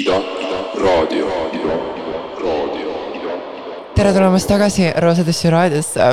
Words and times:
Ida, 0.00 0.16
raadio, 0.80 1.26
Ida, 1.52 1.74
raadio, 2.40 2.92
tere 3.92 4.12
tulemast 4.16 4.48
tagasi 4.48 4.86
Roosadesse 4.96 5.50
raadiosse. 5.52 6.06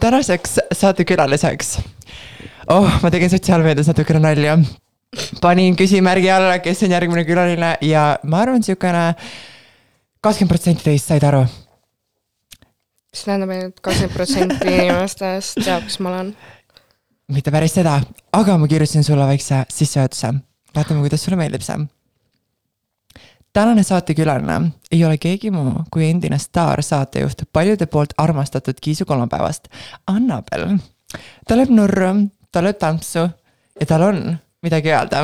tänaseks 0.00 0.58
saatekülaliseks. 0.72 1.78
oh, 2.68 2.90
ma 3.02 3.10
tegin 3.10 3.30
sotsiaalmeedias 3.30 3.88
natukene 3.88 4.20
nalja. 4.20 4.58
panin 5.40 5.76
küsimärgi 5.76 6.30
alla, 6.30 6.58
kes 6.58 6.82
on 6.82 6.92
järgmine 6.92 7.24
külaline 7.24 7.72
ja 7.80 8.18
ma 8.22 8.42
arvan, 8.44 8.62
siukene 8.62 9.14
kakskümmend 10.20 10.52
protsenti 10.52 10.84
teist 10.84 11.08
said 11.08 11.24
aru. 11.24 11.46
mis 13.12 13.24
tähendab, 13.24 13.56
et 13.56 13.80
kakskümmend 13.80 14.16
protsenti 14.18 14.76
inimestest 14.76 15.64
teab, 15.64 15.88
kes 15.88 16.00
ma 16.04 16.12
olen. 16.12 16.36
mitte 17.32 17.50
päris 17.50 17.80
seda, 17.80 18.00
aga 18.32 18.58
ma 18.58 18.68
kirjutasin 18.68 19.04
sulle 19.04 19.32
väikse 19.32 19.64
sissejuhatuse. 19.72 20.34
vaatame, 20.74 21.00
kuidas 21.00 21.24
sulle 21.24 21.40
meeldib 21.40 21.64
see 21.64 21.86
tänane 23.56 23.82
saatekülaline 23.82 24.60
ei 24.92 25.04
ole 25.04 25.16
keegi 25.18 25.50
muu 25.50 25.72
kui 25.92 26.10
endine 26.10 26.38
staarsaatejuht 26.38 27.46
paljude 27.52 27.86
poolt 27.86 28.12
armastatud 28.18 28.74
Kiisu 28.80 29.04
kolmapäevast, 29.08 29.68
Annabel. 30.06 30.76
ta 31.48 31.56
lööb 31.56 31.72
nurru, 31.72 32.10
ta 32.52 32.60
lööb 32.60 32.76
tantsu 32.76 33.22
ja 33.80 33.86
tal 33.88 34.02
on 34.10 34.18
midagi 34.62 34.92
öelda. 34.92 35.22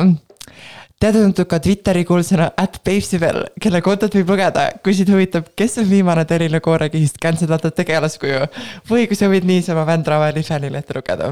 teada-tuntud 0.99 1.45
ka 1.45 1.59
Twitteri 1.59 2.05
kuulsana 2.09 2.49
at 2.57 2.79
Babesibel, 2.85 3.43
kelle 3.61 3.81
kontot 3.85 4.15
võib 4.17 4.33
lugeda, 4.33 4.63
kui 4.83 4.95
sind 4.97 5.13
huvitab, 5.13 5.51
kes 5.55 5.77
on 5.83 5.89
viimane 5.89 6.25
Terina 6.25 6.59
Koorekihist 6.59 7.21
kantseldatud 7.21 7.75
tegelaskuju 7.77 8.47
või 8.89 9.05
kui 9.11 9.19
sa 9.19 9.29
võid 9.29 9.45
niisama 9.45 9.85
Vändramäe 9.85 10.33
Lihvelile 10.39 10.81
ette 10.81 10.97
lugeda. 10.97 11.29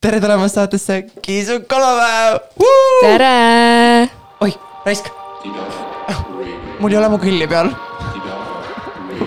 tere 0.00 0.20
tulemast 0.20 0.60
saatesse 0.60 1.06
Kiisu 1.22 1.62
kolmapäev! 1.72 2.42
tere! 3.00 4.10
oih, 4.44 4.60
raisk 4.84 5.08
mul 6.80 6.92
ei 6.92 6.98
ole 6.98 7.08
mu 7.08 7.18
külli 7.18 7.46
peal. 7.48 7.72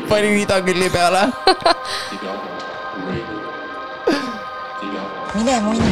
Panin 0.09 0.39
ida 0.41 0.61
külli 0.65 0.89
peale. 0.91 1.21
Mine 5.35 5.59
munni. 5.63 5.91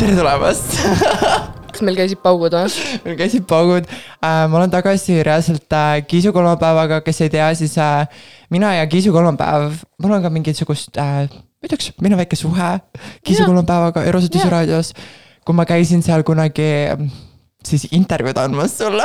tere 0.00 0.14
tulemast 0.16 0.78
kas 1.80 1.82
meil 1.84 1.96
käisid 1.98 2.20
paugud 2.24 2.54
või? 2.56 2.70
meil 3.04 3.16
käisid 3.18 3.44
paugud 3.48 3.84
äh,. 3.84 4.46
ma 4.48 4.58
olen 4.58 4.72
tagasi 4.72 5.18
reaalselt 5.26 5.76
äh, 5.76 6.00
Kiisu 6.08 6.32
kolmapäevaga, 6.32 7.00
kes 7.04 7.20
ei 7.24 7.32
tea, 7.32 7.50
siis 7.56 7.76
äh, 7.80 8.08
mina 8.52 8.74
ja 8.78 8.86
Kiisu 8.90 9.12
kolmapäev, 9.12 9.80
mul 10.02 10.16
on 10.16 10.24
ka 10.24 10.32
mingisugust 10.32 10.96
äh,, 11.00 11.28
ma 11.28 11.68
ütleks, 11.68 11.92
meil 12.00 12.16
on 12.16 12.22
väike 12.22 12.38
suhe 12.40 12.70
Kiisu 13.24 13.44
kolmapäevaga 13.44 14.04
Eurosutise 14.08 14.48
Jaa. 14.48 14.54
raadios. 14.58 14.94
kui 15.44 15.56
ma 15.56 15.68
käisin 15.68 16.04
seal 16.04 16.24
kunagi 16.24 16.70
siis 17.64 17.88
intervjuud 17.92 18.40
andmas 18.40 18.76
sulle 18.78 19.04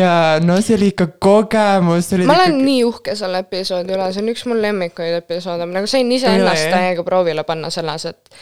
ja 0.00 0.38
no 0.44 0.60
see 0.62 0.76
oli 0.78 0.90
ikka 0.92 1.06
kogemus. 1.18 2.10
ma 2.26 2.36
olen 2.38 2.58
nii 2.64 2.84
uhke 2.88 3.14
selle 3.18 3.42
episoodi 3.44 3.94
üle, 3.96 4.08
see 4.14 4.22
on 4.24 4.32
üks 4.32 4.46
mu 4.48 4.56
lemmikuid 4.62 5.16
episoode, 5.22 5.66
ma 5.66 5.80
nagu 5.80 5.90
sain 5.90 6.10
iseennast 6.12 6.70
täiega 6.72 7.04
proovile 7.06 7.44
panna 7.48 7.70
selles, 7.74 8.04
et, 8.12 8.34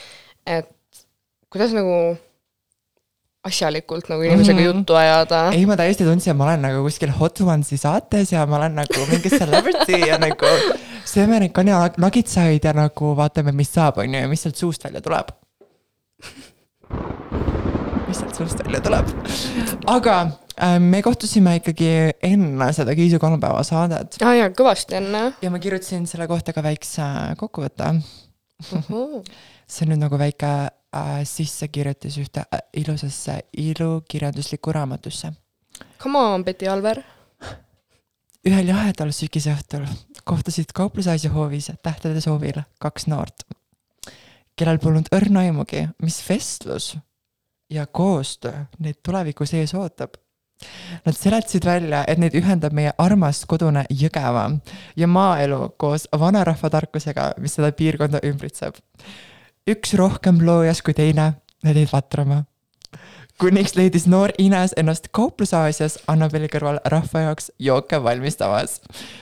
et 0.46 0.68
kuidas 1.52 1.72
nagu 1.76 2.16
asjalikult 3.48 4.08
nagu 4.10 4.22
inimesega 4.26 4.58
Mhm. 4.60 4.66
juttu 4.66 4.94
ajada. 4.98 5.42
ei, 5.56 5.64
ma 5.66 5.76
täiesti 5.78 6.04
tundsin, 6.04 6.30
et 6.34 6.36
ma 6.36 6.44
olen 6.50 6.62
nagu 6.66 6.82
kuskil 6.84 7.12
Hot 7.20 7.40
Ones'i 7.40 7.78
saates 7.80 8.32
ja 8.32 8.44
ma 8.46 8.56
olen 8.58 8.74
nagu 8.82 9.06
mingi 9.08 9.30
celebrity 9.32 10.02
ja 10.06 10.18
nagu 10.20 10.50
sööme 11.08 11.38
neid 11.40 11.54
kananagitsaid 11.56 12.64
ja 12.68 12.74
nagu 12.76 13.14
vaatame, 13.16 13.52
mis 13.56 13.70
saab, 13.72 14.02
on 14.02 14.12
ju, 14.14 14.20
ja 14.20 14.28
mis 14.28 14.42
sealt 14.44 14.56
suust 14.60 14.84
välja 14.84 15.00
tuleb. 15.00 15.30
mis 18.08 18.18
sealt 18.20 18.34
suust 18.36 18.60
välja 18.64 18.80
tuleb. 18.84 19.06
aga 19.86 20.18
me 20.82 21.02
kohtusime 21.02 21.56
ikkagi 21.60 21.90
enne 22.26 22.70
seda 22.76 22.94
Kiisu 22.98 23.20
kolmapäeva 23.22 23.62
saadet 23.66 24.18
aa 24.24 24.34
jaa, 24.38 24.48
kõvasti 24.56 24.98
enne. 24.98 25.22
ja 25.42 25.52
ma 25.54 25.60
kirjutasin 25.62 26.06
selle 26.10 26.26
kohta 26.30 26.54
ka 26.56 26.64
väikse 26.64 27.06
kokkuvõtte. 27.38 27.92
see 29.68 29.84
on 29.84 29.92
nüüd 29.92 30.02
nagu 30.02 30.18
väike 30.18 30.50
äh, 30.66 31.20
sissekirjutis 31.28 32.18
ühte 32.22 32.42
äh, 32.48 32.64
ilusasse 32.80 33.38
ilukirjanduslikku 33.52 34.74
raamatusse. 34.74 35.32
Come 36.02 36.18
on, 36.18 36.44
Betty 36.44 36.66
Alver. 36.70 37.02
ühel 38.48 38.72
jahedal 38.72 39.12
sügisõhtul 39.14 39.86
kohtusid 40.28 40.72
kauplusasja 40.74 41.30
hoovis 41.32 41.70
tähtede 41.82 42.20
soovil 42.20 42.60
kaks 42.82 43.06
noort, 43.08 43.46
kellel 44.58 44.80
polnud 44.82 45.08
õrna 45.14 45.46
aimugi, 45.46 45.86
mis 46.02 46.18
vestlus 46.28 46.96
ja 47.70 47.86
koostöö 47.86 48.64
neid 48.78 49.00
tuleviku 49.02 49.46
sees 49.46 49.74
ootab. 49.74 50.18
Nad 51.04 51.14
seletasid 51.14 51.64
välja, 51.64 52.02
et 52.08 52.18
neid 52.18 52.34
ühendab 52.34 52.74
meie 52.74 52.92
armas 52.98 53.44
kodune 53.46 53.84
Jõgeva 53.94 54.48
ja 54.98 55.06
maaelu 55.06 55.74
koos 55.78 56.08
vanarahva 56.18 56.70
tarkusega, 56.70 57.32
mis 57.38 57.54
seda 57.54 57.70
piirkonda 57.72 58.22
ümbritseb. 58.26 58.74
üks 59.68 59.94
rohkem 59.94 60.40
loojas 60.42 60.82
kui 60.82 60.94
teine, 60.94 61.34
need 61.62 61.76
jäid 61.76 61.92
vatrama 61.92 62.44
kuniks 63.38 63.76
leidis 63.78 64.06
noor 64.10 64.32
Ines 64.42 64.72
ennast 64.80 65.08
kauplusaasias 65.14 66.00
Annabeli 66.10 66.48
kõrval 66.50 66.80
rahva 66.90 67.20
jaoks 67.28 67.52
jooke 67.62 68.00
valmistamas. 68.02 68.80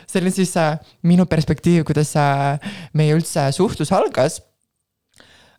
see 0.09 0.23
oli 0.23 0.31
siis 0.33 0.57
äh, 0.57 0.79
minu 1.03 1.27
perspektiiv, 1.27 1.85
kuidas 1.85 2.15
äh, 2.17 2.57
meie 2.95 3.17
üldse 3.17 3.51
suhtlus 3.53 3.93
algas 3.93 4.41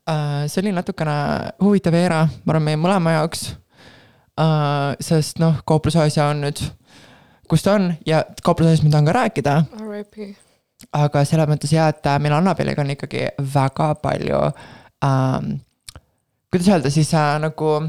äh,. 0.10 0.48
see 0.48 0.62
oli 0.64 0.74
natukene 0.74 1.54
huvitav 1.62 1.94
era, 1.94 2.26
ma 2.46 2.56
arvan, 2.56 2.66
meie 2.66 2.82
mõlema 2.82 3.18
jaoks 3.20 3.52
äh,. 4.40 4.96
sest 5.04 5.40
noh, 5.44 5.62
kauplusasja 5.68 6.32
on 6.34 6.44
nüüd, 6.48 6.64
kus 7.50 7.64
ta 7.66 7.78
on 7.78 7.94
ja 8.06 8.24
kauplusasjast 8.44 8.88
ma 8.88 8.94
tahan 8.96 9.10
ka 9.10 9.18
rääkida 9.22 9.56
aga 10.94 11.24
selles 11.26 11.50
mõttes 11.50 11.74
jah, 11.74 11.90
et 11.94 12.06
äh, 12.06 12.20
meil 12.22 12.36
Annabeliga 12.38 12.84
on 12.84 12.94
ikkagi 12.94 13.30
väga 13.54 13.94
palju 14.02 14.42
ähm,, 15.06 15.56
kuidas 16.52 16.70
öelda 16.74 16.92
siis 16.94 17.14
äh, 17.18 17.38
nagu 17.42 17.80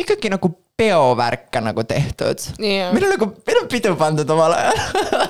ikkagi 0.00 0.30
nagu 0.32 0.52
peovärke 0.76 1.60
nagu 1.60 1.84
tehtud. 1.84 2.38
jaa, 2.60 2.92
meil 2.92 3.08
on 3.08 3.14
nagu, 3.16 3.30
meil 3.46 3.62
on 3.62 3.68
pidu 3.72 3.94
pandud 3.96 4.30
omal 4.30 4.54
ajal. 4.56 4.80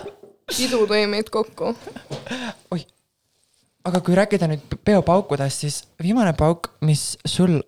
pidu 0.56 0.83
tõi 0.91 1.06
meid 1.11 1.31
kokku. 1.34 1.72
oih, 2.75 2.87
aga 3.87 4.03
kui 4.03 4.19
rääkida 4.19 4.50
nüüd 4.50 4.78
peopaukudest, 4.84 5.65
siis 5.66 5.81
viimane 6.03 6.34
pauk, 6.39 6.72
mis 6.87 7.15
sul 7.27 7.61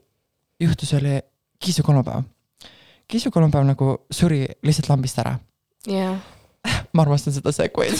juhtus, 0.61 0.95
oli 0.99 1.21
Kiisu 1.65 1.83
kolmapäev. 1.83 2.23
Kiisu 3.09 3.31
kolmapäev 3.31 3.67
nagu 3.67 3.97
suri 4.11 4.47
lihtsalt 4.63 4.89
lambist 4.89 5.19
ära. 5.19 5.39
jaa. 5.87 6.17
ma 6.93 7.03
armastan 7.03 7.33
seda 7.33 7.53
seguid. 7.53 7.99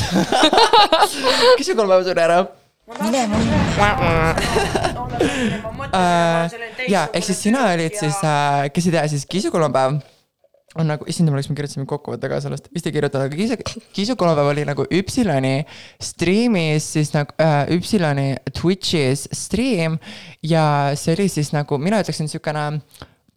Kiisu 1.59 1.77
kolmapäev 1.77 2.09
suri 2.11 2.23
ära 2.23 2.47
mine 3.03 3.27
munni. 3.27 3.53
äh,. 5.95 6.51
ja 6.89 7.09
ehk 7.13 7.25
siis 7.25 7.43
sina 7.43 7.67
olid 7.73 7.97
siis 7.99 8.17
äh,, 8.25 8.69
kes 8.73 8.87
ei 8.89 8.95
tea, 8.95 9.09
siis 9.09 9.27
Kiisu 9.29 9.51
kolmapäev 9.53 9.99
on 10.79 10.87
nagu, 10.87 11.05
issand 11.09 11.29
jumal, 11.29 11.41
kas 11.41 11.49
me 11.51 11.57
kirjutasime 11.59 11.87
kokkuvõtte 11.89 12.29
ka 12.31 12.39
sellest, 12.45 12.69
vist 12.75 12.87
ei 12.89 12.95
kirjutanud, 12.95 13.29
aga 13.29 13.37
Kiisu, 13.37 13.83
Kiisu 13.97 14.17
kolmapäev 14.21 14.53
oli 14.53 14.65
nagu 14.69 14.87
Üpsiloni 15.01 15.55
striimis 16.11 16.93
siis 16.97 17.13
nagu 17.17 17.37
äh, 17.43 17.63
Üpsiloni 17.77 18.29
Twitch'is 18.57 19.27
stream 19.37 19.99
ja 20.47 20.65
see 20.97 21.17
oli 21.17 21.29
siis 21.33 21.53
nagu, 21.57 21.81
mina 21.83 22.01
ütleksin 22.05 22.29
niisugune 22.29 22.67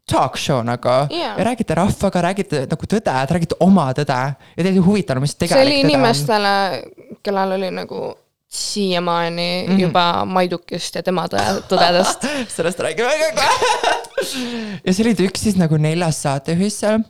talk 0.10 0.38
show 0.38 0.64
nagu 0.66 0.88
Jaa. 1.10 1.36
ja 1.38 1.44
räägite 1.44 1.76
rahvaga, 1.76 2.22
räägite 2.22 2.66
nagu 2.70 2.90
tõde, 2.90 3.14
te 3.28 3.36
räägite 3.36 3.58
oma 3.60 3.92
tõde 3.98 4.20
ja 4.34 4.64
teid 4.64 4.74
ei 4.74 4.84
huvitanud, 4.84 5.24
mis 5.24 5.36
see 5.36 5.46
tegelik 5.46 5.68
oli 5.68 5.80
inimestele, 5.86 6.54
kellel 7.24 7.56
oli 7.58 7.72
nagu 7.76 8.02
siiamaani 8.52 9.66
mm. 9.68 9.74
-hmm. 9.74 9.82
juba 9.82 10.26
Maidukist 10.26 10.96
ja 10.96 11.04
tema 11.04 11.26
tõe, 11.32 11.46
tõdedest. 11.72 12.28
sellest 12.52 12.80
räägime 12.80 13.10
ka 13.20 13.32
kohe. 13.42 13.96
ja 14.86 14.94
see 14.94 15.06
oli 15.06 15.28
üks 15.28 15.48
siis 15.48 15.56
nagu 15.60 15.78
neljas 15.78 16.22
saatejuhis 16.22 16.80
seal. 16.80 17.04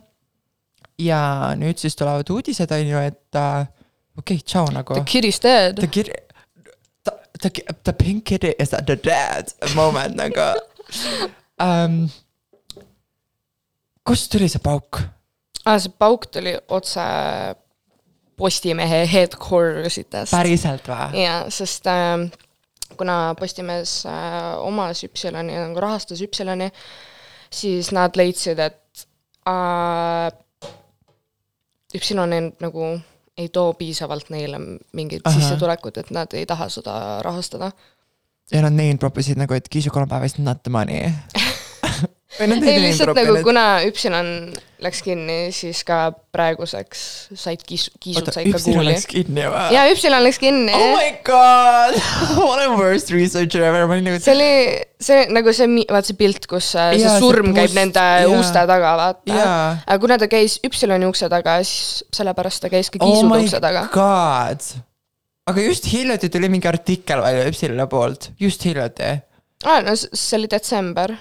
ja 0.98 1.52
nüüd 1.58 1.78
siis 1.78 1.96
tulevad 1.96 2.30
uudised 2.30 2.70
on 2.70 2.86
ju, 2.86 2.98
et 2.98 3.34
äh, 3.34 3.66
okei 4.18 4.36
okay,, 4.36 4.44
tšau 4.46 4.68
nagu 4.70 4.94
The. 4.94 5.04
kid 5.04 5.24
is 5.24 5.40
dead 5.42 5.80
The 5.80 5.86
kid, 5.86 6.12
the, 7.04 7.12
the, 7.40 7.50
the 7.84 7.92
pink 7.92 8.24
kitty 8.24 8.52
is 8.58 8.70
the 8.70 8.98
dead 9.04 9.50
moment 9.74 10.16
nagu 10.16 10.52
um. 11.58 12.06
kust 14.06 14.30
tuli 14.32 14.48
see 14.48 14.62
pauk? 14.62 15.02
ah,. 15.64 15.78
see 15.78 15.92
pauk 15.98 16.26
tuli 16.26 16.56
otse 16.68 17.02
Postimehe 18.36 19.04
headquarters 19.06 19.98
itest. 20.00 20.32
päriselt 20.34 20.88
või? 20.88 21.22
jaa, 21.22 21.44
sest 21.52 21.86
äh, 21.90 22.24
kuna 22.96 23.34
Postimees 23.38 24.02
äh, 24.06 24.58
omas 24.64 25.04
Üpsiloni, 25.06 25.54
nagu 25.54 25.80
rahastas 25.82 26.22
Üpsiloni, 26.24 26.70
siis 27.52 27.92
nad 27.94 28.16
leidsid, 28.18 28.58
et 28.58 29.06
äh, 29.48 30.32
Üpsilon 31.94 32.32
ei, 32.32 32.50
nagu 32.64 32.92
ei 33.38 33.48
too 33.52 33.72
piisavalt 33.76 34.30
neile 34.32 34.60
mingit 34.92 35.28
sissetulekut, 35.28 36.00
et 36.00 36.10
nad 36.10 36.32
ei 36.36 36.46
taha 36.48 36.68
seda 36.72 36.94
rahastada. 37.24 37.72
ja 38.52 38.62
nad 38.62 38.72
name 38.72 38.98
drop 39.00 39.18
isid 39.18 39.40
nagu, 39.40 39.54
et 39.54 39.68
Kiisu 39.68 39.90
kolmapäev 39.90 40.24
is 40.24 40.38
not 40.38 40.62
the 40.62 40.70
money. 40.70 41.12
Ei 42.40 42.78
lihtsalt 42.80 43.12
nagu, 43.16 43.34
kuna 43.44 43.62
Üpsilon 43.86 44.28
läks 44.82 45.02
kinni, 45.04 45.52
siis 45.54 45.82
ka 45.86 46.10
praeguseks 46.34 47.02
said 47.38 47.60
kiis-, 47.68 47.90
kiisud 48.02 48.30
said 48.34 48.48
ka 48.50 48.58
kuuli. 48.64 48.88
läks 48.88 49.04
kinni 49.10 49.44
või? 49.46 49.66
jaa, 49.76 49.84
Üpsilon 49.92 50.24
läks 50.24 50.40
kinni 50.42 50.72
Oh 50.74 50.94
my 50.96 51.10
god, 51.28 51.98
what 52.40 52.62
a 52.64 52.70
worst 52.78 53.12
researcher 53.14 53.62
ever, 53.68 53.84
ma 53.86 53.94
olin 53.98 54.08
nagu 54.10 54.18
see 54.24 54.32
oli, 54.34 54.48
see 55.02 55.26
nagu 55.30 55.52
see, 55.54 55.68
vaat 55.92 56.08
see 56.08 56.16
pilt, 56.18 56.48
kus 56.50 56.72
äh, 56.74 56.94
see 56.96 57.04
see 57.04 57.20
surm 57.22 57.52
käib 57.54 57.68
must- 57.68 57.78
nende 57.78 58.06
jaa. 58.24 58.30
uste 58.40 58.64
taga, 58.72 58.94
vaata. 59.02 59.36
Jaa. 59.36 59.58
aga 59.86 59.98
kuna 60.06 60.18
ta 60.24 60.30
käis 60.32 60.56
Üpsiloni 60.66 61.06
ukse 61.12 61.28
taga, 61.30 61.58
siis 61.68 62.00
sellepärast 62.16 62.64
ta 62.64 62.72
käis 62.72 62.90
ka 62.90 62.98
oh 63.02 63.06
kiisude 63.12 63.28
my 63.30 63.42
ukse 63.44 63.60
taga. 63.62 63.84
god. 63.94 64.66
aga 65.52 65.68
just 65.68 65.86
hiljuti 65.92 66.32
tuli 66.32 66.48
mingi 66.50 66.66
artikkel 66.70 67.22
välja 67.22 67.46
Üpsiloni 67.52 67.86
poolt, 67.92 68.32
just 68.40 68.64
hiljuti. 68.66 69.12
aa, 69.68 69.78
no 69.86 69.94
s- 69.94 70.08
see 70.16 70.40
oli 70.40 70.50
detsember. 70.50 71.14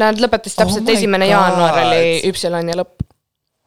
Nad 0.00 0.20
lõpetasid 0.22 0.56
Oh 0.56 0.64
täpselt 0.64 0.88
my 0.88 0.96
esimene 0.96 1.28
God. 1.28 1.34
jaanuar 1.34 1.78
oli 1.84 2.04
Üpsiloni 2.30 2.76
lõpp. 2.78 3.06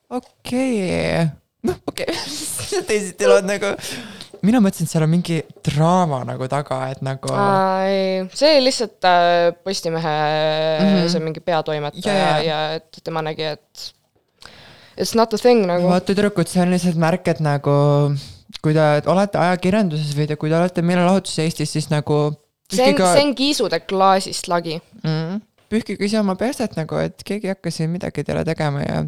okei 0.10 0.75
okay., 0.81 1.25
noh 1.66 1.81
okei 1.88 2.07
okay., 2.10 2.83
teisiti 2.89 3.30
lood 3.30 3.45
nagu, 3.48 3.74
mina 4.45 4.62
mõtlesin, 4.63 4.88
et 4.88 4.94
seal 4.94 5.06
on 5.06 5.12
mingi 5.12 5.42
draama 5.66 6.24
nagu 6.27 6.48
taga, 6.51 6.80
et 6.94 7.01
nagu 7.06 7.33
see 8.33 8.54
oli 8.56 8.68
lihtsalt 8.68 9.10
äh, 9.10 9.50
Postimehe 9.66 10.16
mm. 10.16 10.88
-hmm. 10.88 11.12
see 11.13 11.25
mingi 11.25 11.44
peatoimetaja 11.45 12.16
yeah. 12.16 12.45
ja 12.45 12.60
et 12.80 13.01
tema 13.04 13.21
nägi, 13.25 13.54
et 13.56 13.92
it's 14.98 15.16
not 15.18 15.33
a 15.33 15.38
thing 15.42 15.66
nagu. 15.66 15.89
vaata 15.89 16.13
tüdrukud, 16.13 16.50
see 16.50 16.63
on 16.63 16.74
lihtsalt 16.74 16.98
märk, 17.01 17.28
et 17.33 17.42
nagu 17.44 17.75
kui 18.66 18.74
te 18.74 18.86
olete 19.12 19.38
ajakirjanduses 19.42 20.16
või 20.18 20.30
te, 20.30 20.38
kui 20.42 20.50
te 20.50 20.57
olete 20.57 20.81
meelelahutuses 20.86 21.44
Eestis, 21.45 21.74
siis 21.75 21.89
nagu 21.94 22.31
see 22.71 22.94
on, 22.94 23.01
see 23.01 23.25
on 23.28 23.36
kiisude 23.38 23.80
klaasist 23.86 24.50
lagi. 24.51 24.80
mm,, 25.04 25.42
pühkige 25.70 26.06
ise 26.06 26.20
oma 26.20 26.36
perset 26.40 26.76
nagu, 26.80 27.00
et 27.02 27.24
keegi 27.26 27.50
ei 27.50 27.56
hakka 27.56 27.72
siin 27.74 27.94
midagi 27.94 28.24
teile 28.24 28.46
tegema 28.48 28.84
ja 28.84 29.04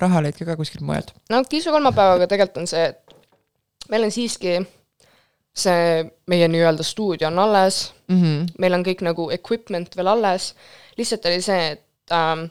raha 0.00 0.22
leidke 0.24 0.46
ka 0.48 0.56
kuskilt 0.56 0.84
mujalt. 0.86 1.14
no 1.30 1.42
kiisu 1.48 1.74
kolmapäevaga 1.74 2.26
tegelikult 2.30 2.62
on 2.64 2.70
see, 2.70 2.84
et 2.84 3.90
meil 3.90 4.06
on 4.08 4.14
siiski 4.14 4.56
see 5.54 6.04
meie 6.26 6.48
nii-öelda 6.50 6.82
stuudio 6.82 7.28
on 7.28 7.38
alles, 7.38 7.90
Mm 8.08 8.22
-hmm. 8.22 8.48
meil 8.58 8.74
on 8.74 8.82
kõik 8.84 9.00
nagu 9.00 9.30
equipment 9.30 9.96
veel 9.96 10.06
alles, 10.06 10.54
lihtsalt 10.98 11.24
oli 11.24 11.40
see, 11.42 11.70
et 11.70 12.12
ähm, 12.12 12.50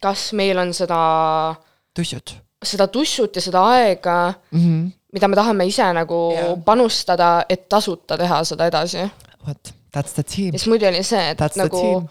kas 0.00 0.32
meil 0.32 0.58
on 0.58 0.72
seda, 0.74 1.00
tussud 1.94 2.32
seda 2.64 2.86
tussut 2.92 3.36
ja 3.36 3.42
seda 3.42 3.62
aega, 3.72 4.32
mm. 4.50 4.60
-hmm. 4.60 4.90
mida 5.12 5.28
me 5.28 5.36
tahame 5.36 5.66
ise 5.66 5.92
nagu 5.92 6.32
yeah. 6.32 6.64
panustada, 6.64 7.44
et 7.48 7.68
tasuta 7.68 8.18
teha 8.18 8.44
seda 8.44 8.66
edasi. 8.66 9.10
vot, 9.46 9.74
that's 9.92 10.12
the 10.14 10.22
team 10.22 10.54
ja, 10.54 10.58
siis 10.58 10.68
muidu 10.68 10.86
oli 10.86 11.02
see, 11.02 11.30
et 11.30 11.40
that's 11.40 11.58
the 11.58 11.62
nagu 11.64 11.80
team. 11.80 12.08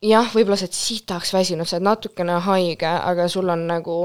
jah, 0.00 0.28
võib-olla 0.32 0.56
sa 0.56 0.64
oled 0.64 0.76
sitaks 0.76 1.32
väsinud, 1.34 1.68
sa 1.68 1.76
oled 1.76 1.84
natukene 1.84 2.38
haige, 2.46 2.88
aga 2.88 3.26
sul 3.28 3.50
on 3.52 3.66
nagu 3.68 3.96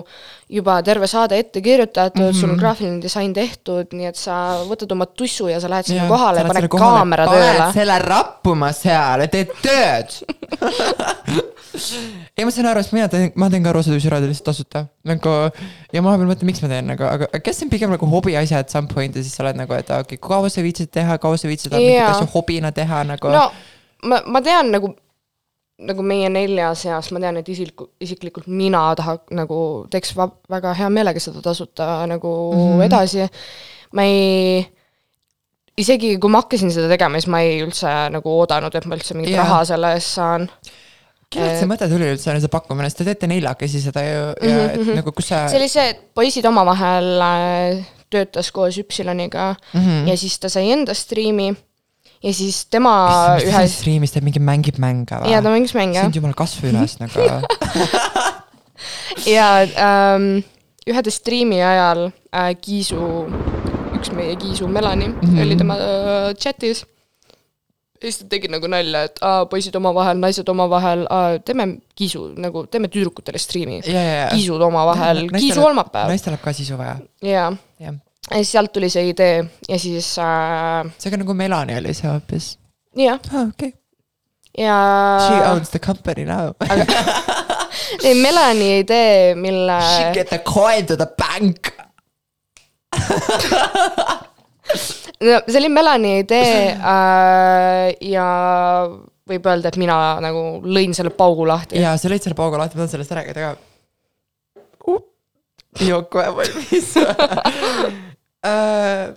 juba 0.52 0.76
terve 0.84 1.08
saade 1.08 1.38
ette 1.40 1.62
kirjutatud 1.64 2.20
mm, 2.20 2.30
-hmm. 2.30 2.40
sul 2.40 2.52
on 2.52 2.60
graafiline 2.60 3.02
disain 3.02 3.34
tehtud, 3.34 3.94
nii 3.96 4.10
et 4.10 4.20
sa 4.20 4.60
võtad 4.68 4.92
oma 4.92 5.06
tussu 5.06 5.48
ja 5.48 5.60
sa 5.64 5.70
lähed 5.72 5.88
sinna 5.88 6.08
kohale 6.12 6.44
ja 6.44 6.48
paned 6.52 6.68
kaamera 6.68 7.28
tööle. 7.32 7.68
selle 7.74 8.00
rappuma 8.04 8.72
seal 8.76 9.24
ja 9.24 9.28
teed 9.32 9.54
tööd 9.64 10.18
ei, 12.38 12.44
ma 12.44 12.52
saan 12.52 12.68
aru, 12.74 12.84
sest 12.84 12.96
mina 12.96 13.08
teen, 13.12 13.32
ma 13.40 13.50
teen 13.50 13.64
ka 13.64 13.72
roosatusiradio 13.76 14.28
lihtsalt 14.28 14.50
tasuta 14.52 14.86
nagu 15.08 15.38
ja 15.94 16.02
ma 16.02 16.12
vahepeal 16.12 16.28
mõtlen, 16.34 16.50
miks 16.52 16.64
ma 16.66 16.72
teen 16.74 16.92
nagu, 16.92 17.08
aga 17.08 17.40
kes 17.40 17.62
see 17.62 17.70
on 17.70 17.72
pigem 17.72 17.96
nagu 17.96 18.10
hobiasi 18.12 18.58
at 18.60 18.70
some 18.70 18.92
point 18.92 19.16
ja 19.16 19.24
siis 19.24 19.32
sa 19.40 19.48
oled 19.48 19.64
nagu, 19.64 19.72
et 19.80 19.88
okei 19.88 20.20
okay,, 20.20 20.28
kaua 20.28 20.52
sa 20.52 20.66
viitsid 20.66 20.92
teha, 20.92 21.18
kaua 21.24 21.40
sa 21.40 21.48
viitsid 21.48 21.72
mingit 21.72 21.96
Jaa. 21.96 22.12
asja 22.18 22.28
hobina 22.36 22.76
teha 22.76 23.06
nagu 23.08 23.32
no 23.32 23.48
ma, 24.04 24.22
ma 24.28 24.42
tean 24.44 24.72
nagu, 24.76 24.92
nagu 25.84 26.06
meie 26.08 26.30
nelja 26.32 26.70
seas, 26.78 27.10
ma 27.12 27.20
tean, 27.20 27.42
et 27.42 27.50
isiklikult, 27.52 27.92
isiklikult 28.04 28.48
mina 28.48 28.86
taha-, 28.96 29.20
nagu 29.36 29.58
teeks 29.92 30.14
va- 30.16 30.32
väga 30.52 30.72
hea 30.80 30.88
meelega 30.94 31.20
seda 31.20 31.44
tasuta 31.44 32.06
nagu 32.08 32.32
mm. 32.54 32.64
-hmm. 32.64 32.86
edasi. 32.86 33.28
ma 33.96 34.06
ei, 34.08 34.64
isegi 35.78 36.16
kui 36.20 36.32
ma 36.32 36.42
hakkasin 36.44 36.72
seda 36.72 36.88
tegema, 36.92 37.20
siis 37.20 37.32
ma 37.32 37.44
ei 37.44 37.60
üldse 37.64 37.92
nagu 38.16 38.38
oodanud, 38.40 38.76
et 38.76 38.88
ma 38.88 38.96
üldse 38.96 39.18
mingit 39.18 39.36
yeah. 39.36 39.44
raha 39.44 39.66
selle 39.68 39.92
eest 39.98 40.16
saan. 40.16 40.48
kellelt 41.30 41.60
see 41.60 41.68
mõte 41.68 41.90
tuli 41.92 42.08
üldse, 42.14 42.40
see 42.40 42.54
pakkumine, 42.54 42.88
sest 42.90 43.04
te 43.04 43.10
teete 43.12 43.28
neljakesi 43.28 43.84
seda 43.84 44.06
ju 44.06 44.24
ja 44.48 44.64
et 44.72 44.80
Mhm, 44.80 44.96
nagu 45.02 45.12
kus 45.12 45.28
sa 45.34 45.48
see 45.52 45.60
oli 45.60 45.68
see, 45.68 45.90
et 45.92 46.02
poisid 46.16 46.46
omavahel 46.48 47.12
äh, 47.20 47.86
töötas 48.10 48.52
koos 48.56 48.78
Üpsiloniga 48.80 49.56
mm. 49.74 49.80
-hmm. 49.80 50.08
ja 50.10 50.18
siis 50.18 50.40
ta 50.40 50.50
sai 50.50 50.72
enda 50.72 50.94
striimi 50.94 51.52
ja 52.26 52.34
siis 52.34 52.64
tema 52.74 52.96
mis 53.36 53.46
ühes, 53.50 53.78
striimis 53.82 54.16
teeb, 54.16 54.26
mingi 54.26 54.42
mängib 54.42 54.80
mänge 54.82 55.22
või 55.22 55.34
ja 55.34 55.44
ta? 55.46 55.54
mängis 55.54 55.76
mänge 55.78 56.02
sind 56.02 56.18
jumal 56.18 56.34
kasva 56.38 56.72
üles 56.72 56.98
nagu 57.04 57.30
ja 59.30 59.50
ähm, 59.64 60.42
ühede 60.90 61.14
striimi 61.14 61.62
ajal 61.64 62.10
äh, 62.10 62.52
Kiisu, 62.62 63.00
üks 63.98 64.12
meie 64.16 64.36
Kiisu 64.42 64.68
Melani 64.68 65.10
mm. 65.12 65.22
-hmm. 65.22 65.42
oli 65.46 65.58
tema 65.60 65.78
äh, 65.78 66.34
chatis. 66.36 66.86
ja 67.96 68.12
siis 68.12 68.18
ta 68.22 68.28
tegi 68.30 68.50
nagu 68.52 68.68
nalja, 68.68 69.06
et 69.08 69.22
aa, 69.22 69.46
poisid 69.50 69.76
omavahel, 69.76 70.18
naised 70.22 70.50
omavahel, 70.50 71.06
teeme 71.46 71.68
Kiisu 71.96 72.28
nagu, 72.38 72.66
teeme 72.68 72.88
tüdrukutele 72.88 73.40
striimi. 73.42 73.82
ja, 73.86 74.02
ja, 74.02 74.16
ja. 74.24 74.28
Kiisud 74.34 74.62
omavahel, 74.62 75.28
Kiisu 75.38 75.62
kolmapäev 75.62 76.12
naistel 76.12 76.36
läheb 76.36 76.44
ka 76.44 76.54
sisu 76.54 76.78
vaja, 76.78 76.98
ja, 77.22 77.52
jah. 77.80 78.02
Ja 78.32 78.38
siis 78.42 78.52
sealt 78.52 78.74
tuli 78.74 78.90
see 78.90 79.10
idee 79.10 79.46
ja 79.70 79.80
siis 79.80 80.16
äh, 80.20 80.94
seega 80.98 81.18
nagu 81.22 81.34
Melani 81.38 81.78
oli 81.78 81.94
see 81.94 82.10
hoopis 82.10 82.56
jah, 82.98 83.20
ah,. 83.34 83.48
okei 83.50 83.74
ja 84.58 84.78
she 85.28 85.52
owns 85.52 85.70
the 85.70 85.80
company 85.80 86.26
now. 86.26 86.54
ei 88.08 88.16
Melani 88.16 88.80
idee, 88.80 89.36
mille 89.36 89.82
She 89.82 90.12
get 90.14 90.30
the 90.30 90.40
coin 90.40 90.86
to 90.86 90.96
the 90.98 91.08
bank. 91.18 91.72
no 95.22 95.42
see 95.48 95.60
oli 95.60 95.70
Melani 95.70 96.20
idee 96.20 96.72
äh, 96.72 97.96
ja 98.02 98.28
võib 99.30 99.48
öelda, 99.50 99.72
et 99.72 99.80
mina 99.82 99.98
nagu 100.24 100.46
lõin 100.64 100.94
selle 100.96 101.12
paugu 101.16 101.48
lahti. 101.48 101.82
ja 101.82 101.96
sa 102.00 102.12
lõid 102.12 102.24
selle 102.24 102.38
paugu 102.38 102.60
lahti, 102.62 102.78
ma 102.78 102.86
tahan 102.86 102.94
sellest 102.96 103.16
rääkida 103.18 103.40
ka 103.42 103.56
uh.. 104.88 105.02
Yoko 105.84 106.24
ja 106.24 106.32
valmis 106.36 106.94
uh,. 108.46 109.14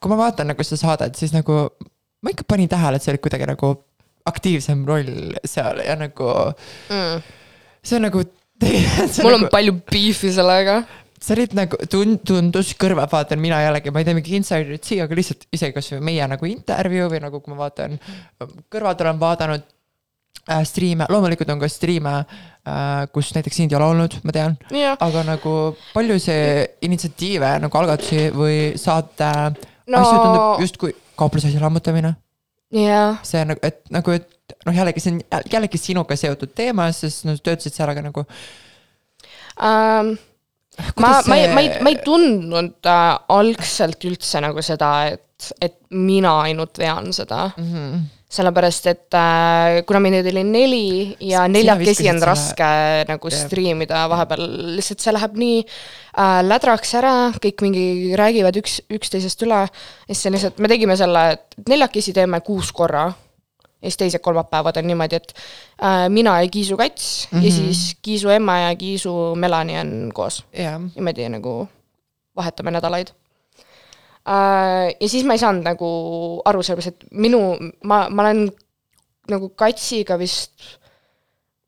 kui 0.00 0.12
ma 0.12 0.18
vaatan 0.20 0.50
nagu 0.52 0.64
seda 0.66 0.80
saadet, 0.82 1.16
siis 1.16 1.32
nagu 1.32 1.54
ma 2.24 2.32
ikka 2.32 2.44
panin 2.48 2.68
tähele, 2.68 2.98
et 3.00 3.04
see 3.04 3.14
oli 3.14 3.22
kuidagi 3.24 3.48
nagu 3.48 3.70
aktiivsem 4.28 4.84
roll 4.88 5.36
seal 5.48 5.80
ja 5.84 5.96
nagu 6.00 6.28
Mm. 6.90 7.22
see 7.82 7.96
on 7.96 8.06
nagu. 8.08 8.24
mul 9.24 9.34
on 9.34 9.48
palju 9.52 9.72
beefi 9.90 10.30
sellega. 10.32 10.84
sa 11.20 11.32
olid 11.34 11.54
nagu 11.56 11.76
tund-, 11.88 12.20
tundus 12.28 12.74
kõrva, 12.76 13.06
vaatan 13.10 13.40
mina 13.40 13.58
jällegi, 13.64 13.90
ma 13.92 14.00
ei 14.00 14.04
tea, 14.04 14.14
mingi 14.16 14.36
insider'it 14.36 14.84
siia, 14.84 15.06
aga 15.08 15.16
lihtsalt 15.16 15.46
isegi 15.56 15.72
kasvõi 15.72 16.02
meie 16.04 16.26
nagu 16.28 16.44
intervjuu 16.48 17.08
või 17.12 17.20
nagu 17.24 17.40
kui 17.40 17.54
ma 17.54 17.62
vaatan, 17.62 17.96
kõrvalt 18.72 19.00
olen 19.00 19.20
vaadanud 19.22 19.64
äh, 20.48 20.64
striime, 20.68 21.06
loomulikult 21.10 21.50
on 21.54 21.62
ka 21.62 21.68
striime 21.72 22.14
äh,, 22.20 23.06
kus 23.14 23.32
näiteks 23.36 23.60
sind 23.60 23.72
ei 23.72 23.78
ole 23.78 23.90
olnud, 23.92 24.18
ma 24.24 24.34
tean, 24.36 24.58
jah, 24.74 24.98
aga 25.04 25.24
nagu 25.28 25.54
palju 25.94 26.18
see 26.22 26.66
initsiatiive 26.86 27.54
nagu 27.64 27.80
algatusi 27.80 28.28
või 28.34 28.58
saate 28.80 29.30
no... 29.54 30.00
Asju 30.00 30.18
tundub 30.18 30.62
justkui 30.64 30.94
kauplusasja 31.18 31.62
lammutamine, 31.62 32.14
jah, 32.74 33.18
see 33.26 33.44
nagu, 33.48 33.62
et 33.64 33.82
nagu, 33.94 34.18
et 34.18 34.56
noh, 34.66 34.76
jällegi 34.76 35.02
see 35.02 35.16
on 35.16 35.48
jällegi 35.50 35.80
sinuga 35.80 36.16
seotud 36.18 36.54
teema, 36.56 36.90
sest 36.96 37.26
no 37.28 37.36
töötasid 37.36 37.76
seal, 37.76 37.92
aga 37.92 38.04
nagu 38.04 38.24
ähm, 39.62 40.14
ma, 41.00 41.20
ma 41.26 41.38
ei, 41.38 41.48
ma 41.52 41.62
ei, 41.62 41.70
ma 41.84 41.92
ei 41.92 42.00
tundnud 42.04 42.90
äh, 42.90 43.04
algselt 43.36 44.04
üldse 44.08 44.42
nagu 44.44 44.64
seda, 44.64 44.90
et, 45.14 45.52
et 45.62 45.78
mina 45.94 46.36
ainult 46.48 46.78
vean 46.80 47.12
seda 47.16 47.48
mm. 47.56 47.70
-hmm. 47.70 48.04
sellepärast, 48.34 48.86
et 48.90 49.16
äh, 49.18 49.80
kuna 49.86 50.00
meid 50.02 50.26
oli 50.30 50.44
neli 50.46 50.86
ja 51.28 51.44
neljakesi 51.48 52.08
on 52.10 52.18
selle- 52.18 52.30
raske 52.30 52.70
nagu 53.08 53.30
Jah. 53.30 53.44
striimida 53.46 54.04
vahepeal, 54.10 54.44
lihtsalt 54.78 55.04
see 55.04 55.14
läheb 55.14 55.36
nii 55.40 55.58
äh, 55.64 56.40
lädraks 56.46 56.94
ära, 57.00 57.14
kõik 57.42 57.64
mingi 57.66 58.14
räägivad 58.18 58.58
üks, 58.60 58.80
üksteisest 58.92 59.44
üle 59.46 59.64
ja 59.66 59.68
siis 60.10 60.24
see 60.26 60.34
lihtsalt, 60.34 60.58
me 60.58 60.70
tegime 60.72 60.96
selle, 60.98 61.26
et 61.36 61.70
neljakesi 61.70 62.14
teeme 62.16 62.40
kuus 62.46 62.72
korra 62.74 63.06
ja 63.84 63.90
siis 63.90 64.00
teised 64.00 64.24
kolmapäevad 64.24 64.76
on 64.80 64.86
niimoodi, 64.88 65.20
et 65.20 65.34
äh, 65.82 66.06
mina 66.08 66.38
ja 66.42 66.48
Kiisu 66.48 66.76
Kats 66.76 67.28
mm 67.30 67.38
-hmm. 67.38 67.44
ja 67.44 67.52
siis 67.52 67.96
Kiisu 68.02 68.28
ema 68.28 68.58
ja 68.58 68.76
Kiisu 68.76 69.34
Melani 69.34 69.78
on 69.78 70.10
koos. 70.14 70.44
jah, 70.52 70.80
niimoodi 70.94 71.28
nagu 71.28 71.68
vahetame 72.36 72.70
nädalaid. 72.70 73.08
Ja 74.24 75.08
siis 75.08 75.24
ma 75.26 75.36
ei 75.36 75.42
saanud 75.42 75.66
nagu 75.66 75.88
aru, 76.48 76.62
sellepärast 76.64 76.94
et 76.94 77.06
minu, 77.12 77.40
ma, 77.84 78.06
ma 78.08 78.24
olen 78.24 78.46
nagu 79.30 79.50
Katsiga 79.56 80.16
vist, 80.20 80.52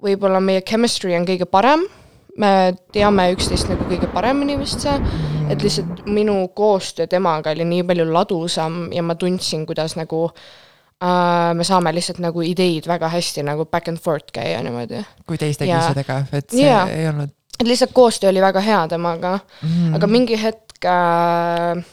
võib-olla 0.02 0.40
meie 0.44 0.64
chemistry 0.66 1.14
on 1.16 1.26
kõige 1.28 1.48
parem, 1.48 1.84
me 2.40 2.50
teame 2.92 3.30
üksteist 3.34 3.70
nagu 3.70 3.86
kõige 3.88 4.08
paremini 4.12 4.58
vist 4.60 4.84
see, 4.84 4.96
et 5.52 5.62
lihtsalt 5.64 6.04
minu 6.08 6.38
koostöö 6.56 7.08
temaga 7.10 7.54
oli 7.54 7.64
nii 7.68 7.86
palju 7.88 8.06
ladusam 8.12 8.86
ja 8.92 9.04
ma 9.04 9.16
tundsin, 9.20 9.64
kuidas 9.68 9.96
nagu 9.96 10.26
äh, 10.28 11.52
me 11.56 11.64
saame 11.64 11.94
lihtsalt 11.96 12.20
nagu 12.25 12.44
ideid 12.44 12.88
väga 12.88 13.08
hästi 13.12 13.46
nagu 13.46 13.68
back 13.70 13.88
and 13.92 14.02
forth 14.02 14.32
käia 14.36 14.60
niimoodi. 14.64 15.04
kui 15.26 15.40
teiste 15.40 15.68
Jaa. 15.68 15.80
kiisudega, 15.80 16.22
et 16.32 16.52
see 16.52 16.68
Jaa. 16.68 16.86
ei 16.92 17.08
olnud 17.12 17.32
et 17.56 17.66
lihtsalt 17.66 17.92
koostöö 17.96 18.30
oli 18.30 18.40
väga 18.44 18.60
hea 18.60 18.82
temaga 18.88 19.38
mm. 19.38 19.68
mm., 19.68 19.94
aga 19.96 20.06
mingi 20.06 20.36
hetk 20.42 20.84
äh, 20.84 21.84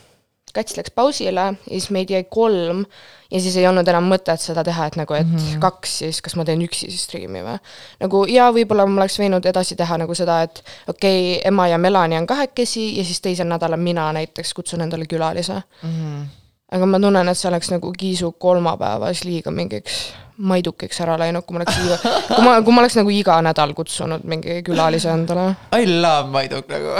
Kats 0.53 0.77
läks 0.77 0.91
pausile 0.93 1.41
ja 1.41 1.53
siis 1.67 1.89
meid 1.89 2.11
jäi 2.13 2.23
kolm 2.29 2.83
ja 3.31 3.39
siis 3.41 3.55
ei 3.57 3.65
olnud 3.67 3.87
enam 3.89 4.05
mõtet 4.11 4.41
seda 4.41 4.61
teha, 4.63 4.85
et 4.85 4.95
nagu, 4.99 5.13
et 5.17 5.27
mm 5.27 5.37
-hmm. 5.37 5.59
kaks, 5.63 5.97
siis 6.03 6.21
kas 6.21 6.35
ma 6.35 6.45
teen 6.45 6.61
üksi 6.61 6.91
siis 6.91 7.03
striimi 7.07 7.41
või. 7.41 7.57
nagu 7.99 8.25
ja 8.29 8.51
võib-olla 8.53 8.85
ma 8.85 9.01
oleks 9.01 9.17
võinud 9.19 9.45
edasi 9.49 9.75
teha 9.75 9.97
nagu 9.97 10.15
seda, 10.15 10.41
et 10.41 10.63
okei 10.87 11.37
okay,, 11.37 11.47
ema 11.47 11.67
ja 11.67 11.77
Melani 11.77 12.17
on 12.17 12.27
kahekesi 12.27 12.97
ja 12.97 13.03
siis 13.03 13.21
teisel 13.21 13.47
nädalal 13.47 13.79
mina 13.79 14.13
näiteks 14.13 14.53
kutsun 14.53 14.81
endale 14.81 15.05
külalise 15.05 15.63
Mm 15.83 15.89
-hmm. 15.89 16.25
aga 16.71 16.85
ma 16.85 16.99
tunnen, 16.99 17.29
et 17.29 17.37
see 17.37 17.49
oleks 17.49 17.71
nagu 17.71 17.93
Kiisu 17.97 18.31
kolmapäeva 18.31 19.13
siis 19.13 19.23
liiga 19.23 19.51
mingiks 19.51 20.13
maidukiks 20.37 21.01
ära 21.01 21.19
läinud, 21.19 21.43
kui 21.45 21.57
ma 21.57 21.61
oleks 21.61 21.77
iga, 21.77 21.97
kui 22.35 22.43
ma, 22.43 22.61
kui 22.61 22.73
ma 22.73 22.81
oleks 22.81 22.95
nagu 22.95 23.09
iga 23.09 23.41
nädal 23.41 23.73
kutsunud 23.73 24.21
mingi 24.23 24.63
külalise 24.65 25.09
endale. 25.09 25.55
I 25.77 26.01
love 26.01 26.29
Maiduk 26.29 26.67
nagu 26.67 26.87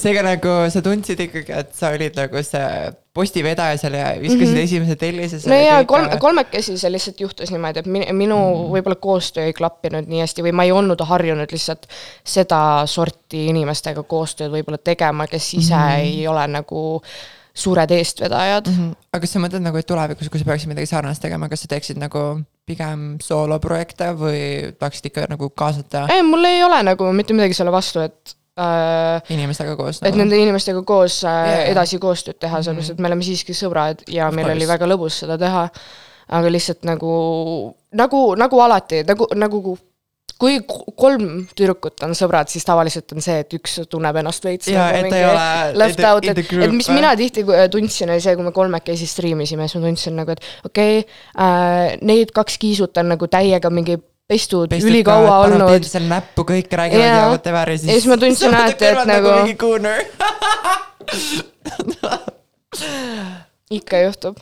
seega 0.00 0.22
nagu 0.24 0.54
sa 0.72 0.82
tundsid 0.84 1.20
ikkagi, 1.20 1.52
et 1.52 1.72
sa 1.76 1.92
olid 1.92 2.16
nagu 2.16 2.42
see 2.46 2.92
postivedaja 3.12 3.76
seal 3.80 3.96
ja 3.98 4.06
viskasid 4.20 4.48
mm 4.48 4.54
-hmm. 4.54 4.64
esimese 4.64 4.96
tellise. 4.96 5.40
no 5.48 5.58
ja 5.58 5.84
kolm, 5.84 6.08
kolmekesi 6.18 6.78
see 6.78 6.92
lihtsalt 6.92 7.20
juhtus 7.20 7.50
niimoodi, 7.50 7.82
et 7.84 7.86
minu, 7.86 8.06
minu 8.12 8.38
mm. 8.38 8.72
võib-olla 8.72 8.96
koostöö 8.96 9.44
ei 9.44 9.52
klappinud 9.52 10.08
nii 10.08 10.24
hästi 10.24 10.46
või 10.46 10.52
ma 10.52 10.64
ei 10.64 10.72
olnud 10.72 11.04
harjunud 11.04 11.52
lihtsalt 11.52 11.86
seda 12.24 12.86
sorti 12.86 13.46
inimestega 13.52 14.02
koostööd 14.02 14.52
võib-olla 14.52 14.78
tegema, 14.78 15.26
kes 15.26 15.54
ise 15.54 15.76
mm. 15.76 16.00
ei 16.00 16.26
ole 16.28 16.46
nagu 16.48 17.02
suured 17.54 17.90
eestvedajad 17.90 18.66
mm. 18.66 18.76
-hmm. 18.76 18.96
aga 19.12 19.20
kas 19.20 19.32
sa 19.32 19.44
mõtled 19.44 19.60
nagu, 19.60 19.76
et 19.76 19.86
tulevikus, 19.86 20.28
kui 20.28 20.40
sa 20.40 20.48
peaksid 20.48 20.72
midagi 20.72 20.86
sarnast 20.86 21.22
tegema, 21.22 21.48
kas 21.48 21.66
sa 21.66 21.68
teeksid 21.68 22.00
nagu 22.00 22.40
pigem 22.66 23.16
sooloprojekte 23.20 24.14
või 24.16 24.72
tahaksid 24.78 25.10
ikka 25.12 25.26
nagu 25.28 25.50
kaasata 25.50 26.06
ei, 26.08 26.22
mul 26.22 26.44
ei 26.44 26.64
ole 26.64 26.82
nagu 26.82 27.12
mitte 27.12 27.36
midagi 27.36 27.54
selle 27.54 27.72
vastu, 27.72 28.00
et 28.00 28.36
äh, 28.60 29.32
inimestega 29.32 29.76
koos 29.78 30.00
et 30.00 30.08
nagu? 30.08 30.22
nende 30.22 30.40
inimestega 30.42 30.82
koos 30.88 31.20
äh, 31.24 31.36
Jaa. 31.52 31.68
edasi 31.74 32.00
koostööd 32.02 32.40
teha, 32.42 32.62
sellepärast 32.62 32.96
et 32.96 33.02
me 33.02 33.10
oleme 33.10 33.26
siiski 33.26 33.56
sõbrad 33.56 34.04
ja 34.08 34.28
Of 34.28 34.36
meil 34.36 34.48
course. 34.50 34.58
oli 34.58 34.72
väga 34.74 34.90
lõbus 34.90 35.22
seda 35.24 35.38
teha. 35.40 35.68
aga 36.32 36.50
lihtsalt 36.52 36.86
nagu, 36.88 37.14
nagu, 37.98 38.20
nagu 38.40 38.60
alati, 38.64 39.02
nagu, 39.08 39.26
nagu 39.36 39.76
kui 40.42 40.58
kolm 40.98 41.26
tüdrukut 41.54 42.02
on 42.02 42.16
sõbrad, 42.18 42.50
siis 42.50 42.64
tavaliselt 42.66 43.12
on 43.14 43.22
see, 43.22 43.42
et 43.44 43.52
üks 43.54 43.76
tunneb 43.90 44.16
ennast 44.18 44.46
veits 44.46 44.70
Jaa, 44.70 44.88
nagu 44.88 44.98
et 44.98 45.12
mingi 45.12 45.26
ole 45.28 45.82
left 45.82 46.06
out, 46.08 46.26
et 46.32 46.40
et 46.42 46.74
mis 46.74 46.88
mina 46.90 47.12
tihti 47.18 47.44
tundsin, 47.70 48.10
oli 48.10 48.24
see, 48.24 48.34
kui 48.38 48.46
me 48.46 48.54
kolmekesi 48.54 49.06
striimisime, 49.06 49.68
siis 49.68 49.78
ma 49.78 49.86
tundsin 49.86 50.18
nagu, 50.18 50.34
et 50.34 50.66
okei 50.66 51.02
okay, 51.02 51.20
äh,, 51.36 51.94
need 52.02 52.34
kaks 52.34 52.58
kiisut 52.62 52.98
on 53.02 53.12
nagu 53.14 53.28
täiega 53.30 53.70
mingi 53.70 54.00
pestud, 54.28 54.68
pestud 54.70 54.90
ülikaua 54.90 55.38
olnud. 55.46 55.84
seal 55.88 56.06
näppu 56.10 56.44
kõik 56.48 56.72
räägivad 56.72 57.06
ja 57.06 57.26
whatever 57.32 57.68
ja 57.74 57.78
siis. 57.78 57.88
Ja 57.88 57.98
siis 58.00 58.06
ma 58.10 58.16
tundsin 58.20 58.54
alati, 58.60 58.84
et 58.92 59.02
nagu- 59.10 59.34
mingi 59.42 59.56
kuuner. 59.60 60.04
ikka 63.78 63.96
juhtub. 64.06 64.36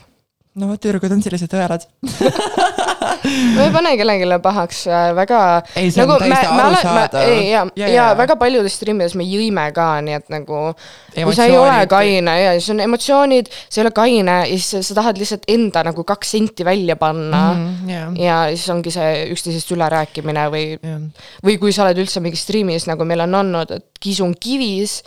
No 0.59 0.75
tüdrukud 0.75 1.13
on 1.15 1.21
sellised 1.23 1.53
õelad. 1.55 1.85
ma 3.55 3.65
ei 3.65 3.71
pane 3.71 3.93
kellelegi 3.99 4.27
pahaks 4.43 4.81
äh, 4.89 5.11
väga. 5.15 5.39
Ei, 5.79 5.91
see 5.93 6.03
on 6.03 6.11
täiesti 6.19 6.49
arusaadav. 6.49 7.21
ei, 7.23 7.45
ja, 7.51 7.63
ja, 7.75 7.87
ja 7.87 7.93
jaa. 7.95 8.09
väga 8.19 8.35
paljudes 8.39 8.75
striimides 8.75 9.15
me 9.19 9.25
jõime 9.27 9.67
ka, 9.75 9.87
nii 10.03 10.17
et 10.19 10.27
nagu. 10.33 10.73
kui 11.15 11.37
sa 11.37 11.47
ei 11.47 11.55
ole 11.57 11.85
kaine 11.91 12.35
ja 12.39 12.51
siis 12.57 12.71
on 12.73 12.83
emotsioonid, 12.83 13.51
sa 13.67 13.79
ei 13.79 13.85
ole 13.85 13.93
kaine 13.95 14.37
ja 14.41 14.59
siis 14.59 14.87
sa- 14.89 14.97
tahad 14.97 15.19
lihtsalt 15.21 15.47
enda 15.51 15.85
nagu 15.87 16.05
kaks 16.07 16.35
senti 16.35 16.67
välja 16.67 16.97
panna 16.99 17.41
mm. 17.53 17.89
Jah, 17.91 18.13
ja 18.19 18.37
siis 18.55 18.67
ongi 18.73 18.93
see 18.93 19.25
üksteisest 19.33 19.71
ülerääkimine 19.75 20.47
või, 20.53 20.65
jah. 20.75 21.01
või 21.45 21.57
kui 21.61 21.75
sa 21.75 21.85
oled 21.87 22.03
üldse 22.03 22.23
mingis 22.23 22.43
striimis, 22.47 22.87
nagu 22.91 23.07
meil 23.07 23.23
on 23.27 23.41
olnud, 23.43 23.75
et 23.77 23.87
Kisu 24.01 24.25
on 24.25 24.35
kivis, 24.39 25.01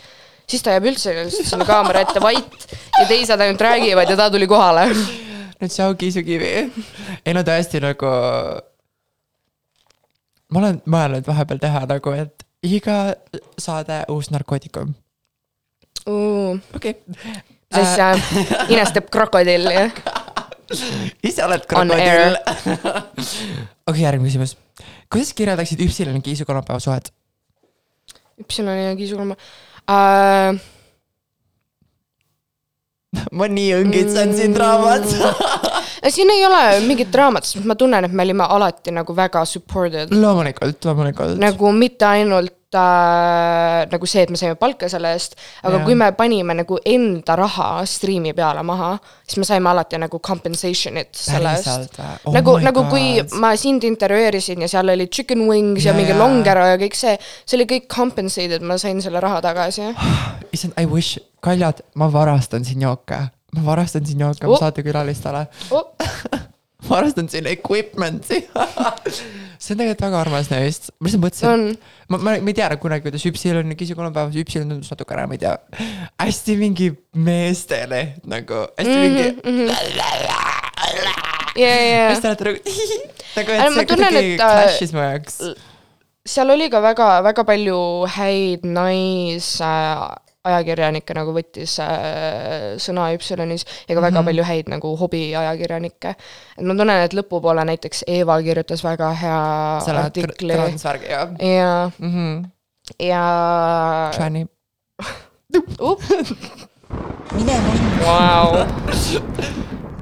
siis 0.47 0.63
ta 0.63 0.75
jääb 0.75 0.89
üldse 0.93 1.13
sinna 1.33 1.67
kaamera 1.67 2.05
ette 2.05 2.21
vait 2.23 2.67
ja 2.95 3.07
teised 3.09 3.39
ainult 3.39 3.61
räägivad 3.61 4.09
ja 4.09 4.19
ta 4.19 4.29
tuli 4.33 4.47
kohale. 4.49 4.89
nüüd 5.61 5.71
tšau 5.71 5.95
kiisukivi. 5.99 6.51
ei 7.25 7.35
no 7.35 7.43
tõesti 7.47 7.81
nagu. 7.83 8.11
ma 10.51 10.61
olen 10.61 10.81
mõelnud 10.85 11.27
vahepeal 11.27 11.61
teha 11.63 11.85
nagu, 11.89 12.15
et 12.15 12.45
iga 12.65 12.99
saade 13.61 14.03
uus 14.13 14.31
narkootikum. 14.33 14.93
okei. 16.75 16.95
siis 17.73 17.99
äh, 17.99 18.29
inestab 18.73 19.09
krokodilli, 19.11 19.73
jah. 19.73 20.23
ise 21.29 21.45
oled 21.45 21.65
krokodill. 21.69 22.39
okei, 23.89 24.01
järgmine 24.01 24.29
küsimus. 24.29 24.55
kuidas 25.11 25.33
kirjeldaksid 25.37 25.81
Üpsiloni 25.85 26.21
kiisu 26.25 26.45
kolmapäeva 26.45 26.79
suhet? 26.79 27.11
Üpsiloni 28.41 28.89
ja 28.89 28.95
Kiisu 28.95 29.15
kolma 29.15 29.37
äh,. 29.87 30.57
Ma 33.31 33.47
nii 33.51 33.71
õngitsen 33.81 34.35
siin 34.37 34.55
draamat. 34.55 35.07
siin 36.15 36.29
ei 36.29 36.43
ole 36.45 36.61
mingit 36.85 37.11
draamat, 37.13 37.47
sest 37.47 37.65
ma 37.65 37.77
tunnen, 37.79 38.05
et 38.05 38.13
me 38.13 38.25
olime 38.25 38.45
alati 38.57 38.93
nagu 38.95 39.15
väga 39.15 39.45
supported. 39.49 40.13
loomulikult, 40.13 40.85
loomulikult. 40.85 41.39
nagu 41.41 41.71
mitte 41.75 42.05
ainult 42.07 42.75
äh, 42.75 43.85
nagu 43.91 44.09
see, 44.09 44.23
et 44.25 44.31
me 44.33 44.39
saime 44.39 44.57
palka 44.59 44.89
selle 44.91 45.13
eest, 45.15 45.37
aga 45.63 45.79
Jaa. 45.79 45.85
kui 45.87 45.97
me 45.97 46.11
panime 46.17 46.55
nagu 46.57 46.77
enda 46.85 47.37
raha 47.39 47.69
striimi 47.89 48.33
peale 48.37 48.63
maha, 48.67 48.93
siis 49.25 49.39
me 49.41 49.47
saime 49.47 49.71
alati 49.71 49.99
nagu 50.01 50.19
compensation'it 50.19 51.13
selle 51.17 51.55
eest. 51.55 51.99
oh? 52.25 52.33
nagu, 52.35 52.57
nagu 52.63 52.85
kui 52.91 53.21
ma 53.41 53.55
sind 53.59 53.87
intervjueerisin 53.87 54.65
ja 54.65 54.71
seal 54.71 54.93
oli 54.93 55.07
chicken 55.07 55.45
wings 55.49 55.85
ja, 55.85 55.91
Jaa, 55.91 55.99
mingi 55.99 56.13
jaa. 56.13 56.21
longero 56.21 56.65
ja 56.73 56.79
kõik 56.81 56.97
see, 56.99 57.15
see 57.45 57.59
oli 57.59 57.69
kõik 57.75 57.89
compensated, 57.91 58.65
ma 58.65 58.79
sain 58.81 59.01
selle 59.05 59.23
raha 59.23 59.41
tagasi. 59.45 59.89
issand, 60.55 60.73
I 60.81 60.85
wish, 60.89 61.19
kaljad, 61.45 61.81
ma 61.99 62.07
varastan 62.13 62.65
siin 62.67 62.81
jooke. 62.87 63.19
ma 63.55 63.61
varastan 63.65 64.05
siin 64.05 64.19
jooke 64.25 64.47
Oh. 64.47 64.57
saatekülalistele. 64.59 65.45
Oh, 65.71 65.93
varastan 66.89 67.29
siin 67.31 67.47
equipment'i. 67.47 68.41
see 69.63 69.73
on 69.73 69.79
tegelikult 69.79 70.01
väga 70.05 70.19
armas 70.25 70.49
neist. 70.51 70.89
ma 70.99 71.07
lihtsalt 71.07 71.23
mõtlesin, 71.23 71.47
on, 71.53 71.63
ma, 72.11 72.17
ma, 72.19 72.33
ma 72.43 72.51
ei 72.51 72.57
tea 72.57 72.67
kunagi, 72.81 73.05
kuidas 73.07 73.23
Üpsilon 73.29 73.71
ja 73.71 73.77
Kisu 73.79 73.95
kolmapäevas, 73.97 74.35
Üpsilon 74.41 74.69
tundus 74.73 74.91
natukene, 74.91 75.23
ma 75.31 75.37
ei 75.37 75.41
tea, 75.45 75.53
hästi 76.21 76.57
mingi 76.59 76.89
meestele 77.15 78.01
nagu, 78.27 78.65
hästi 78.77 78.97
mingi 79.05 79.27
Mhm, 79.45 79.71
ja, 81.55 81.69
ja, 81.69 81.71
ja 81.87 82.09
hästi 82.11 82.27
alati 82.27 82.43
nagu, 82.49 82.59
nagu 83.35 83.55
Aga 83.55 83.55
et 83.55 83.63
ma 83.63 83.79
see 83.79 83.87
kuidagi 83.89 84.19
et, 84.19 84.43
äh, 84.43 84.51
clash'is 84.51 84.93
mu 84.95 85.01
jaoks. 85.03 85.39
seal 86.35 86.51
oli 86.53 86.67
ka 86.73 86.79
väga, 86.83 87.07
väga 87.25 87.43
palju 87.47 87.79
häid 88.17 88.63
nais 88.67 89.49
äh, 89.63 90.05
ajakirjanikke 90.49 91.15
nagu 91.17 91.33
võttis 91.35 91.77
äh, 91.83 92.75
sõna 92.81 93.09
Üpsilonis 93.15 93.65
ja 93.87 93.95
ka 93.95 94.01
väga 94.01 94.09
mm 94.09 94.17
-hmm. 94.17 94.25
palju 94.29 94.43
häid 94.49 94.71
nagu 94.71 94.95
hobiajakirjanikke. 94.99 96.15
et 96.57 96.65
ma 96.65 96.75
tunnen, 96.75 97.03
et 97.03 97.13
lõpupoole 97.13 97.65
näiteks 97.71 98.03
Eeva 98.07 98.41
kirjutas 98.41 98.83
väga 98.83 99.11
hea 99.21 99.39
selle 99.85 100.05
artikli 100.09 100.53
transvärgi 100.53 101.11
jah 101.11 101.29
ja, 101.39 101.91
mm 101.99 102.11
-hmm.. 102.11 102.49
ja 102.99 103.23
Tranny. 104.15 104.45
up, 105.79 106.01
mine 107.35 107.59
munni, 107.61 107.89
vau, 108.03 108.65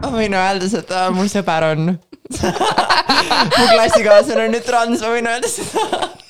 ma 0.01 0.11
võin 0.17 0.33
öelda 0.33 0.69
seda, 0.69 1.05
mul 1.11 1.29
sõber 1.31 1.69
on. 1.71 1.93
mu 3.57 3.65
klassikaaslane 3.73 4.47
on 4.47 4.53
nüüd 4.55 4.65
trans, 4.65 5.01
ma 5.01 5.13
võin 5.13 5.29
öelda 5.29 5.49
seda. 5.51 6.22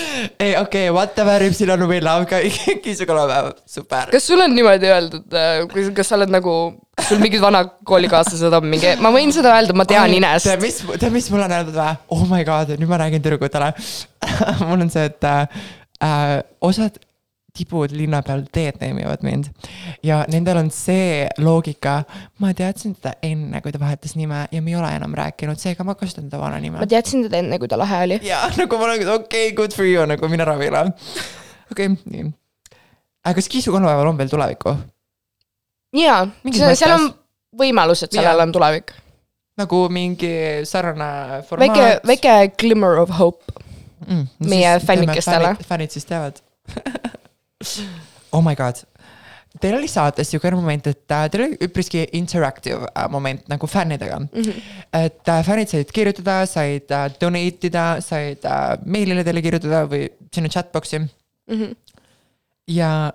ei, 0.00 0.52
okei 0.56 0.60
okay,, 0.60 0.90
whatever, 0.94 1.44
Üpsilon 1.48 1.86
we 1.90 2.00
love 2.04 2.28
ka, 2.30 2.40
Kiisu 2.84 3.06
kolmapäev, 3.08 3.52
super. 3.66 4.12
kas 4.12 4.28
sul 4.30 4.42
on 4.44 4.54
niimoodi 4.56 4.90
öeldud, 4.92 5.38
kas, 5.72 5.90
kas 5.96 6.12
sa 6.12 6.18
oled 6.18 6.32
nagu, 6.32 6.54
sul 7.08 7.22
mingid 7.22 7.42
vanad 7.44 7.74
koolikaaslased 7.88 8.58
on 8.60 8.68
mingi, 8.70 8.94
ma 9.02 9.12
võin 9.14 9.34
seda 9.34 9.56
öelda, 9.56 9.76
ma 9.76 9.86
tean 9.88 10.14
Inest 10.16 10.50
tead, 10.50 10.62
mis, 10.64 10.80
tead, 10.94 11.10
mis 11.14 11.28
mulle 11.32 11.48
on 11.48 11.58
öeldud 11.58 11.78
või? 11.78 11.98
oh 12.16 12.24
my 12.30 12.46
god, 12.48 12.74
nüüd 12.78 12.90
ma 12.90 13.00
räägin 13.04 13.24
tüdrukutele. 13.24 13.72
mul 14.68 14.86
on 14.86 14.90
see, 14.92 15.08
et 15.08 15.28
äh, 15.28 16.40
osad 16.64 16.98
tibud 17.56 17.92
linna 17.96 18.20
peal 18.26 18.42
teed 18.52 18.78
name 18.82 19.02
ivad 19.02 19.22
mind 19.26 19.48
ja 20.04 20.20
nendel 20.30 20.60
on 20.60 20.70
see 20.74 21.24
loogika, 21.40 22.02
ma 22.42 22.52
teadsin 22.56 22.94
teda 22.98 23.14
enne, 23.24 23.62
kui 23.64 23.72
ta 23.74 23.80
vahetas 23.82 24.14
nime 24.18 24.44
ja 24.52 24.62
me 24.62 24.72
ei 24.72 24.78
ole 24.78 24.90
enam 24.96 25.16
rääkinud, 25.18 25.60
seega 25.60 25.86
ma 25.86 25.96
kasutan 25.98 26.28
teda 26.28 26.40
vana 26.42 26.60
nime 26.62 26.78
ma. 26.78 26.88
teadsin 26.90 27.24
teda 27.26 27.40
enne, 27.42 27.58
kui 27.60 27.70
ta 27.70 27.80
lahe 27.80 28.02
oli. 28.08 28.20
ja 28.26 28.44
nagu 28.58 28.80
ma 28.80 28.90
olen, 28.90 29.04
okei 29.16 29.48
okay,, 29.48 29.56
good 29.56 29.76
for 29.76 29.88
you 29.88 30.04
nagu 30.06 30.28
mine 30.28 30.44
ravile. 30.48 30.84
okei 31.72 31.90
okay,, 31.90 31.96
nii. 32.12 32.30
aga 33.24 33.36
kas 33.40 33.50
Kiisu 33.52 33.74
kolmapäeval 33.74 34.12
on 34.12 34.20
veel 34.20 34.32
tulevikku? 34.32 34.76
jaa, 35.98 36.24
seal 36.74 36.96
on 36.98 37.12
võimalus, 37.58 38.04
et 38.04 38.18
sellel 38.18 38.44
on 38.44 38.52
tulevik. 38.52 38.92
nagu 39.58 39.86
mingi 39.92 40.34
sarnane 40.68 41.40
formaat. 41.48 41.72
väike, 41.72 41.88
väike 42.12 42.36
glimmer 42.60 43.00
of 43.00 43.16
hope. 43.18 43.56
mm, 44.04 44.28
meie 44.52 44.76
fännikestele. 44.84 45.56
fännid 45.64 45.96
siis 45.96 46.06
teavad 46.06 46.44
oh 48.32 48.42
my 48.44 48.54
god, 48.58 48.84
Teil 49.60 49.78
oli 49.78 49.88
saates 49.88 50.28
niisugune 50.28 50.58
moment, 50.58 50.86
et 50.90 51.14
äh, 51.14 51.24
teil 51.32 51.44
oli 51.46 51.56
üpriski 51.64 52.02
interactive 52.18 52.84
äh, 52.92 53.06
moment 53.10 53.46
nagu 53.48 53.66
fännidega 53.66 54.18
mm. 54.20 54.28
-hmm. 54.42 54.66
et 54.92 55.28
äh, 55.28 55.44
fännid 55.44 55.68
said 55.72 55.92
kirjutada, 55.94 56.46
said 56.46 56.92
donate 57.20 57.66
ida, 57.66 57.86
said 58.00 58.44
meilile 58.84 59.24
teile 59.24 59.42
kirjutada 59.42 59.86
või 59.88 60.10
sinna 60.34 60.48
chatbox'i 60.52 60.98
mm. 60.98 61.08
-hmm. 61.48 61.76
ja 62.68 63.12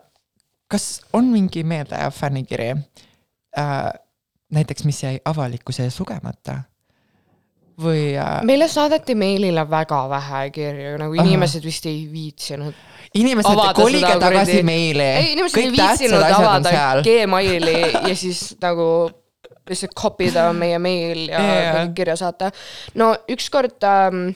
kas 0.67 1.01
on 1.13 1.29
mingi 1.29 1.63
meeldejääv 1.63 2.11
fännikiri 2.11 2.69
äh,, 3.57 3.93
näiteks, 4.51 4.83
mis 4.83 5.03
jäi 5.03 5.19
avalikkuse 5.25 5.83
ees 5.83 5.99
lugemata? 5.99 6.63
Või 7.81 8.13
äh, 8.19 8.39
meile 8.47 8.67
saadeti 8.71 9.15
meilile 9.17 9.65
väga 9.69 10.03
vähe 10.11 10.43
kirju, 10.53 10.93
nagu 11.01 11.17
inimesed 11.23 11.65
vist 11.65 11.87
ei 11.89 12.05
viitsinud. 12.11 12.77
inimesed, 13.17 13.59
kolige 13.77 14.13
tagasi 14.21 14.61
meile. 14.65 15.09
ei, 15.21 15.33
inimesed 15.33 15.61
ei 15.61 15.73
viitsinud 15.73 16.25
avada 16.27 17.03
Gmaili 17.05 17.77
ja 17.91 18.15
siis 18.15 18.53
nagu 18.61 18.87
lihtsalt 19.69 19.93
copy 19.95 20.27
da 20.33 20.49
meie 20.53 20.79
meil 20.79 21.27
ja 21.29 21.39
yeah. 21.39 21.93
kirja 21.95 22.17
saata. 22.19 22.51
no 22.99 23.13
ükskord 23.31 23.85
ähm, 23.87 24.33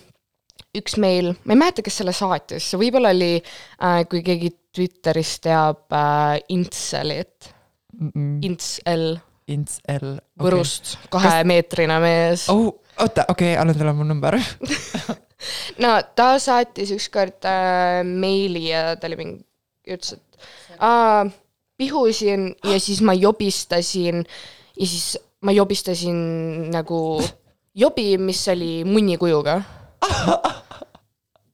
üks 0.78 0.98
meil, 1.02 1.34
ma 1.44 1.56
ei 1.56 1.62
mäleta, 1.62 1.84
kes 1.86 2.02
selle 2.02 2.14
saatis, 2.16 2.72
see 2.72 2.80
võib-olla 2.80 3.14
oli 3.16 3.36
äh,, 3.38 4.02
kui 4.10 4.24
keegi 4.26 4.54
Twitteris 4.78 5.38
teab 5.42 5.94
äh, 5.94 6.38
Intselit, 6.54 7.54
Intsel 8.46 9.16
Ints 9.48 9.80
L. 9.88 10.18
Võrust, 10.44 10.98
kahemeetrine 11.12 11.98
mees. 12.04 12.48
oh, 12.52 12.76
oota, 13.00 13.26
okei 13.30 13.54
okay,, 13.54 13.62
anna 13.62 13.74
talle 13.74 13.94
mu 13.94 14.06
number. 14.08 14.38
no 15.84 15.96
ta 16.16 16.30
saatis 16.42 16.92
ükskord 16.96 17.46
äh, 17.48 18.02
meili 18.04 18.68
ja 18.70 18.96
ta 18.98 19.10
oli 19.10 19.20
mingi, 19.20 19.42
ütles, 19.88 20.18
et 20.18 20.78
aa, 20.80 21.26
pihusin 21.78 22.52
ja 22.66 22.80
siis 22.82 23.02
ma 23.06 23.14
jobistasin 23.18 24.24
ja 24.78 24.86
siis 24.86 25.18
ma 25.46 25.54
jobistasin 25.54 26.18
nagu 26.74 27.22
jobi, 27.78 28.18
mis 28.18 28.48
oli 28.54 28.84
munni 28.86 29.18
kujuga. 29.22 29.62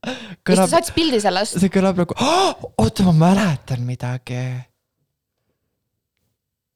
ja 0.03 0.11
siis 0.11 0.43
ta 0.43 0.51
kõlab, 0.51 0.69
saatis 0.71 0.93
pildi 0.95 1.19
sellest. 1.23 1.59
see 1.59 1.71
kõlab 1.71 2.03
nagu 2.03 2.15
oh,, 2.19 2.71
oota, 2.83 3.05
ma 3.07 3.15
mäletan 3.27 3.83
midagi. 3.87 4.43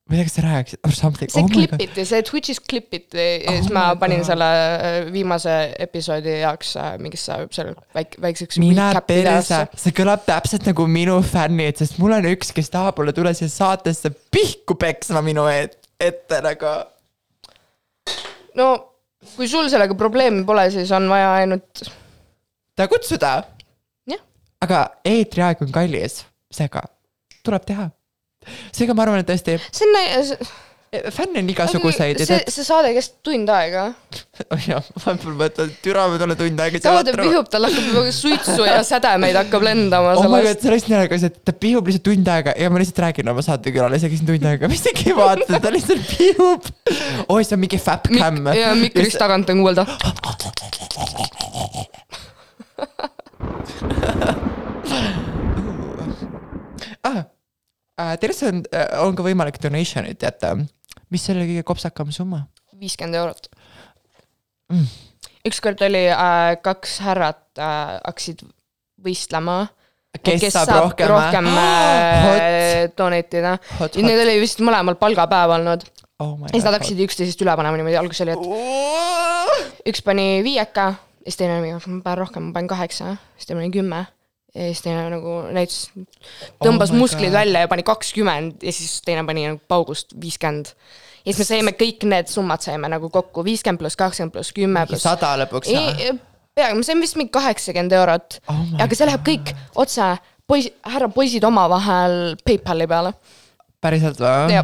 Ma 0.07 0.15
ei 0.15 0.19
tea, 0.19 0.27
kas 0.27 0.35
sa 0.37 0.43
rääkisid 0.45 0.87
or 0.87 0.95
something. 0.95 1.31
see 1.31 1.43
oh 1.43 1.51
klipiti, 1.51 2.05
see 2.07 2.23
Twitch'is 2.27 2.61
klipiti 2.63 3.19
ja 3.19 3.55
siis 3.57 3.69
Oh 3.69 3.75
ma 3.75 3.85
my 3.93 3.99
panin 4.01 4.21
God. 4.23 4.29
selle 4.29 4.47
äh, 4.47 4.97
viimase 5.13 5.55
episoodi 5.87 6.37
jaoks 6.41 6.73
äh, 6.79 6.93
mingisse 7.03 7.39
seal 7.57 7.73
väik-, 7.97 8.17
väikseks 8.23 8.59
recap 8.63 9.09
perse 9.09 9.61
see 9.75 9.95
kõlab 9.97 10.23
täpselt 10.27 10.67
nagu 10.69 10.87
minu 10.91 11.19
fännid, 11.25 11.81
sest 11.81 11.99
mul 12.01 12.15
on 12.17 12.29
üks, 12.31 12.53
kes 12.55 12.71
tahab 12.73 13.01
mulle 13.01 13.15
tulla 13.17 13.35
siia 13.37 13.51
saatesse 13.51 14.13
pihku 14.31 14.77
peksma 14.79 15.23
minu 15.25 15.47
et, 15.51 15.77
ette 15.99 16.41
nagu. 16.45 16.77
no 18.57 18.71
kui 19.35 19.49
sul 19.51 19.67
sellega 19.71 19.97
probleemi 19.97 20.45
pole, 20.47 20.69
siis 20.71 20.91
on 20.95 21.09
vaja 21.11 21.35
ainult 21.41 21.87
ta 22.77 22.87
kutsuda. 22.87 23.37
Aga 24.63 24.79
eetriaeg 25.05 25.59
on 25.61 25.69
kallis, 25.69 26.23
seega 26.49 26.81
tuleb 27.45 27.65
teha. 27.67 27.83
Seega 28.75 28.95
ma 28.97 29.07
arvan, 29.07 29.23
et 29.23 29.29
tõesti 29.29 29.59
see 29.71 29.87
on, 29.87 30.47
fänne 31.11 31.39
on 31.39 31.49
igasuguseid 31.51 32.21
see, 32.23 32.37
see 32.47 32.63
saade 32.63 32.93
kestab 32.95 33.19
tund 33.27 33.49
aega. 33.51 33.83
jah, 34.69 34.85
vahepeal 35.03 35.35
mõtled, 35.41 35.73
türa 35.83 36.05
ma 36.07 36.19
tulen 36.21 36.39
tund 36.39 36.63
aega 36.63 36.81
ta 36.83 36.93
vaatab, 36.95 37.19
vihub, 37.25 37.49
tal 37.51 37.67
hakkab 37.67 37.89
juba 37.91 38.13
suitsu 38.15 38.67
ja 38.67 38.79
sädemeid 38.87 39.35
hakkab 39.41 39.65
lendama 39.67 40.15
oh 40.15 40.29
my 40.31 40.39
god, 40.45 40.47
sellest. 40.47 40.63
see 40.63 40.71
oleks 40.71 40.87
naljakas, 40.93 41.27
et 41.27 41.37
ta 41.43 41.55
pihub 41.65 41.91
lihtsalt 41.91 42.07
tund 42.07 42.31
aega 42.31 42.55
ja 42.55 42.71
ma 42.71 42.81
lihtsalt 42.81 43.03
räägin 43.03 43.31
oma 43.33 43.43
saatekülalisega 43.45 44.19
siin 44.19 44.31
tund 44.31 44.49
aega, 44.53 44.71
mis 44.71 44.83
tegi 44.87 45.15
vaata, 45.17 45.59
ta 45.63 45.73
lihtsalt 45.75 46.03
pihub. 46.13 46.71
oi, 47.27 47.41
see 47.43 47.55
on 47.57 47.63
mingi 47.65 47.81
fap 47.83 48.07
cam. 48.13 48.43
ja 48.55 48.71
mikrist 48.79 49.19
tagant 49.19 49.51
on 49.51 49.65
kuulda. 49.65 49.83
ah,. 57.03 57.25
Tervist 57.97 58.43
on, 58.45 58.61
on 59.01 59.15
ka 59.17 59.25
võimalik 59.25 59.57
donation'it 59.63 60.21
jätta. 60.21 60.53
mis 61.09 61.23
selle 61.25 61.47
kõige 61.49 61.63
kopsakam 61.65 62.11
summa? 62.13 62.45
viiskümmend 62.77 63.17
eurot 63.17 63.47
Mm. 64.67 64.83
ükskord 65.47 65.79
oli 65.81 66.09
äh, 66.11 66.57
kaks 66.59 66.97
härrat 67.05 67.39
äh, 67.55 67.99
hakkasid 68.03 68.41
võistlema. 68.99 69.69
kes, 70.19 70.41
kes 70.41 70.57
saab 70.57 70.89
rohkem? 70.89 71.07
rohkem 71.07 71.47
äh, 71.53 72.89
donate 72.97 73.39
ida. 73.39 73.53
Need 73.79 74.23
oli 74.25 74.35
vist 74.43 74.59
mõlemal 74.59 74.97
palgapäev 74.99 75.55
olnud. 75.55 75.87
oh 76.19 76.35
ja 76.43 76.51
siis 76.51 76.67
nad 76.67 76.75
hakkasid 76.75 76.99
üksteisest 77.07 77.45
üle 77.45 77.55
panema 77.55 77.79
niimoodi, 77.79 77.95
alguses 77.95 78.25
oli, 78.25 78.35
et 78.35 79.87
üks 79.93 80.03
pani 80.03 80.41
viieka 80.43 80.89
siis 81.23 81.39
teine 81.39 81.61
oli 81.61 81.71
ma 81.71 81.79
panen 82.03 82.19
rohkem, 82.25 82.49
ma 82.49 82.57
panen 82.59 82.71
kaheksa, 82.71 83.15
siis 83.37 83.47
teine 83.47 83.61
pani 83.61 83.71
kümme 83.71 84.03
ja 84.55 84.69
siis 84.69 84.83
teine 84.85 85.07
nagu 85.11 85.39
näitas, 85.53 85.89
tõmbas 86.63 86.91
Oh 86.91 86.95
my 86.95 86.99
oh 86.99 87.03
musklid 87.03 87.31
God. 87.31 87.39
Välja 87.39 87.65
ja 87.65 87.71
pani 87.71 87.83
kakskümmend 87.87 88.63
ja 88.63 88.73
siis 88.73 89.01
teine 89.05 89.25
pani 89.27 89.47
nagu 89.49 89.61
paugust 89.67 90.15
viiskümmend. 90.21 90.71
ja 91.25 91.33
siis 91.33 91.41
me 91.43 91.49
saime 91.49 91.75
kõik 91.77 92.07
need 92.09 92.31
summad 92.31 92.63
saime 92.65 92.89
nagu 92.91 93.09
kokku, 93.13 93.43
viiskümmend 93.47 93.81
pluss 93.83 93.99
kakskümmend 93.99 94.35
pluss 94.35 94.55
kümme 94.55 94.85
pluss. 94.87 95.05
sada 95.05 95.35
lõpuks 95.43 95.73
või? 95.73 96.17
peaaegu, 96.57 96.79
me 96.79 96.87
saime 96.87 97.05
vist 97.05 97.19
mingi 97.19 97.33
kaheksakümmend 97.35 97.93
eurot 97.99 98.41
Oh 98.49 98.65
aga 98.81 98.97
see 98.97 99.09
läheb 99.09 99.25
kõik 99.27 99.53
otse 99.75 100.15
poiss, 100.47 100.71
härra 100.87 101.11
poisid 101.13 101.45
omavahel 101.47 102.35
PayPali 102.45 102.87
peale. 102.89 103.13
päriselt 103.83 104.21
või? 104.23 104.61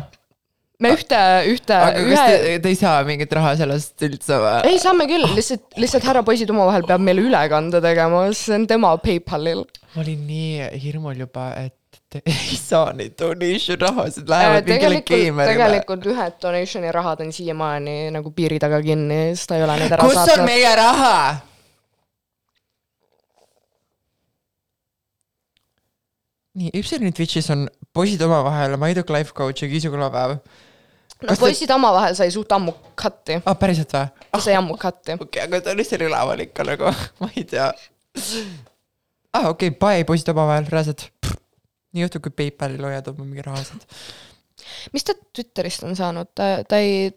Me 0.81 0.93
ühte, 0.95 1.19
ühte, 1.51 1.75
aga 1.75 2.01
kas 2.01 2.07
ühe 2.07 2.23
te, 2.25 2.55
te 2.63 2.71
ei 2.73 2.79
saa 2.79 3.03
mingit 3.07 3.33
raha 3.37 3.53
sellest 3.59 4.03
üldse 4.07 4.39
või? 4.41 4.55
ei, 4.71 4.81
saame 4.81 5.05
küll, 5.09 5.27
lihtsalt, 5.37 5.67
lihtsalt 5.79 6.07
härra 6.09 6.23
poisid 6.25 6.49
omavahel 6.53 6.87
peab 6.89 7.03
meile 7.05 7.23
ülekande 7.27 7.81
tegema, 7.83 8.25
see 8.37 8.57
on 8.57 8.67
tema 8.69 8.95
PayPalil. 9.03 9.63
ma 9.93 10.03
olin 10.03 10.25
nii 10.27 10.67
hirmul 10.83 11.23
juba, 11.25 11.51
et 11.61 12.01
te 12.09 12.23
ei 12.33 12.57
saa 12.57 12.91
neid 12.97 13.15
donation 13.19 13.79
rahasid, 13.85 14.27
lähevad 14.29 14.65
mingile 14.65 14.81
tegelikult, 14.81 15.13
geimerile. 15.13 15.53
tegelikult 15.53 16.11
ühed 16.13 16.37
donationi 16.41 16.93
rahad 16.97 17.23
on 17.25 17.33
siiamaani 17.35 17.97
nagu 18.17 18.33
piiri 18.35 18.59
taga 18.63 18.81
kinni, 18.85 19.23
sest 19.37 19.53
ta 19.53 19.61
ei 19.61 19.65
ole 19.67 19.79
neid 19.83 19.97
ära 19.97 20.05
kus 20.05 20.17
on 20.17 20.29
saatnud. 20.33 20.49
meie 20.49 20.75
raha? 20.81 21.17
nii, 26.59 26.73
Ipsoni 26.81 27.13
Twitch'is 27.13 27.49
on 27.53 27.65
poisid 27.93 28.21
omavahel, 28.25 28.77
Maiduk 28.81 29.09
Life 29.13 29.33
Coach 29.37 29.63
ja 29.63 29.69
Kiisu 29.69 29.91
külapäev. 29.93 30.37
no 31.21 31.27
kas 31.27 31.37
te- 31.37 31.45
poisid 31.45 31.71
omavahel 31.71 32.15
sai 32.17 32.31
suht 32.33 32.51
ammu 32.51 32.73
cut'i, 32.99 33.39
ah, 33.45 33.55
päriselt 33.59 33.93
või? 33.93 34.27
ta 34.31 34.41
sai 34.43 34.57
ammu 34.59 34.77
cut'i. 34.81 35.15
okei 35.15 35.27
okay,, 35.27 35.45
aga 35.45 35.61
ta 35.61 35.73
on 35.73 35.81
lihtsalt 35.81 36.05
üleval 36.07 36.45
ikka 36.47 36.65
nagu, 36.67 36.93
ma 37.21 37.29
ei 37.35 37.45
tea. 37.49 37.69
ah, 39.33 39.49
okei 39.49 39.71
okay,, 39.71 39.77
bye 39.79 40.05
poisid 40.09 40.33
omavahel, 40.33 40.69
reaalselt. 40.73 41.09
nii 41.93 42.07
juhtub, 42.07 42.25
kui 42.25 42.37
PayPalil 42.41 42.89
hoiad 42.89 43.09
oma 43.13 43.27
mingi 43.27 43.45
rahasid. 43.45 43.85
mis 44.93 45.05
ta 45.05 45.15
Twitterist 45.35 45.85
on 45.85 45.95
saanud, 45.97 46.31
ta, 46.35 46.55
ta 46.67 46.81
ei, 46.81 47.11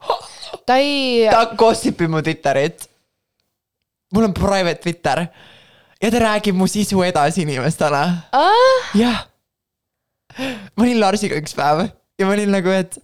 ta 0.69 0.77
ei, 0.83 1.25
ta 1.35 1.47
gossip 1.57 2.05
ib 2.05 2.12
mu 2.12 2.23
Twitterit. 2.23 2.89
mul 4.12 4.29
on 4.29 4.37
private 4.37 4.83
Twitter 4.85 5.25
ja 6.03 6.11
ta 6.12 6.21
räägib 6.21 6.55
mu 6.55 6.69
sisu 6.69 7.01
edasi 7.03 7.43
inimestele. 7.49 8.05
jah. 9.01 9.25
Ma 10.38 10.85
olin 10.85 11.01
Larsiga 11.01 11.38
üks 11.40 11.57
päev 11.57 11.87
ja 11.87 12.29
ma 12.29 12.37
olin 12.37 12.53
nagu, 12.53 12.72
et 12.72 12.99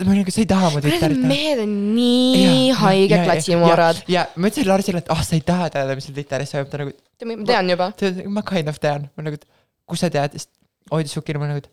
ma 0.00 0.12
olin 0.12 0.22
nagu, 0.22 0.34
sa 0.34 0.42
ei 0.42 0.48
taha 0.50 0.70
mu 0.74 0.82
näha. 0.84 1.10
mehed 1.30 1.62
on 1.64 1.74
nii 1.96 2.70
haiged 2.80 3.24
klatsimorad. 3.26 4.02
ja 4.10 4.26
ma 4.36 4.50
ütlesin 4.50 4.68
Larsile, 4.70 5.02
et 5.04 5.10
ah 5.12 5.18
oh,, 5.18 5.24
sa 5.26 5.36
ei 5.36 5.44
taha 5.46 5.70
teada, 5.74 5.96
mis 5.98 6.08
seal 6.08 6.16
Twitteris 6.16 6.54
toimub, 6.54 6.70
ta 6.72 6.82
nagu, 6.82 6.94
ma 7.32 7.48
tean 7.52 7.74
juba. 7.74 7.90
ma 8.36 8.44
kind 8.52 8.72
of 8.72 8.80
tean, 8.82 9.08
ma 9.16 9.26
nagu, 9.26 9.40
et 9.40 9.46
kus 9.90 10.04
sa 10.04 10.12
tead, 10.12 10.36
siis 10.36 10.48
hoidis 10.92 11.16
sukil, 11.16 11.40
ma 11.42 11.50
nagu, 11.50 11.64
et 11.64 11.70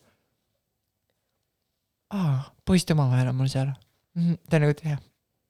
aa, 2.15 2.39
poisid 2.67 2.95
omavahel 2.95 3.31
on 3.31 3.37
mul 3.37 3.51
seal 3.51 3.69
mm. 3.69 4.23
-hmm. 4.23 4.41
ta 4.49 4.63
nagu, 4.63 4.75
et 4.75 4.83
jah, 4.83 4.99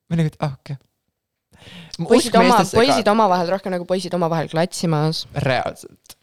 ma 0.10 0.22
nagu, 0.22 0.34
et 0.34 0.38
ah 0.46 0.54
okei 0.60 0.78
okay.. 0.78 2.06
poisid 2.06 2.36
oma, 2.42 2.62
poisid 2.74 3.14
omavahel 3.14 3.54
rohkem 3.56 3.74
nagu 3.74 3.90
poisid 3.90 4.14
omavahel 4.14 4.50
klatsimas. 4.54 5.26
reaalselt. 5.50 6.18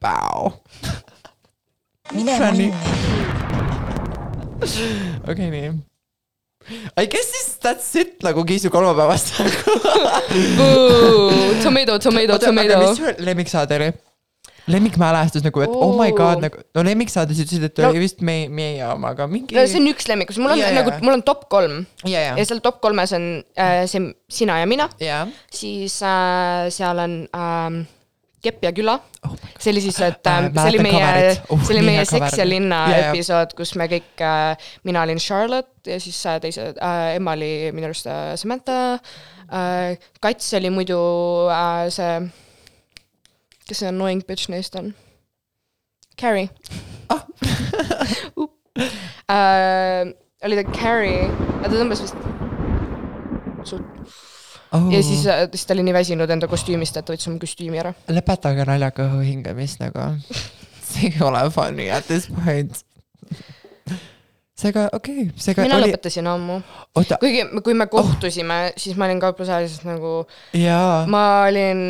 Päu. 0.00 0.52
Mine 2.12 2.38
Funny. 2.38 2.70
munni. 2.70 2.74
okei, 5.28 5.50
nii. 5.50 5.72
I 6.98 7.06
guess 7.06 7.30
siis 7.30 7.58
that's 7.62 7.94
it 8.00 8.22
nagu 8.26 8.44
Kiisu 8.44 8.70
kolmapäevast. 8.70 9.34
Tomato, 11.62 11.98
tomato, 11.98 12.38
tomato. 12.38 12.78
mis 12.78 12.96
su 12.98 13.02
lemmiksaade 13.18 13.76
oli? 13.76 13.92
lemmikmälestus 14.66 15.44
nagu, 15.46 15.60
et 15.62 15.70
oh 15.70 15.92
my 15.94 16.10
god, 16.10 16.40
nagu, 16.42 16.58
no 16.74 16.82
lemmiksaade, 16.82 17.34
sa 17.38 17.44
ütlesid, 17.44 17.68
et 17.68 17.78
No- 17.78 17.90
oli 17.92 18.00
vist 18.02 18.22
meie, 18.26 18.48
meie 18.50 18.82
oma, 18.90 19.12
aga 19.14 19.28
mingi. 19.30 19.54
no 19.54 19.62
see 19.70 19.78
on 19.78 19.86
üks 19.92 20.08
lemmikus, 20.10 20.40
mul 20.42 20.56
on 20.56 20.58
yeah, 20.58 20.74
nagu 20.74 20.90
mul 21.06 21.14
on 21.14 21.22
top 21.26 21.44
kolm 21.52 21.84
ja, 22.02 22.18
ja 22.18 22.32
ja, 22.34 22.46
seal 22.48 22.58
top 22.64 22.80
kolmes 22.82 23.14
on 23.14 23.28
äh, 23.54 23.84
see 23.90 24.02
sina 24.26 24.58
ja 24.58 24.66
mina, 24.66 24.88
ja, 25.02 25.20
siis 25.54 26.00
äh, 26.02 26.66
seal 26.74 26.98
on 27.04 27.14
ähm, 27.30 27.84
Kepp 28.42 28.64
ja 28.64 28.72
küla 28.76 28.98
oh 29.26 29.36
see 29.58 29.72
oli 29.72 29.80
siis, 29.80 29.98
et 30.04 30.26
Äh, 30.26 30.44
äh, 30.44 30.52
see 30.54 30.68
oli 30.74 30.82
meie 30.84 31.36
Uh, 31.50 31.62
see 31.64 31.76
oli 31.76 31.84
meie. 31.86 32.04
Seks 32.08 32.36
ja 32.38 32.44
linna 32.48 32.80
jaa. 32.90 32.98
episood, 33.10 33.54
kus 33.58 33.74
me 33.78 33.86
kõik 33.90 34.22
äh,, 34.22 34.68
mina 34.84 35.02
olin 35.06 35.18
Charlotte 35.22 35.90
ja 35.90 35.98
siis 36.02 36.18
äh, 36.26 36.38
teised 36.42 36.78
äh,, 36.82 37.16
Emma 37.16 37.32
oli 37.36 37.70
minu 37.74 37.88
arust 37.90 38.06
äh, 38.10 38.34
Samantha 38.36 38.98
äh,, 39.48 39.96
Kats 40.20 40.52
oli 40.58 40.70
muidu 40.70 40.98
äh, 41.50 41.88
see, 41.94 42.28
kes 43.68 43.82
see 43.82 43.88
annoying 43.90 44.22
bitch 44.28 44.48
neist 44.52 44.76
on? 44.76 44.92
Carrie 46.20 46.48
Ah. 47.08 47.22
uh.. 48.36 48.48
äh, 49.30 50.12
oli 50.44 50.58
ta 50.58 50.64
Carrie, 50.76 51.28
ta 51.62 51.70
tõmbas 51.72 52.02
vist 52.04 52.18
suht- 53.66 53.95
oh. 54.72 54.88
ja 54.92 55.02
siis, 55.02 55.24
siis 55.52 55.66
ta 55.66 55.76
oli 55.76 55.86
nii 55.86 55.94
väsinud 55.96 56.30
enda 56.30 56.48
kostüümist, 56.50 56.96
et 56.96 57.06
ta 57.06 57.14
võttis 57.14 57.30
oma 57.30 57.40
kostüümi 57.42 57.82
ära. 57.82 57.94
lõpetage 58.10 58.66
naljaga 58.68 59.08
õhu 59.10 59.22
hingamist 59.26 59.82
nagu. 59.82 60.10
see 60.90 61.10
ei 61.10 61.22
ole 61.24 61.48
funny 61.50 61.88
at 61.90 62.06
this 62.06 62.28
point. 62.30 62.82
seega 64.56 64.86
okei 64.96 65.26
okay,, 65.26 65.32
seega 65.36 65.66
mina 65.66 65.80
oli, 65.80 65.90
lõpetasin 65.90 66.28
ammu. 66.30 66.60
kuigi, 67.20 67.44
kui 67.64 67.74
me 67.76 67.88
kohtusime 67.92 68.60
oh., 68.70 68.78
siis 68.80 68.96
ma 68.96 69.08
olin 69.08 69.20
kauplusealises 69.20 69.84
nagu, 69.88 70.22
jaa, 70.56 71.04
ma 71.12 71.24
olin 71.48 71.82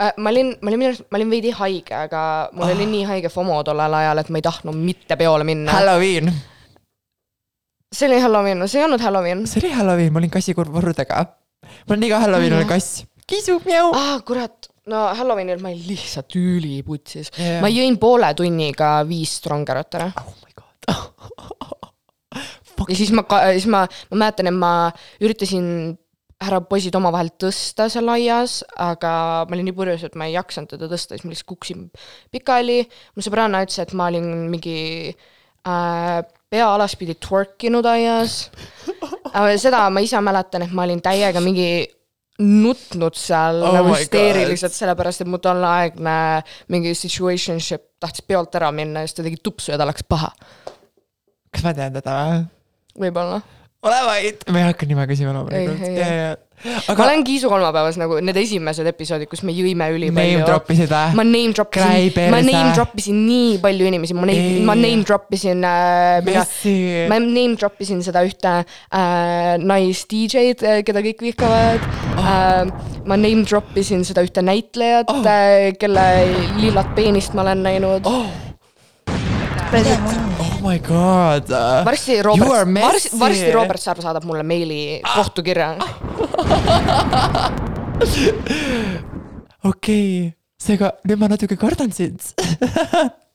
äh,, 0.00 0.12
ma 0.16 0.30
olin, 0.30 0.52
ma 0.60 0.70
olin 0.70 0.82
minu 0.82 0.92
arust, 0.92 1.06
ma 1.10 1.18
olin 1.20 1.32
veidi 1.32 1.54
haige, 1.56 1.96
aga 2.06 2.20
mul 2.52 2.68
oh. 2.68 2.76
oli 2.76 2.86
nii 2.92 3.08
haige 3.10 3.32
FOMO 3.32 3.62
tollel 3.66 3.98
ajal, 4.02 4.22
et 4.22 4.30
ma 4.30 4.42
ei 4.42 4.46
tahtnud 4.46 4.78
mitte 4.78 5.18
peole 5.18 5.48
minna. 5.48 5.74
Halloween, 5.74 6.30
see 7.90 8.10
oli 8.10 8.20
Halloween, 8.22 8.68
see 8.68 8.82
ei 8.82 8.86
olnud 8.86 9.02
Halloween. 9.02 9.46
see 9.50 9.64
oli 9.64 9.74
Halloween, 9.74 10.12
ma 10.12 10.22
olin 10.22 10.30
kassikurvurudega. 10.30 11.24
Mul 11.86 11.96
on 11.98 12.02
iga 12.08 12.20
Halloween 12.24 12.52
Mhm. 12.52 12.60
oli 12.62 12.68
kass, 12.70 13.04
kisu, 13.26 13.58
mjau. 13.66 13.90
ah 13.94 14.20
kurat, 14.26 14.70
no 14.86 15.06
Halloweenil 15.18 15.58
ma 15.62 15.68
olin 15.74 15.86
lihtsalt 15.90 16.30
üliputsis 16.38 17.32
yeah.. 17.38 17.60
ma 17.62 17.68
jõin 17.72 17.98
poole 17.98 18.30
tunniga 18.38 19.00
viis 19.08 19.36
strongerot 19.40 19.94
ära 20.00 20.08
oh 20.22 20.34
my 20.44 20.52
god. 20.56 20.80
ja 22.88 22.96
siis 22.96 23.10
ma, 23.16 23.24
siis 23.56 23.66
ma, 23.72 23.84
ma 24.12 24.18
mäletan, 24.24 24.50
et 24.50 24.54
ma 24.56 24.72
üritasin 25.24 25.96
härra 26.44 26.58
poisid 26.68 26.92
omavahel 26.98 27.30
tõsta 27.40 27.86
seal 27.88 28.10
aias, 28.12 28.58
aga 28.76 29.10
ma 29.48 29.56
olin 29.56 29.64
nii 29.70 29.76
purjus, 29.78 30.02
et 30.04 30.18
ma 30.20 30.26
ei 30.28 30.34
jaksanud 30.36 30.68
teda 30.74 30.84
tõsta, 30.92 31.16
siis 31.16 31.24
ma 31.24 31.32
lihtsalt 31.32 31.48
kukkusin 31.48 31.86
pikali. 32.34 32.82
mu 33.16 33.24
sõbranna 33.24 33.62
ütles, 33.64 33.78
et 33.80 33.94
ma 33.96 34.10
olin 34.12 34.26
mingi 34.52 34.76
äh, 35.64 36.18
pea 36.56 36.70
alaspidi 36.72 37.18
twerk 37.20 37.68
inud 37.68 37.86
aias. 37.90 38.46
seda 39.60 39.86
ma 39.92 40.02
ise 40.04 40.20
mäletan, 40.24 40.64
et 40.66 40.72
ma 40.72 40.86
olin 40.86 41.02
täiega 41.04 41.42
mingi 41.44 41.68
nutnud 42.36 43.16
seal 43.16 43.62
Oh 43.64 43.74
nagu 43.78 43.94
hüsteeriliselt, 43.94 44.74
sellepärast 44.76 45.24
et 45.24 45.30
mu 45.30 45.40
tolleaegne 45.40 46.16
mingi 46.72 46.92
situationship 46.96 47.94
tahtis 48.02 48.24
peolt 48.28 48.58
ära 48.60 48.68
minna 48.76 49.02
ja 49.02 49.08
siis 49.08 49.16
ta 49.16 49.24
tegi 49.24 49.40
tupsu 49.40 49.72
ja 49.72 49.78
tal 49.80 49.88
läks 49.88 50.04
paha. 50.08 50.32
kas 51.48 51.64
ma 51.64 51.72
tean 51.76 51.96
teda 51.96 52.16
või? 52.20 52.42
võib-olla 53.06 53.40
ole 53.86 54.00
vait, 54.08 54.42
ma 54.50 54.62
ei 54.62 54.68
hakka 54.70 54.88
nime 54.88 55.06
küsima 55.10 55.32
loomulikult. 55.36 55.86
Ei, 55.86 55.94
ei, 55.96 56.18
ei. 56.26 56.34
aga 56.88 56.96
ma 56.96 57.06
olen 57.10 57.22
Kiisu 57.26 57.50
kolmapäevas 57.52 57.98
nagu 58.00 58.16
need 58.24 58.38
esimesed 58.40 58.88
episoodid, 58.88 59.28
kus 59.30 59.42
me 59.46 59.52
jõime 59.54 59.76
name 59.84 59.98
ülipalju. 59.98 60.44
drop 60.48 60.70
isid 60.72 60.92
ma 60.92 61.24
või? 61.24 61.32
name 61.34 61.52
drop 61.56 61.76
isin, 61.76 62.32
ma 62.32 62.40
name 62.40 62.72
drop 62.78 62.96
isin 63.02 63.20
nii 63.26 63.58
palju 63.62 63.90
inimesi, 63.90 64.16
ma 64.16 64.28
name 64.30 64.64
ma 64.68 64.76
name 64.78 65.04
drop 65.06 65.28
isin 65.36 65.64
äh,, 65.68 66.24
ma 67.10 67.20
name 67.22 67.54
drop 67.60 67.84
isin 67.84 68.02
seda 68.06 68.24
ühte 68.26 68.54
äh, 68.64 69.52
nais-DJ-d, 69.60 70.80
keda 70.86 71.04
kõik 71.10 71.26
vihkavad 71.28 71.86
oh.. 72.16 72.24
Äh, 72.26 72.64
ma 73.06 73.20
name 73.20 73.44
drop 73.46 73.76
isin 73.78 74.02
seda 74.08 74.24
ühte 74.26 74.42
näitlejat 74.44 75.12
Oh. 75.12 75.20
oh. 75.20 75.28
äh,, 75.30 75.76
kelle 75.78 76.06
lillat 76.58 76.90
peenist 76.96 77.36
ma 77.36 77.44
olen 77.46 77.62
näinud 77.68 78.08
oh.. 78.08 78.26
oh 79.70 80.45
my 80.66 80.78
god. 80.78 81.48
varsti 81.84 82.22
Robert 82.22 82.74
varsti, 82.74 83.18
varsti 83.18 83.52
Robert 83.54 83.80
Sarv 83.80 84.02
saadab 84.02 84.24
mulle 84.26 84.42
meili 84.42 85.00
kohtukirja. 85.14 85.76
Okei, 89.70 90.32
seega 90.62 90.90
nüüd 91.06 91.18
ma 91.22 91.30
natuke 91.30 91.56
kardan 91.60 91.90
sind. 91.94 92.20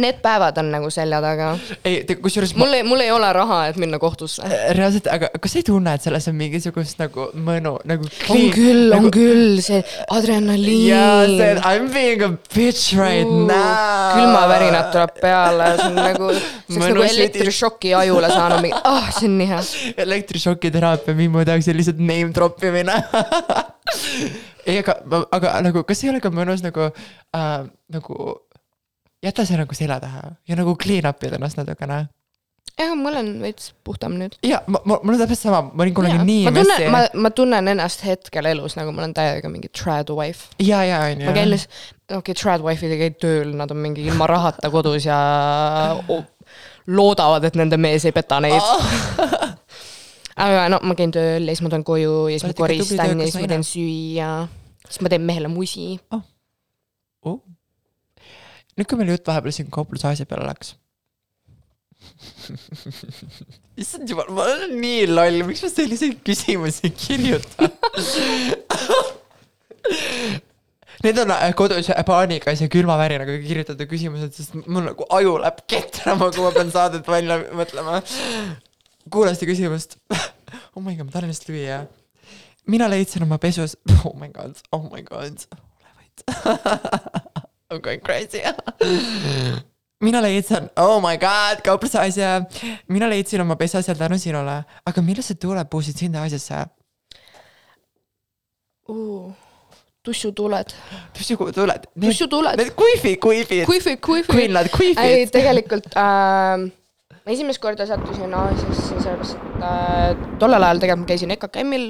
Need 0.00 0.22
päevad 0.24 0.56
on 0.58 0.70
nagu 0.72 0.88
selja 0.90 1.18
taga. 1.20 1.50
ei, 1.84 2.00
kusjuures 2.22 2.54
ma 2.56 2.64
mul 2.64 2.76
ei, 2.78 2.84
mul 2.88 3.02
ei 3.04 3.10
ole 3.12 3.28
raha, 3.36 3.58
et 3.68 3.76
minna 3.80 3.98
kohtusse. 4.00 4.42
reaalselt, 4.72 5.08
aga 5.12 5.28
kas 5.36 5.52
sa 5.52 5.60
ei 5.60 5.66
tunne, 5.66 5.92
et 5.92 6.04
selles 6.04 6.28
on 6.30 6.36
mingisugust 6.38 7.00
nagu 7.02 7.26
mõnu 7.36 7.74
nagu. 7.88 8.08
on 8.32 8.44
küll, 8.54 8.94
on 8.96 9.10
küll 9.12 9.60
see 9.64 9.82
adrenaliin 10.16 10.86
jaa, 10.88 11.26
see 11.28 11.50
I 11.58 11.82
m 11.82 11.90
being 11.92 12.24
a 12.24 12.30
bitch 12.54 12.96
right 12.96 13.28
now. 13.28 14.14
külmavärinad 14.16 14.88
tuleb 14.94 15.20
peale, 15.20 15.68
see 15.80 15.90
on 15.90 16.00
nagu, 16.00 16.30
see 16.72 16.78
oleks 16.78 16.88
nagu 16.88 17.08
elektrišoki 17.10 17.92
ajule 17.98 18.30
saanud 18.32 18.64
mingi, 18.64 18.78
ah 18.80 18.96
oh,, 18.96 19.10
see 19.18 19.28
on 19.28 19.36
nii 19.42 19.50
hea. 19.50 19.60
elektrišoki 20.06 20.72
teraapia 20.72 21.28
jaoks 21.52 21.68
on 21.68 21.78
lihtsalt 21.82 22.00
name 22.00 22.32
drop 22.32 22.64
imine. 22.64 22.96
ei, 24.66 24.78
aga, 24.80 24.96
aga 25.34 25.52
nagu, 25.68 25.84
kas 25.84 26.02
ei 26.04 26.12
ole 26.14 26.22
ka 26.24 26.32
mõnus 26.32 26.64
nagu 26.64 26.88
äh,, 26.88 27.68
nagu 27.92 28.16
jäta 29.22 29.46
see 29.46 29.60
nagu 29.60 29.76
selja 29.78 30.00
taha 30.02 30.34
ja 30.48 30.58
nagu 30.58 30.74
clean 30.80 31.06
up'ida 31.10 31.38
ennast 31.38 31.60
natukene. 31.60 31.98
jah, 32.78 32.94
ma 32.96 33.10
olen 33.12 33.28
veits 33.42 33.72
puhtam 33.84 34.16
nüüd. 34.20 34.34
ja 34.46 34.62
ma, 34.66 34.80
ma, 34.84 34.98
mul 35.02 35.14
on 35.16 35.22
täpselt 35.22 35.42
sama, 35.44 35.62
ma 35.70 35.84
olin 35.86 35.94
kunagi 35.94 36.18
nii 36.26 36.44
ma 36.48 36.54
tunnen, 36.56 36.90
ma, 36.94 37.02
ma 37.26 37.30
tunnen 37.36 37.72
ennast 37.74 38.04
hetkel 38.06 38.48
elus 38.52 38.76
nagu 38.78 38.94
ma 38.94 39.04
olen 39.04 39.14
täiega 39.16 39.50
mingi 39.52 39.70
trad 39.70 40.10
wife. 40.16 40.50
ja, 40.58 40.82
ja 40.88 41.00
on 41.06 41.22
ju. 41.22 41.28
ma 41.30 41.36
käin 41.36 41.52
lihtsalt, 41.52 41.80
okei 42.10 42.18
okay,, 42.20 42.38
trad 42.42 42.64
wife'id 42.66 42.96
ei 42.96 43.00
käi 43.04 43.16
tööl, 43.22 43.54
nad 43.58 43.70
on 43.74 43.82
mingi 43.84 44.06
ilma 44.08 44.26
rahata 44.30 44.70
kodus 44.72 45.06
ja 45.06 45.18
o- 46.08 46.24
loodavad, 46.86 47.44
et 47.46 47.56
nende 47.58 47.78
mees 47.78 48.04
ei 48.08 48.14
peta 48.14 48.40
neid 48.42 48.58
Ah. 48.58 49.52
aga 50.46 50.66
no 50.72 50.80
ma 50.88 50.96
käin 50.98 51.12
tööl 51.14 51.44
ja 51.44 51.54
siis 51.54 51.62
ma 51.64 51.70
tulen 51.70 51.84
koju 51.86 52.14
ja 52.32 52.38
siis 52.40 52.48
ma 52.50 52.58
koristan 52.58 53.20
ja 53.20 53.28
siis 53.28 53.38
ma 53.42 53.50
teen 53.50 53.66
süüa. 53.66 54.30
siis 54.88 55.02
ma 55.04 55.12
teen 55.12 55.26
mehele 55.28 55.50
musi. 55.52 55.94
oh.. 56.10 56.22
nüüd, 58.78 58.88
kui 58.88 59.00
meil 59.00 59.12
jutt 59.14 59.28
vahepeal 59.28 59.54
siin 59.56 59.72
kaupluse 59.72 60.26
peale 60.28 60.46
läks. 60.48 60.76
issand 63.82 64.10
jumal, 64.10 64.30
ma 64.34 64.46
olen 64.50 64.72
nii 64.82 65.06
loll, 65.10 65.44
miks 65.48 65.62
ma 65.64 65.70
selliseid 65.72 66.18
küsimusi 66.26 66.90
kirjutan? 66.96 67.70
Need 71.02 71.18
on 71.18 71.32
äh, 71.34 71.48
kodus 71.58 71.88
paanikas 72.06 72.60
ja 72.62 72.68
külmavärinaga 72.70 73.34
kirjutatud 73.42 73.88
küsimused, 73.90 74.36
sest 74.36 74.54
mul 74.66 74.84
nagu 74.86 75.06
aju 75.16 75.32
läheb 75.42 75.64
ketrama, 75.70 76.28
kui 76.34 76.44
ma 76.44 76.52
pean 76.54 76.70
saadet 76.74 77.08
välja 77.10 77.40
mõtlema. 77.58 77.98
kuula 79.10 79.32
seda 79.34 79.50
küsimust. 79.50 79.98
oh 80.76 80.82
my 80.84 80.94
god, 80.94 81.08
ma 81.08 81.16
tahan 81.16 81.26
ennast 81.30 81.48
lüüa. 81.50 81.82
mina 82.70 82.86
leidsin 82.92 83.26
oma 83.26 83.40
pesus, 83.42 83.76
oh 84.04 84.14
my 84.14 84.30
god, 84.30 84.62
oh 84.70 84.86
my 84.92 85.02
god, 85.02 85.46
ole 85.50 85.92
vait. 85.98 87.28
I 87.72 87.76
m 87.76 87.80
going 87.80 88.02
crazy. 88.04 88.42
mina 90.02 90.20
leidsin, 90.22 90.68
oh 90.76 91.00
my 91.00 91.16
god, 91.16 91.62
kaupluse 91.64 91.98
asja. 91.98 92.42
mina 92.88 93.08
leidsin 93.08 93.40
oma 93.40 93.56
pesasja 93.56 93.94
tänu 93.94 94.18
sinule, 94.18 94.62
aga 94.86 95.02
millised 95.02 95.40
tuuled 95.40 95.70
puhusid 95.70 95.96
sinna 95.96 96.22
asjasse? 96.22 96.66
tussutuled. 100.02 100.74
tussutuled. 101.18 101.88
tussutuled. 102.00 102.56
Need 102.56 102.74
kuifi, 102.76 103.16
kuifid. 103.16 103.64
kuifi, 103.66 103.96
kuifi. 103.96 104.32
kuinlad, 104.32 104.66
ei, 104.66 104.76
kuifid. 104.76 105.30
tegelikult 105.32 105.86
äh, 105.96 106.66
ma 107.22 107.36
esimest 107.36 107.62
korda 107.62 107.86
sattusin 107.86 108.34
Aasiasse 108.34 108.98
sellepärast, 108.98 109.38
et 109.38 109.68
äh, 109.68 110.38
tollel 110.42 110.68
ajal 110.68 110.82
tegelikult 110.82 111.06
ma 111.06 111.12
käisin 111.14 111.36
EKKM-il 111.36 111.86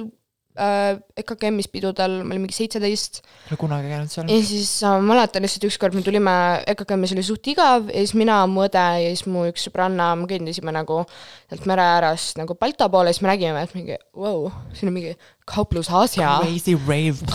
äh,, 0.58 0.98
EKKM-is 1.22 1.68
pidudel, 1.72 2.18
ma 2.22 2.34
olin 2.34 2.44
mingi 2.44 2.56
seitseteist 2.56 3.22
Pole 3.48 3.58
kunagi 3.60 3.92
käinud 3.92 4.12
seal. 4.12 4.30
ja 4.30 4.40
siis 4.46 4.70
äh, 4.84 4.96
ma 4.98 5.14
mäletan 5.14 5.46
lihtsalt 5.46 5.68
ükskord 5.68 5.96
me 5.96 6.04
tulime, 6.06 6.34
EKKM-is 6.74 7.14
oli 7.16 7.26
suht 7.26 7.52
igav 7.52 7.88
ja 7.88 8.02
siis 8.02 8.14
mina, 8.18 8.42
mu 8.50 8.64
õde 8.66 8.86
ja 9.02 9.12
siis 9.12 9.26
mu 9.30 9.46
üks 9.50 9.68
sõbranna, 9.68 10.12
me 10.18 10.28
kõndisime 10.30 10.74
nagu 10.74 11.02
sealt 11.48 11.68
mere 11.70 11.86
äärest 11.96 12.40
nagu 12.40 12.56
Balta 12.58 12.90
poole 12.92 13.14
siis 13.14 13.24
me 13.24 13.32
nägime, 13.32 13.64
et 13.64 13.76
mingi 13.78 13.98
vau 14.12 14.46
wow,, 14.46 14.58
siin 14.76 14.92
on 14.92 14.98
mingi 14.98 15.16
kauplus 15.48 15.90
Aasia 15.90 16.38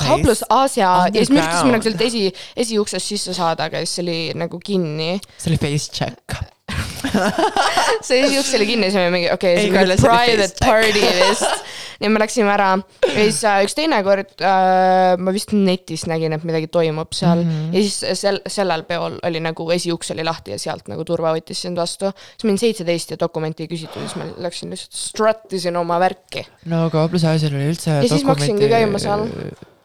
kauplus 0.08 0.43
Aasia 0.50 0.91
ja 1.08 1.13
siis 1.13 1.32
me 1.32 1.41
üritasime 1.41 1.74
nagu 1.76 1.88
sealt 1.88 2.04
esi, 2.08 2.28
esiuksest 2.65 3.13
sisse 3.13 3.36
saada, 3.38 3.67
aga 3.67 3.84
siis 3.84 3.98
see 3.98 4.06
oli 4.06 4.20
nagu 4.38 4.60
kinni 4.63 5.17
see 5.38 5.52
oli 5.52 5.60
face 5.62 5.91
check. 5.91 6.38
see 8.08 8.24
esiuks 8.26 8.54
oli 8.58 8.70
kinni, 8.74 8.91
siis 8.91 9.00
me 9.00 9.12
mingi 9.13 9.32
okei 9.32 9.70
okay,, 9.70 9.86
see 9.88 9.96
on 9.96 10.08
private 10.08 10.65
party 10.65 11.04
vist. 11.22 11.46
ja 12.04 12.10
me 12.10 12.22
läksime 12.22 12.52
ära 12.54 12.70
ja 12.78 13.15
siis 13.15 13.39
äh, 13.48 13.62
üks 13.65 13.76
teine 13.78 14.00
kord 14.06 14.43
äh, 14.43 15.15
ma 15.22 15.34
vist 15.36 15.54
netis 15.56 16.06
nägin, 16.10 16.36
et 16.36 16.46
midagi 16.48 16.70
toimub 16.72 17.15
seal 17.17 17.41
mm 17.43 17.50
-hmm. 17.50 17.76
ja 17.76 17.84
siis 17.86 18.22
sel, 18.22 18.39
sellel 18.48 18.84
peol 18.89 19.17
oli 19.28 19.41
nagu 19.43 19.70
esiuks 19.74 20.12
oli 20.13 20.26
lahti 20.28 20.54
ja 20.54 20.60
sealt 20.62 20.88
nagu 20.91 21.06
turva 21.06 21.34
võttis 21.36 21.62
sind 21.65 21.78
vastu. 21.78 22.12
siis 22.36 22.46
olin 22.46 22.58
seitseteist 22.58 23.12
ja 23.12 23.20
dokumenti 23.20 23.63
ei 23.63 23.72
küsitud, 23.72 24.02
siis 24.06 24.15
ma 24.15 24.28
läksin 24.38 24.70
lihtsalt 24.70 24.93
strut 24.93 25.54
isin 25.54 25.78
oma 25.78 26.00
värki. 26.00 26.46
no 26.65 26.89
kaupluse 26.89 27.28
asjal 27.28 27.56
oli 27.56 27.72
üldse. 27.72 28.00
Ja 28.08 28.15
siis 28.15 28.28
ma 28.28 28.36
hakkasingi 28.36 28.70
käima 28.72 29.02
seal.. 29.02 29.28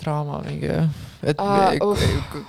draama 0.03 0.41
mingi, 0.43 0.71
et 1.23 1.39
Aa, 1.39 1.69
uh, 1.85 2.01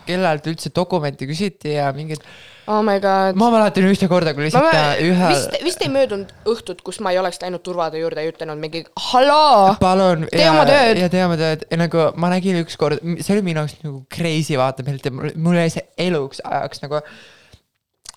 kellelt 0.07 0.47
üldse 0.49 0.71
dokumenti 0.73 1.27
küsiti 1.29 1.75
ja 1.75 1.91
mingid, 1.93 2.23
oh 2.65 2.79
my 2.85 2.97
god. 3.03 3.37
ma 3.37 3.51
mäletan 3.53 3.85
ühte 3.91 4.09
korda, 4.09 4.33
kui 4.33 4.47
lihtsalt 4.47 4.73
ühe 5.05 5.29
vist, 5.29 5.57
vist 5.67 5.83
ei 5.85 5.91
möödunud 5.93 6.31
õhtut, 6.49 6.81
kus 6.85 6.97
ma 7.05 7.13
ei 7.13 7.19
oleks 7.21 7.37
läinud 7.43 7.61
turvatöö 7.65 8.01
juurde 8.01 8.25
ja 8.25 8.33
ütelnud 8.33 8.61
mingi 8.61 8.81
halloo. 9.11 9.75
palun. 9.81 10.25
Tee 10.33 10.47
oma 10.49 10.65
tööd. 10.69 11.03
ja 11.03 11.11
tee 11.13 11.25
oma 11.27 11.37
tööd 11.37 11.67
ja 11.69 11.81
nagu 11.83 12.07
ma 12.17 12.31
nägin 12.33 12.57
ükskord, 12.63 13.05
see 13.21 13.35
oli 13.35 13.45
minu 13.51 13.61
jaoks 13.61 13.77
nagu 13.85 14.01
crazy 14.13 14.57
mul 14.57 15.29
mul 15.37 15.61
jäi 15.61 15.69
see 15.77 15.85
eluks 16.09 16.41
ajaks 16.49 16.81
nagu 16.87 17.03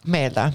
meelde 0.06 0.48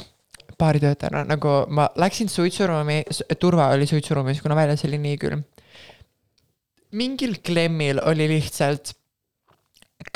baaritöötajana, 0.62 1.24
nagu 1.30 1.54
ma 1.74 1.88
läksin 2.00 2.30
suitsuruumi, 2.30 3.02
turva 3.40 3.72
oli 3.76 3.88
suitsuruumis, 3.90 4.42
kuna 4.42 4.56
väljas 4.56 4.86
oli 4.86 5.00
nii 5.02 5.18
külm. 5.22 5.44
Mingil 6.92 7.38
klemmil 7.46 8.02
oli 8.06 8.28
lihtsalt 8.28 8.94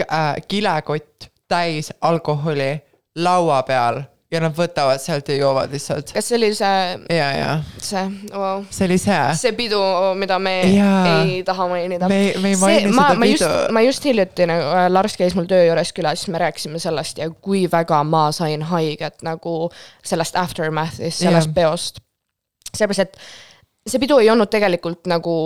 äh, 0.01 0.35
kilekott 0.47 1.29
täis 1.47 1.93
alkoholi 2.01 2.81
laua 3.15 3.63
peal 3.63 4.01
ja 4.33 4.41
nad 4.41 4.55
võtavad 4.57 4.99
sealt 4.99 5.29
ja 5.29 5.37
joovad 5.37 5.73
lihtsalt. 5.73 6.11
kas 6.15 6.27
see 6.29 6.37
oli 6.39 6.49
see, 6.57 6.79
ja, 7.13 7.27
ja 7.37 7.49
see 7.77 8.03
wow., 8.33 8.65
see 8.73 8.87
oli 8.89 8.97
see. 9.01 9.19
see 9.39 9.53
pidu, 9.57 9.79
mida 10.19 10.39
me 10.41 10.55
Jaa. 10.73 11.03
ei 11.21 11.37
taha 11.47 11.67
mainida. 11.71 12.09
me, 12.11 12.19
me 12.41 12.51
ei 12.51 12.57
see, 12.57 12.61
maini 12.63 12.91
ma, 12.95 13.09
seda 13.11 13.19
ma 13.21 13.29
just 13.29 13.45
pidu., 13.45 13.75
ma 13.77 13.85
just 13.85 14.09
hiljuti 14.09 14.49
nagu 14.49 14.65
äh, 14.71 14.87
Lars 14.91 15.17
käis 15.21 15.37
mul 15.37 15.47
töö 15.49 15.61
juures 15.67 15.93
külas, 15.95 16.23
siis 16.23 16.33
me 16.33 16.41
rääkisime 16.41 16.81
sellest 16.81 17.21
ja 17.21 17.29
kui 17.29 17.65
väga 17.71 18.01
ma 18.07 18.27
sain 18.35 18.65
haiget 18.71 19.23
nagu 19.25 19.55
sellest 20.03 20.41
aftermath'ist, 20.41 21.21
sellest 21.21 21.53
Jah. 21.53 21.57
peost. 21.61 22.01
sellepärast, 22.73 23.05
et 23.05 23.91
see 23.93 24.01
pidu 24.01 24.19
ei 24.23 24.33
olnud 24.33 24.49
tegelikult 24.51 25.05
nagu 25.11 25.37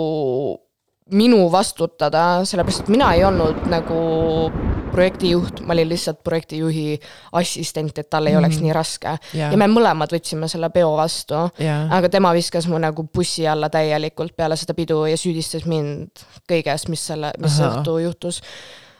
minu 1.12 1.46
vastutada, 1.52 2.44
sellepärast 2.44 2.80
et 2.84 2.88
mina 2.92 3.12
ei 3.14 3.24
olnud 3.24 3.66
nagu 3.70 4.50
projektijuht, 4.90 5.60
ma 5.66 5.72
olin 5.76 5.88
lihtsalt 5.88 6.18
projektijuhi 6.26 6.98
assistent, 7.38 7.98
et 7.98 8.10
tal 8.10 8.26
ei 8.26 8.36
oleks 8.36 8.56
Mhm. 8.56 8.64
nii 8.64 8.72
raske. 8.74 9.12
Jaa. 9.34 9.50
ja 9.52 9.56
me 9.56 9.66
mõlemad 9.70 10.10
võtsime 10.12 10.48
selle 10.48 10.70
peo 10.70 10.96
vastu 10.96 11.34
Jaa. 11.58 11.86
aga 11.90 12.08
tema 12.08 12.32
viskas 12.34 12.66
mu 12.66 12.78
nagu 12.78 13.04
bussi 13.14 13.46
alla 13.48 13.68
täielikult 13.70 14.36
peale 14.36 14.56
seda 14.56 14.74
pidu 14.74 15.04
ja 15.06 15.16
süüdistas 15.16 15.64
mind 15.66 16.10
kõiges, 16.50 16.88
mis 16.88 17.06
selle, 17.06 17.32
mis 17.38 17.56
see 17.56 17.66
õhtu 17.66 17.98
juhtus 18.02 18.40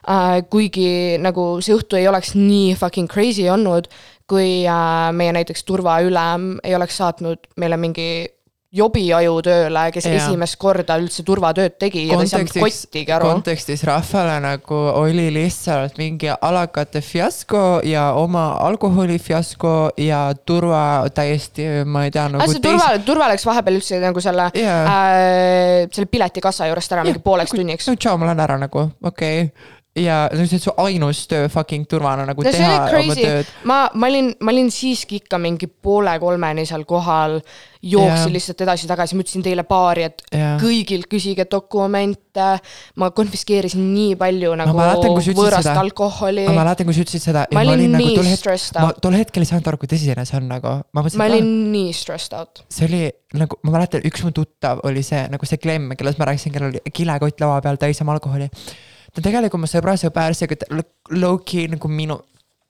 äh,. 0.08 0.42
kuigi 0.50 1.18
nagu 1.18 1.60
see 1.60 1.74
õhtu 1.74 1.96
ei 1.96 2.08
oleks 2.08 2.34
nii 2.34 2.74
fucking 2.74 3.08
crazy 3.10 3.48
olnud, 3.48 3.88
kui 4.28 4.64
äh, 4.66 5.12
meie 5.12 5.32
näiteks 5.32 5.64
turvaülem 5.64 6.58
ei 6.64 6.74
oleks 6.74 6.96
saatnud 6.96 7.38
meile 7.56 7.76
mingi 7.76 8.28
jobiaju 8.70 9.40
tööle, 9.42 9.82
kes 9.94 10.06
ja. 10.06 10.18
esimest 10.20 10.54
korda 10.62 10.94
üldse 11.02 11.24
turvatööd 11.26 11.74
tegi 11.80 12.04
ja 12.06 12.18
ta 12.18 12.22
ei 12.22 12.30
saanud 12.30 12.52
kontekstis, 12.52 12.84
kottigi 12.86 13.14
aru. 13.16 13.30
kontekstis 13.32 13.82
rahvale 13.88 14.36
nagu 14.44 14.78
oli 15.00 15.26
lihtsalt 15.34 15.98
mingi 15.98 16.30
alakate 16.30 17.02
fiasko 17.02 17.80
ja 17.86 18.10
oma 18.18 18.44
alkoholi 18.62 19.18
fiasko 19.18 19.74
ja 19.98 20.22
turva 20.46 20.84
täiesti, 21.14 21.66
ma 21.82 22.04
ei 22.06 22.14
tea 22.14 22.28
nagu 22.30 22.44
aga 22.44 22.54
see 22.54 22.62
turva, 22.68 22.92
turva 23.06 23.32
läks 23.32 23.48
vahepeal 23.50 23.80
üldse 23.80 23.98
nagu 24.04 24.22
selle 24.22 24.50
Jaa. 24.54 24.78
äh,, 24.86 25.90
selle 25.90 26.06
piletikassa 26.10 26.70
juurest 26.70 26.94
ära 26.94 27.06
mingi 27.08 27.22
pooleks 27.24 27.56
tunniks. 27.56 27.90
no 27.90 27.98
tšau, 27.98 28.22
ma 28.22 28.30
lähen 28.30 28.46
ära 28.46 28.60
nagu, 28.68 28.86
okei 29.02 29.44
okay.. 29.48 29.76
Ja 30.00 30.20
no 30.32 30.44
see 30.44 30.58
on 30.58 30.64
su 30.64 30.74
ainus 30.82 31.24
töö 31.30 31.48
fucking 31.52 31.88
turvana 31.90 32.26
nagu 32.28 32.44
no 32.44 32.52
teha 32.54 32.76
oma 33.00 33.16
tööd., 33.18 33.50
ma, 33.68 33.82
ma 33.94 34.10
olin, 34.10 34.32
ma 34.40 34.54
olin 34.54 34.70
siiski 34.74 35.20
ikka 35.22 35.40
mingi 35.42 35.68
poole 35.70 36.16
kolmeni 36.22 36.64
seal 36.68 36.86
kohal, 36.88 37.38
jooksin 37.82 38.28
Jaa. 38.28 38.32
lihtsalt 38.34 38.64
edasi-tagasi, 38.66 39.16
ma 39.16 39.24
ütlesin 39.24 39.44
teile 39.44 39.64
paari, 39.68 40.06
et 40.10 40.24
Jaa. 40.34 40.56
kõigilt 40.60 41.08
küsige 41.10 41.46
dokumente. 41.50 42.48
ma 43.00 43.10
konfiskeerisin 43.10 43.82
nii 43.90 44.14
palju 44.20 44.52
nagu 44.58 44.76
mäletan, 44.76 45.16
võõrast 45.34 45.66
seda. 45.66 45.80
alkoholi. 45.80 46.44
ma 46.46 46.60
mäletan, 46.60 46.86
kui 46.86 46.94
sa 46.94 47.04
ütlesid 47.04 47.24
seda. 47.24 47.46
Ma 47.54 47.64
olin 47.66 47.96
nii 47.96 48.14
tol 48.18 48.28
stressed 48.36 48.78
ma 48.78 48.90
out. 48.90 49.00
tol 49.02 49.16
hetkel 49.18 49.44
ei 49.44 49.50
saanud 49.50 49.72
aru, 49.72 49.80
kui 49.80 49.90
tõsine 49.90 50.26
see 50.28 50.38
on 50.38 50.46
nagu. 50.50 50.76
ma 50.92 51.02
mõtlesin, 51.02 51.20
ma 51.20 51.30
olin 51.30 51.50
nii 51.72 51.96
stressed 51.96 52.36
out. 52.38 52.62
see 52.70 52.86
oli 52.86 53.02
nagu, 53.40 53.58
ma 53.66 53.74
mäletan, 53.78 54.04
üks 54.06 54.24
mu 54.26 54.32
tuttav 54.36 54.84
oli 54.88 55.02
see 55.06 55.24
nagu 55.32 55.48
see 55.48 55.60
Klemm, 55.60 55.96
kellest 55.98 56.20
ma 56.20 56.30
rääkisin, 56.30 56.54
kellel 56.54 56.74
oli 56.74 56.94
kilekott 56.94 57.42
laua 57.42 57.60
peal 57.64 57.80
täis 57.80 58.00
oma 58.04 58.16
alkoholi. 58.16 58.50
Ta 59.10 59.20
on 59.20 59.26
tegelikult 59.26 59.64
mu 59.64 59.70
sõbra 59.70 59.96
sõber, 59.98 60.36
ta 60.36 60.82
low-key 61.10 61.70
nagu 61.74 61.88
minu 61.90 62.20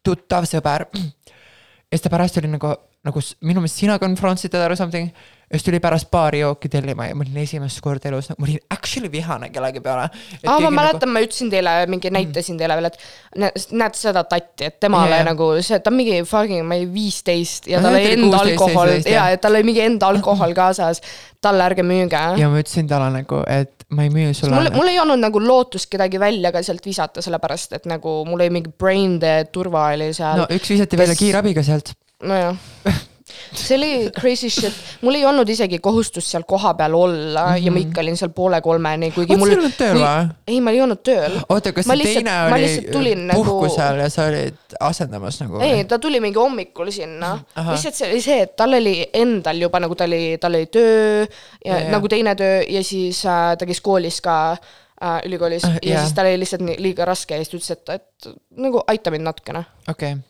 tuttav 0.04 0.46
sõber. 0.48 0.86
ja 0.94 1.96
siis 1.98 2.06
ta 2.06 2.12
pärast 2.12 2.38
oli 2.40 2.48
nagu, 2.50 2.72
nagu 3.04 3.26
minu 3.44 3.60
meelest 3.60 3.82
sina 3.82 3.98
confrontsid 4.00 4.52
teda 4.52 4.70
or 4.70 4.76
something. 4.76 5.10
ja 5.50 5.58
siis 5.58 5.66
tuli 5.66 5.80
pärast 5.82 6.06
baari 6.10 6.44
jooki 6.44 6.68
tellima 6.70 7.08
ja 7.08 7.14
ma 7.18 7.24
olin 7.26 7.40
esimest 7.42 7.80
korda 7.82 8.08
elus, 8.08 8.28
ma 8.38 8.46
olin 8.46 8.60
actually 8.70 9.10
vihane 9.12 9.50
kellegi 9.50 9.82
peale. 9.84 10.06
aa, 10.46 10.60
ma 10.60 10.70
mäletan, 10.70 11.10
ma 11.10 11.20
ütlesin 11.24 11.50
teile 11.50 11.74
mingi, 11.90 12.12
näitasin 12.14 12.60
teile 12.60 12.76
veel, 12.78 12.88
et 12.88 12.98
nä- 13.42 13.52
näed 13.82 13.98
seda 13.98 14.22
tatti, 14.30 14.70
et 14.70 14.78
temale 14.80 15.18
yeah. 15.18 15.26
nagu 15.26 15.50
see, 15.58 15.80
ta 15.82 15.90
on 15.90 15.98
mingi 15.98 16.22
fucking, 16.22 16.64
ma 16.66 16.78
ei 16.78 16.86
viisteist 16.94 17.68
ja 17.68 17.82
tal 17.82 17.98
ta 17.98 17.98
oli 17.98 18.14
enda 18.14 18.30
16, 18.38 18.54
alkohol 18.54 18.94
17, 18.94 19.12
ja 19.16 19.26
et 19.34 19.44
tal 19.44 19.58
oli 19.58 19.68
mingi 19.72 19.84
enda 19.84 20.12
alkohol 20.14 20.56
kaasas. 20.56 21.02
talle 21.40 21.66
ärge 21.66 21.82
müüge. 21.82 22.24
ja 22.40 22.48
ma 22.48 22.62
ütlesin 22.62 22.88
talle 22.88 23.10
nagu, 23.18 23.42
et 23.50 23.79
ma 23.90 24.04
ei 24.06 24.10
müü 24.14 24.34
sulle. 24.34 24.54
mul, 24.54 24.70
mul 24.76 24.88
ei 24.92 24.98
olnud 25.02 25.18
nagu 25.18 25.40
lootust 25.42 25.88
kedagi 25.90 26.20
välja 26.22 26.52
ka 26.54 26.62
sealt 26.62 26.84
visata, 26.86 27.22
sellepärast 27.24 27.72
et 27.78 27.86
nagu 27.90 28.20
mul 28.28 28.40
oli 28.40 28.50
mingi 28.60 28.70
brain 28.78 29.18
dead 29.22 29.50
turva 29.52 29.88
oli 29.94 30.12
seal 30.14 30.44
no 30.44 30.46
üks 30.50 30.70
visati 30.70 30.96
välja 31.00 31.14
kes- 31.16 31.24
kiirabiga 31.24 31.62
sealt. 31.66 31.92
nojah, 32.22 32.54
see 33.54 33.76
oli 33.76 34.10
crazy 34.20 34.50
shit, 34.50 34.72
mul 35.02 35.14
ei 35.18 35.24
olnud 35.26 35.48
isegi 35.48 35.78
kohustust 35.78 36.26
seal 36.30 36.42
kohapeal 36.48 36.94
olla 36.94 37.44
mm 37.46 37.54
-hmm. 37.56 37.64
ja 37.66 37.72
ma 37.72 37.78
ikka 37.78 38.00
olin 38.00 38.16
seal 38.16 38.30
poole 38.36 38.60
kolmeni, 38.60 39.10
kuigi 39.10 39.32
Oot, 39.32 39.38
mul 39.40 39.48
sa 39.48 39.52
ei 39.52 39.58
olnud 39.58 39.76
tööl 39.78 39.98
või? 40.00 40.34
ei, 40.48 40.60
ma 40.60 40.70
ei 40.70 40.80
olnud 40.82 41.02
tööl. 41.08 41.38
oota, 41.48 41.72
kas 41.72 41.86
Ma 41.86 41.96
see 41.96 42.14
teine 42.14 42.34
oli 42.52 42.88
tulin 42.92 43.26
nagu- 43.26 43.44
puhkusel 43.44 43.98
ja 43.98 44.08
sa 44.10 44.24
olid 44.26 44.54
asendamas 44.80 45.40
nagu? 45.40 45.60
ei, 45.60 45.84
ta 45.84 45.98
tuli 45.98 46.20
mingi 46.20 46.38
hommikul 46.38 46.90
sinna, 46.90 47.38
lihtsalt 47.70 47.94
see 47.94 48.10
oli 48.10 48.20
see, 48.20 48.40
et 48.42 48.56
tal 48.56 48.72
oli 48.74 49.06
endal 49.12 49.56
juba 49.60 49.80
nagu 49.80 49.94
ta 49.94 50.04
oli, 50.04 50.38
tal 50.40 50.54
oli 50.54 50.66
töö 50.66 51.26
ja, 51.64 51.78
Ja, 51.80 51.90
nagu 51.90 52.08
teine 52.08 52.34
töö 52.34 52.62
ja 52.68 52.84
siis 52.84 53.24
äh, 53.26 53.56
ta 53.58 53.66
käis 53.66 53.80
koolis 53.80 54.20
ka 54.20 54.56
äh, 55.02 55.20
ülikoolis 55.26 55.64
Ah, 55.64 55.70
ja 55.82 55.92
jaa. 55.94 56.00
siis 56.02 56.12
tal 56.14 56.26
oli 56.26 56.38
lihtsalt 56.38 56.62
nii 56.62 56.76
liiga 56.78 57.04
raske 57.04 57.34
ja 57.36 57.44
siis 57.44 57.48
ta 57.50 57.56
ütles, 57.56 57.70
et, 57.70 57.88
et 57.88 58.34
nagu 58.56 58.82
aita 58.86 59.10
mind 59.10 59.24
natukene. 59.24 59.64
okei 59.88 60.12
okay. 60.12 60.22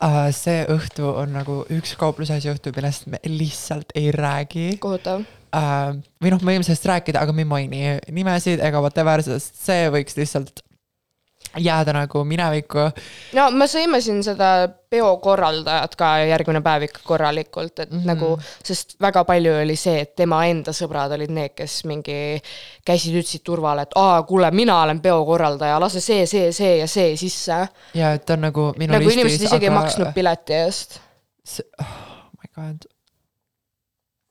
uh,. 0.00 0.28
see 0.34 0.62
õhtu 0.74 1.08
on 1.10 1.34
nagu 1.38 1.62
üks 1.74 1.96
kauplusasja 2.00 2.54
õhtu, 2.56 2.72
millest 2.76 3.08
me 3.10 3.20
lihtsalt 3.26 3.92
ei 3.98 4.12
räägi 4.14 4.70
kohutav. 4.82 5.24
uh,. 5.52 5.98
või 6.22 6.34
noh, 6.34 6.42
me 6.42 6.56
võime 6.56 6.68
sellest 6.68 6.88
rääkida, 6.90 7.22
aga 7.24 7.34
me 7.34 7.44
ei 7.46 7.52
maini 7.52 7.84
nimesid 8.14 8.62
ega 8.64 8.82
whatever, 8.84 9.24
sest 9.24 9.60
see 9.64 9.88
võiks 9.94 10.18
lihtsalt 10.18 10.64
jääda 11.58 11.92
nagu 11.96 12.24
minevikku. 12.24 12.88
no 13.38 13.50
me 13.50 13.66
sõime 13.70 14.00
siin 14.04 14.22
seda 14.24 14.68
peo 14.90 15.10
korraldajat 15.22 15.96
ka 16.00 16.08
järgmine 16.28 16.60
päev 16.64 16.86
ikka 16.88 17.00
korralikult, 17.04 17.78
et 17.78 17.90
mm. 17.90 17.98
-hmm. 17.98 18.06
nagu, 18.06 18.38
sest 18.64 18.96
väga 19.00 19.24
palju 19.28 19.54
oli 19.62 19.76
see, 19.76 20.00
et 20.00 20.14
tema 20.16 20.44
enda 20.48 20.72
sõbrad 20.72 21.12
olid 21.16 21.32
need, 21.34 21.54
kes 21.56 21.82
mingi 21.84 22.18
käisid, 22.86 23.18
ütlesid 23.20 23.44
turvale, 23.44 23.84
et 23.84 23.96
aa, 23.96 24.22
kuule, 24.22 24.50
mina 24.50 24.82
olen 24.82 25.00
peo 25.00 25.24
korraldaja, 25.24 25.80
lase 25.80 26.00
see, 26.00 26.26
see, 26.26 26.52
see 26.52 26.76
ja 26.78 26.86
see 26.86 27.16
sisse. 27.16 27.58
ja 27.94 28.12
et 28.12 28.24
ta 28.24 28.38
on 28.38 28.46
nagu 28.48 28.72
minu 28.78 28.92
nagu 28.92 29.04
listis, 29.04 29.20
inimesed 29.20 29.48
isegi 29.50 29.68
ei 29.70 29.74
maksnud 29.74 30.14
pileti 30.14 30.54
eest. 30.54 31.00
see, 31.44 31.66
oh 31.80 32.30
my 32.38 32.48
god. 32.54 32.88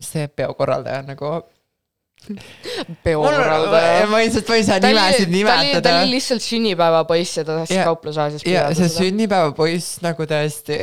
see 0.01 0.27
peokorraldaja 0.27 1.05
on 1.05 1.13
nagu. 1.15 1.35
peo 3.05 3.21
korraldaja. 3.23 4.07
ma 4.11 4.21
lihtsalt, 4.23 4.49
ma 4.49 4.59
ei 4.59 4.67
saa 4.67 4.81
nimesid 4.83 5.29
ta 5.29 5.31
oli, 5.31 5.45
ta 5.47 5.55
nimetada 5.61 5.95
oli. 6.01 6.11
lihtsalt 6.15 6.45
sünnipäevapoiss 6.45 7.37
ja 7.39 7.45
ta 7.47 7.61
tahtis 7.61 7.77
Ja- 7.77 7.87
kauplusaasis 7.87 8.45
ja 8.47 8.67
see 8.77 8.91
sünnipäevapoiss 8.91 10.01
nagu 10.05 10.27
tõesti, 10.29 10.77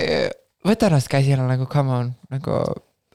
võta 0.66 0.90
ennast 0.90 1.12
käsile 1.12 1.46
nagu 1.48 1.68
come 1.70 1.96
on, 2.00 2.12
nagu 2.32 2.64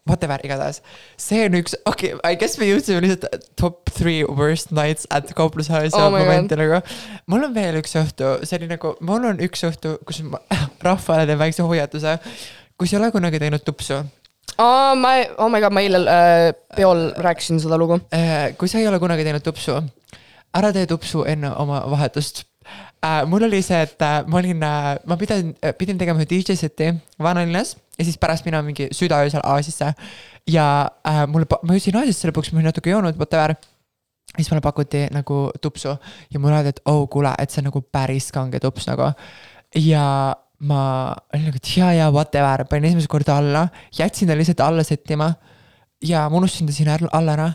whatever 0.10 0.42
igatahes. 0.44 0.82
see 1.18 1.46
on 1.46 1.58
üks, 1.60 1.76
okei 1.86 2.14
okay,, 2.14 2.34
I 2.34 2.40
guess 2.40 2.58
me 2.60 2.68
jõudsime 2.70 3.02
lihtsalt 3.06 3.50
top 3.60 3.92
three 3.94 4.24
worst 4.26 4.74
nights 4.76 5.08
at 5.14 5.32
kauplusasja 5.38 5.92
Oh 5.98 6.08
oh 6.08 6.16
momenti 6.16 6.58
nagu. 6.60 6.82
mul 7.30 7.50
on 7.50 7.56
veel 7.56 7.80
üks 7.82 7.96
õhtu, 8.00 8.38
see 8.48 8.60
oli 8.60 8.72
nagu, 8.72 8.96
mul 9.06 9.30
on 9.32 9.44
üks 9.46 9.66
õhtu, 9.70 9.98
kus 10.08 10.24
ma 10.26 10.42
rahvale 10.88 11.28
teen 11.30 11.42
väikse 11.42 11.66
hoiatuse. 11.66 12.18
kui 12.80 12.88
sa 12.88 12.98
ei 12.98 13.04
ole 13.04 13.12
kunagi 13.16 13.42
teinud 13.42 13.66
tupsu 13.66 14.02
aa, 14.60 14.96
ma, 15.00 15.16
oh 15.38 15.50
my 15.52 15.62
god, 15.64 15.76
ma 15.76 15.84
eile 15.86 16.04
äh, 16.04 16.52
peol 16.76 17.10
rääkisin 17.24 17.62
seda 17.64 17.80
lugu. 17.80 18.00
Äh, 18.16 18.52
kui 18.60 18.72
sa 18.72 18.82
ei 18.82 18.88
ole 18.90 19.00
kunagi 19.02 19.26
teinud 19.28 19.46
tupsu, 19.46 19.80
ära 20.56 20.72
tee 20.76 20.88
tupsu 20.90 21.24
enne 21.30 21.52
oma 21.62 21.84
vahetust 21.92 22.44
äh,. 23.04 23.24
mul 23.30 23.48
oli 23.48 23.62
see, 23.66 23.82
et 23.88 24.02
äh, 24.06 24.22
ma 24.28 24.42
olin 24.42 24.64
äh,, 24.64 24.90
ma 25.06 25.18
pidin, 25.20 25.54
pidin 25.78 26.00
tegema 26.02 26.22
ühe 26.22 26.30
DJ 26.30 26.58
seti 26.60 26.92
Vanalinnas 27.22 27.76
ja 27.98 28.06
siis 28.08 28.20
pärast 28.22 28.48
minema 28.48 28.66
mingi 28.66 28.90
südaöösel 28.96 29.44
Aasiasse. 29.44 29.94
ja 30.48 30.66
äh, 31.08 31.26
mulle, 31.28 31.48
ma 31.64 31.78
jõudsin 31.78 32.00
Aasiasse 32.00 32.32
lõpuks, 32.32 32.54
ma 32.54 32.62
olin 32.62 32.72
natuke 32.72 32.92
joonud, 32.92 33.18
whatever. 33.20 33.56
siis 34.36 34.52
mulle 34.52 34.62
pakuti 34.62 35.08
nagu 35.14 35.50
tupsu 35.62 35.96
ja 36.32 36.40
mulle 36.40 36.60
öeldi, 36.60 36.76
et 36.76 36.84
oh 36.86 37.08
kuule, 37.10 37.34
et 37.40 37.52
see 37.52 37.64
on 37.64 37.72
nagu 37.72 37.82
päris 37.82 38.32
kange 38.36 38.60
tups 38.60 38.88
nagu. 38.92 39.12
ja 39.76 40.06
ma 40.60 40.82
olin 41.34 41.46
nagu, 41.50 41.60
et 41.60 41.72
ja, 41.78 41.92
ja 41.96 42.10
whatever, 42.12 42.66
panin 42.68 42.92
esimest 42.92 43.10
korda 43.12 43.38
alla, 43.40 43.68
jätsin 43.96 44.28
ta 44.28 44.36
lihtsalt 44.36 44.64
alla 44.66 44.84
settima 44.84 45.32
ja 46.04 46.26
ma 46.30 46.38
unustasin 46.42 46.68
ta 46.68 46.76
sinna 46.76 46.98
alla 47.12 47.34
ära. 47.34 47.48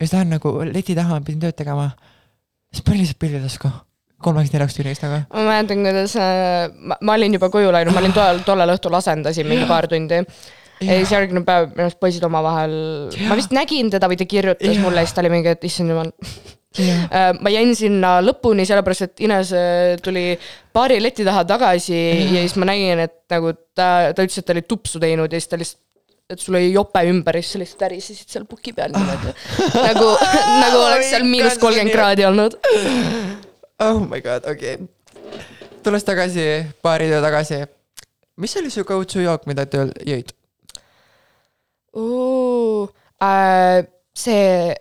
ja 0.00 0.06
siis 0.06 0.12
lähen 0.12 0.30
nagu 0.36 0.52
leti 0.72 0.94
taha, 0.94 1.20
pidin 1.20 1.40
tööd 1.40 1.56
tegema. 1.56 1.90
siis 2.72 2.84
panin 2.84 3.00
lihtsalt 3.00 3.18
pilli 3.18 3.40
tasku. 3.40 3.70
kolmeks-neljaks 4.22 4.76
tunniks 4.76 5.02
nagu. 5.02 5.22
ma 5.32 5.44
mäletan, 5.48 5.84
kuidas 5.86 6.16
äh, 6.16 6.68
ma, 6.76 6.98
ma 7.00 7.14
olin 7.14 7.38
juba 7.38 7.50
koju 7.50 7.72
läinud, 7.72 7.94
ma 7.94 8.00
olin 8.04 8.16
tollel, 8.16 8.42
tollel 8.46 8.74
õhtul 8.76 8.98
asendasin 9.00 9.48
mingi 9.48 9.66
paar 9.66 9.88
tundi. 9.88 10.20
ja 10.82 10.98
siis 10.98 11.12
järgmine 11.12 11.44
päev 11.48 11.70
minu 11.72 11.88
arust 11.88 12.00
poisid 12.00 12.24
omavahel, 12.28 12.74
ma 13.28 13.38
vist 13.38 13.54
nägin 13.56 13.90
teda 13.90 14.10
või 14.12 14.20
ta 14.20 14.28
kirjutas 14.28 14.76
Jaa. 14.76 14.82
mulle 14.84 15.00
ja 15.00 15.08
siis 15.08 15.16
ta 15.16 15.24
oli 15.24 15.32
mingi, 15.32 15.56
et 15.56 15.64
issand 15.64 15.94
jumal. 15.94 16.12
jah, 16.78 17.04
Äh, 17.12 17.30
ma 17.40 17.52
jäin 17.52 17.74
sinna 17.76 18.16
lõpuni, 18.24 18.64
sellepärast 18.68 19.06
et 19.08 19.22
Ines 19.26 19.52
äh, 19.56 19.94
tuli 20.02 20.32
baari 20.74 21.00
leti 21.02 21.26
taha 21.26 21.44
tagasi 21.48 21.98
ja 22.32 22.42
siis 22.42 22.56
ma 22.60 22.68
nägin, 22.70 23.02
et 23.04 23.16
nagu 23.32 23.52
ta, 23.74 24.12
ta 24.16 24.24
ütles, 24.24 24.38
et 24.40 24.48
ta 24.48 24.54
oli 24.56 24.64
tupsu 24.68 25.00
teinud 25.02 25.32
ja 25.32 25.40
siis 25.40 25.50
ta 25.50 25.60
lihtsalt 25.60 25.80
et 26.32 26.40
sul 26.40 26.56
oli 26.56 26.70
jope 26.72 27.02
ümber 27.10 27.36
ja 27.36 27.42
siis 27.42 27.52
sa 27.52 27.60
lihtsalt 27.60 27.84
värisesid 27.84 28.32
seal 28.32 28.44
puki 28.48 28.72
peal 28.72 28.94
niimoodi. 28.94 29.34
nagu, 29.88 30.08
nagu 30.62 30.78
oleks 30.86 31.10
seal 31.12 31.26
miinus 31.28 31.58
kolmkümmend 31.60 31.92
kraadi 31.92 32.24
olnud. 32.28 32.56
oh 33.84 34.00
my 34.00 34.22
god, 34.24 34.46
okei 34.48 34.78
okay.. 34.78 35.42
tulles 35.84 36.06
tagasi, 36.08 36.46
baaritöö 36.82 37.20
tagasi. 37.24 37.64
mis 38.40 38.56
oli 38.56 38.70
su 38.72 38.86
go-to 38.88 39.20
jook, 39.20 39.44
mida 39.50 39.66
tööl 39.68 39.92
jõid? 40.08 40.32
Äh, 43.22 43.84
see 44.16 44.74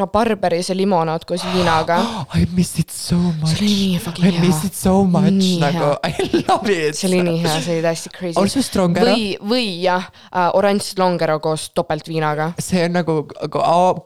rabarberi, 0.00 0.62
see 0.66 0.76
limonaad 0.78 1.24
koos 1.28 1.44
viinaga. 1.52 1.98
I 2.38 2.46
miss 2.56 2.78
it 2.82 2.90
so 2.90 3.16
much. 3.16 3.54
see 3.56 3.66
oli 3.66 3.74
nii 3.92 4.00
fucking 4.04 4.26
I 4.28 4.40
miss 4.40 4.62
hea 4.62 4.70
it. 4.70 4.74
so 4.80 4.94
much 5.04 5.30
Nii 5.36 5.58
nagu 5.62 5.90
hea. 6.04 6.12
I 6.12 6.42
love 6.48 6.72
it. 6.74 6.94
see 6.98 7.08
oli 7.10 7.22
nii 7.26 7.42
hea, 7.44 7.54
see 7.64 7.76
oli 7.78 7.84
täiesti 7.86 8.12
crazy. 8.18 8.38
Also 8.40 8.62
stronger. 8.62 9.06
või, 9.08 9.26
või 9.52 9.66
jah 9.82 10.06
äh,, 10.30 10.50
oranž 10.58 10.92
longero 10.98 11.38
koos 11.44 11.68
topeltviinaga. 11.76 12.52
see 12.62 12.84
on 12.88 12.96
nagu 13.00 13.18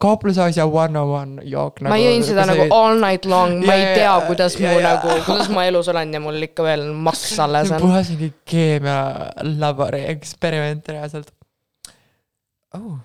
kauplusasja 0.01 0.65
one 0.65 0.99
on 0.99 1.13
one 1.21 1.45
jook 1.49 1.81
nagu,. 1.81 1.91
ma 1.93 1.99
jõin 2.01 2.23
seda 2.25 2.45
nagu 2.49 2.67
all 2.75 2.99
night 3.01 3.25
long, 3.29 3.59
ma 3.65 3.75
Ja, 3.75 3.77
ei 3.77 3.85
ja, 3.85 3.93
tea 3.95 4.07
ja,, 4.07 4.15
kuidas 4.27 4.57
ja, 4.59 4.71
mu 4.71 4.79
ja. 4.79 4.87
nagu, 4.89 5.13
kuidas 5.27 5.51
ma 5.53 5.65
elus 5.69 5.87
olen 5.91 6.13
ja 6.13 6.23
mul 6.23 6.41
ikka 6.49 6.65
veel 6.65 6.87
maks 6.93 7.37
alles 7.39 7.69
see 7.69 7.77
on. 7.77 7.85
puhas 7.85 8.09
mingi 8.15 8.31
keemialabori 8.51 10.03
eksperiment 10.15 10.87
reaalselt 10.91 11.31
oh.. 12.77 12.99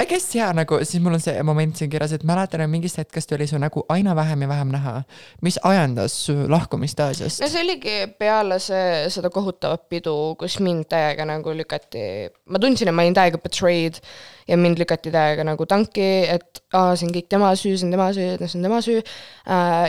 I 0.00 0.06
guess 0.08 0.34
jaa, 0.36 0.50
nagu 0.56 0.78
siis 0.82 1.02
mul 1.02 1.16
on 1.18 1.22
see 1.22 1.42
moment 1.46 1.76
siin 1.76 1.90
kirjas, 1.92 2.14
et 2.16 2.24
mäletan, 2.28 2.64
et 2.64 2.70
mingist 2.70 2.98
hetkest 3.00 3.32
oli 3.36 3.46
su 3.50 3.60
nägu 3.60 3.84
aina 3.92 4.16
vähem 4.16 4.44
ja 4.44 4.48
vähem 4.48 4.72
näha. 4.74 4.94
mis 5.42 5.58
ajendas 5.62 6.14
su 6.26 6.36
lahkumist 6.48 7.00
Aasiast 7.00 7.42
no? 7.42 7.48
see 7.48 7.64
oligi 7.64 7.96
peale 8.18 8.58
see, 8.62 9.08
seda 9.12 9.30
kohutavat 9.30 9.88
pidu, 9.88 10.14
kus 10.40 10.58
mind 10.60 10.88
täiega 10.92 11.26
nagu 11.28 11.54
lükati, 11.56 12.04
ma 12.50 12.62
tundsin, 12.62 12.88
et 12.88 12.96
ma 12.96 13.06
olin 13.06 13.16
täiega 13.16 13.40
betrayed 13.42 14.00
ja 14.48 14.56
mind 14.56 14.80
lükati 14.82 15.12
täiega 15.14 15.44
nagu 15.46 15.66
tanki, 15.66 16.08
et 16.30 16.62
aa, 16.72 16.96
see 16.96 17.08
on 17.08 17.14
kõik 17.14 17.28
tema 17.32 17.52
süü, 17.58 17.76
see 17.76 17.88
on 17.88 17.94
tema 17.96 18.08
süü, 18.16 18.36
see 18.40 18.58
on 18.58 18.68
tema 18.68 18.80
süü. 18.84 19.02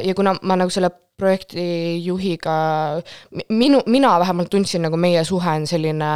ja 0.03 0.15
kuna 0.15 0.35
ma 0.41 0.59
nagu 0.59 0.73
selle 0.73 0.91
projekti 1.17 1.63
juhiga, 2.03 2.55
minu, 3.49 3.81
mina 3.87 4.17
vähemalt 4.19 4.49
tundsin 4.49 4.81
nagu 4.85 4.97
meie 4.97 5.23
suhe 5.23 5.55
on 5.59 5.67
selline, 5.69 6.11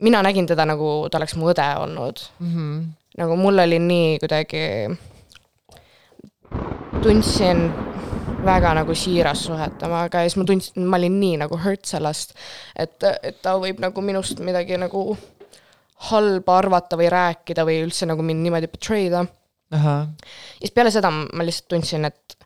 mina 0.00 0.22
nägin 0.22 0.46
teda 0.46 0.66
nagu 0.68 1.08
ta 1.10 1.18
oleks 1.18 1.36
mu 1.36 1.50
õde 1.52 1.68
olnud 1.82 2.20
Mm 2.40 2.54
-hmm. 2.54 2.84
nagu 3.18 3.36
mul 3.36 3.58
oli 3.58 3.78
nii 3.78 4.18
kuidagi, 4.18 4.64
tundsin 7.02 7.72
väga 8.44 8.74
nagu 8.74 8.94
siirast 8.94 9.44
suhet 9.48 9.78
temaga 9.78 10.22
ja 10.22 10.28
siis 10.28 10.36
ma 10.36 10.44
tundsin, 10.44 10.86
ma 10.86 10.96
olin 10.96 11.20
nii 11.20 11.36
nagu 11.36 11.58
hurt 11.64 11.84
sellest, 11.84 12.34
et, 12.76 12.96
et 13.22 13.42
ta 13.42 13.56
võib 13.60 13.80
nagu 13.82 14.00
minust 14.00 14.40
midagi 14.40 14.78
nagu 14.80 15.16
halba 16.10 16.58
arvata 16.58 16.96
või 16.96 17.10
rääkida 17.12 17.64
või 17.68 17.82
üldse 17.84 18.08
nagu 18.08 18.24
mind 18.24 18.44
niimoodi 18.44 18.70
betray 18.72 19.10
da. 19.12 19.26
ja 19.70 19.96
siis 20.58 20.72
peale 20.74 20.90
seda 20.90 21.10
ma 21.10 21.44
lihtsalt 21.44 21.68
tundsin, 21.68 22.04
et 22.04 22.36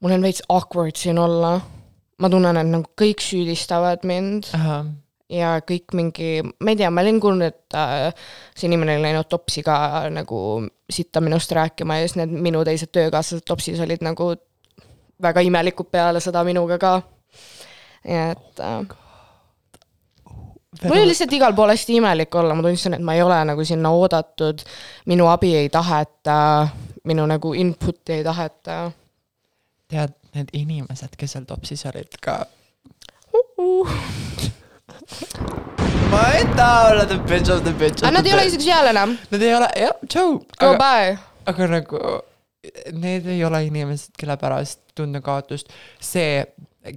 mul 0.00 0.12
on 0.12 0.22
veits 0.22 0.42
awkward 0.48 0.96
siin 0.96 1.18
olla. 1.18 1.60
ma 2.18 2.30
tunnen, 2.30 2.56
et 2.56 2.70
nagu 2.70 2.86
kõik 3.00 3.20
süüdistavad 3.20 4.04
mind 4.06 4.46
ja 5.32 5.56
kõik 5.64 5.94
mingi, 5.96 6.30
ma 6.44 6.72
ei 6.72 6.78
tea, 6.78 6.90
ma 6.92 7.04
olin 7.04 7.20
kuulnud, 7.22 7.46
et 7.46 7.76
äh, 7.78 8.26
see 8.56 8.68
inimene 8.68 8.98
oli 8.98 9.06
läinud 9.06 9.28
topsi 9.30 9.62
ka 9.64 9.76
nagu 10.12 10.38
sitta 10.90 11.22
minust 11.24 11.52
rääkima 11.52 11.98
ja 11.98 12.08
siis 12.08 12.18
need 12.20 12.34
minu 12.44 12.64
teised 12.66 12.92
töökaaslased 12.92 13.46
topsis 13.48 13.80
olid 13.80 14.04
nagu 14.04 14.34
väga 15.22 15.44
imelikud 15.46 15.88
peale 15.90 16.20
seda 16.20 16.44
minuga 16.44 16.78
ka. 16.78 16.94
et 18.04 18.60
äh, 18.60 18.84
mul 20.82 20.98
oli 20.98 21.06
lihtsalt 21.08 21.32
igal 21.32 21.54
pool 21.56 21.72
hästi 21.72 21.96
imelik 22.00 22.34
olla, 22.34 22.54
ma 22.54 22.62
tundsin, 22.62 22.98
et 22.98 23.04
ma 23.04 23.14
ei 23.14 23.22
ole 23.22 23.38
nagu 23.48 23.64
sinna 23.64 23.90
oodatud, 23.94 24.64
minu 25.06 25.28
abi 25.32 25.54
ei 25.56 25.68
taheta, 25.72 26.68
minu 27.04 27.26
nagu 27.26 27.54
input'i 27.54 28.18
ei 28.18 28.24
taheta 28.24 28.90
tead, 29.88 30.18
need 30.34 30.52
inimesed, 30.52 31.16
kes 31.18 31.36
seal 31.36 31.48
topsis 31.48 31.86
olid 31.88 32.20
ka. 32.20 32.42
uh. 33.32 33.96
Ma 36.10 36.20
ei 36.38 36.44
taha 36.56 36.90
olla 36.90 37.04
the 37.10 37.18
bitch 37.28 37.50
of 37.52 37.64
the 37.64 37.72
bitch 37.80 38.02
of 38.02 38.08
aga 38.08 38.14
nad 38.18 38.24
the 38.24 38.30
ei 38.30 38.36
ole 38.38 38.46
isegi 38.50 38.68
seal 38.70 38.90
enam, 38.92 39.16
Nad 39.30 39.42
ei 39.42 39.54
ole, 39.54 39.68
jah, 39.76 39.96
Joe. 40.14 40.38
go 40.60 40.70
aga, 40.74 40.78
by. 40.84 41.16
aga 41.52 41.68
nagu 41.78 42.02
need 42.92 43.26
ei 43.28 43.42
ole 43.44 43.64
inimesed, 43.66 44.14
kelle 44.18 44.36
pärast 44.40 44.80
tunda 44.96 45.20
kaotust. 45.24 45.72
see, 46.00 46.44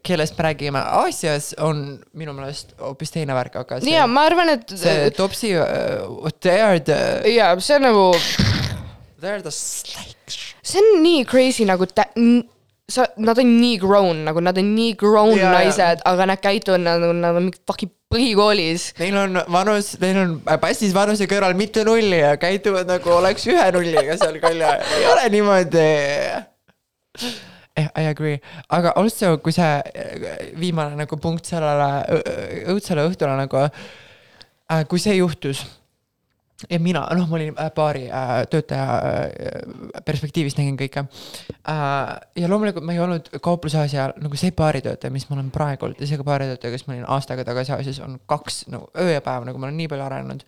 kellest 0.03 0.37
me 0.37 0.43
räägime 0.47 0.79
Aasias, 1.01 1.53
on 1.63 1.99
minu 2.13 2.33
meelest 2.37 2.75
hoopis 2.79 3.11
teine 3.15 3.35
värk, 3.35 3.55
aga 3.63 3.79
see, 3.83 3.95
ja 3.95 4.05
ma 4.07 4.27
arvan, 4.29 4.53
et 4.55 4.75
see 4.75 5.09
topsi 5.17 5.53
uh,, 5.59 6.29
they 6.43 6.61
are 6.61 6.79
the, 6.79 6.99
ja 7.33 7.51
see 7.59 7.75
on 7.79 7.87
nagu 7.89 8.05
they 9.19 9.31
are 9.33 9.41
the 9.41 9.51
snakes. 9.51 10.53
see 10.61 10.83
on 10.83 11.01
nii 11.03 11.25
crazy 11.25 11.65
nagu 11.67 11.87
tä-, 11.91 12.11
sa, 12.91 13.03
nad 13.19 13.39
on 13.41 13.49
nii 13.59 13.77
grown, 13.81 14.23
nagu 14.27 14.41
nad 14.43 14.57
on 14.59 14.69
nii 14.75 14.93
grown 14.99 15.35
jaa. 15.35 15.51
naised, 15.51 16.03
aga 16.07 16.27
nad 16.31 16.41
käituvad 16.43 16.83
nagu 16.85 17.11
nad 17.17 17.35
on 17.35 17.47
mingi 17.49 17.59
fucking 17.67 17.91
põhikoolis. 18.13 18.93
Neil 19.01 19.17
on 19.19 19.41
vanus, 19.51 19.91
neil 19.99 20.21
on 20.21 20.37
passis 20.63 20.95
vanuse 20.95 21.27
kõrval 21.27 21.57
mitu 21.59 21.83
nulli 21.87 22.21
ja 22.21 22.37
käituvad 22.39 22.87
nagu 22.87 23.11
oleks 23.17 23.47
ühe 23.51 23.67
nulliga 23.75 24.15
seal 24.19 24.39
külje, 24.43 24.71
ei 24.99 25.09
ole 25.11 25.27
niimoodi. 25.35 25.87
Eh, 27.77 27.89
I 27.91 28.07
agree, 28.09 28.39
aga 28.73 28.95
also, 28.97 29.35
kui 29.43 29.53
see 29.53 29.73
eh, 29.91 30.37
viimane 30.57 30.95
nagu 30.97 31.19
punkt 31.21 31.45
sellele 31.45 32.21
õudsele 32.71 33.03
õhtule 33.11 33.35
nagu, 33.37 33.67
kui 34.87 35.03
see 35.03 35.19
juhtus 35.19 35.65
ja 36.65 36.79
mina, 36.81 37.03
noh, 37.13 37.27
ma 37.29 37.37
olin 37.37 37.53
äh, 37.53 37.69
baari 37.75 38.07
äh, 38.09 38.31
töötaja 38.49 38.85
äh, 38.97 39.99
perspektiivist 40.05 40.57
nägin 40.57 40.77
kõike 40.79 41.03
äh,. 41.05 42.13
ja 42.41 42.49
loomulikult 42.49 42.85
ma 42.87 42.95
ei 42.95 43.01
olnud 43.03 43.29
kauplusasja 43.43 44.09
nagu 44.23 44.39
see 44.39 44.55
baaritöötaja, 44.57 45.13
mis 45.13 45.27
ma 45.29 45.37
olen 45.37 45.51
praegu 45.53 45.87
olnud 45.87 46.01
ja 46.01 46.09
see 46.09 46.17
ka 46.19 46.25
baaritöötaja, 46.27 46.73
kes 46.73 46.87
ma 46.87 46.95
olin 46.95 47.05
aasta 47.13 47.35
aega 47.35 47.45
tagasi 47.51 47.75
Aasias, 47.77 48.01
on 48.05 48.17
kaks 48.25 48.63
nagu 48.73 48.89
öö 48.97 49.11
ja 49.13 49.21
päev, 49.25 49.45
nagu 49.47 49.61
ma 49.61 49.69
olen 49.69 49.79
nii 49.83 49.91
palju 49.93 50.07
arenenud. 50.07 50.45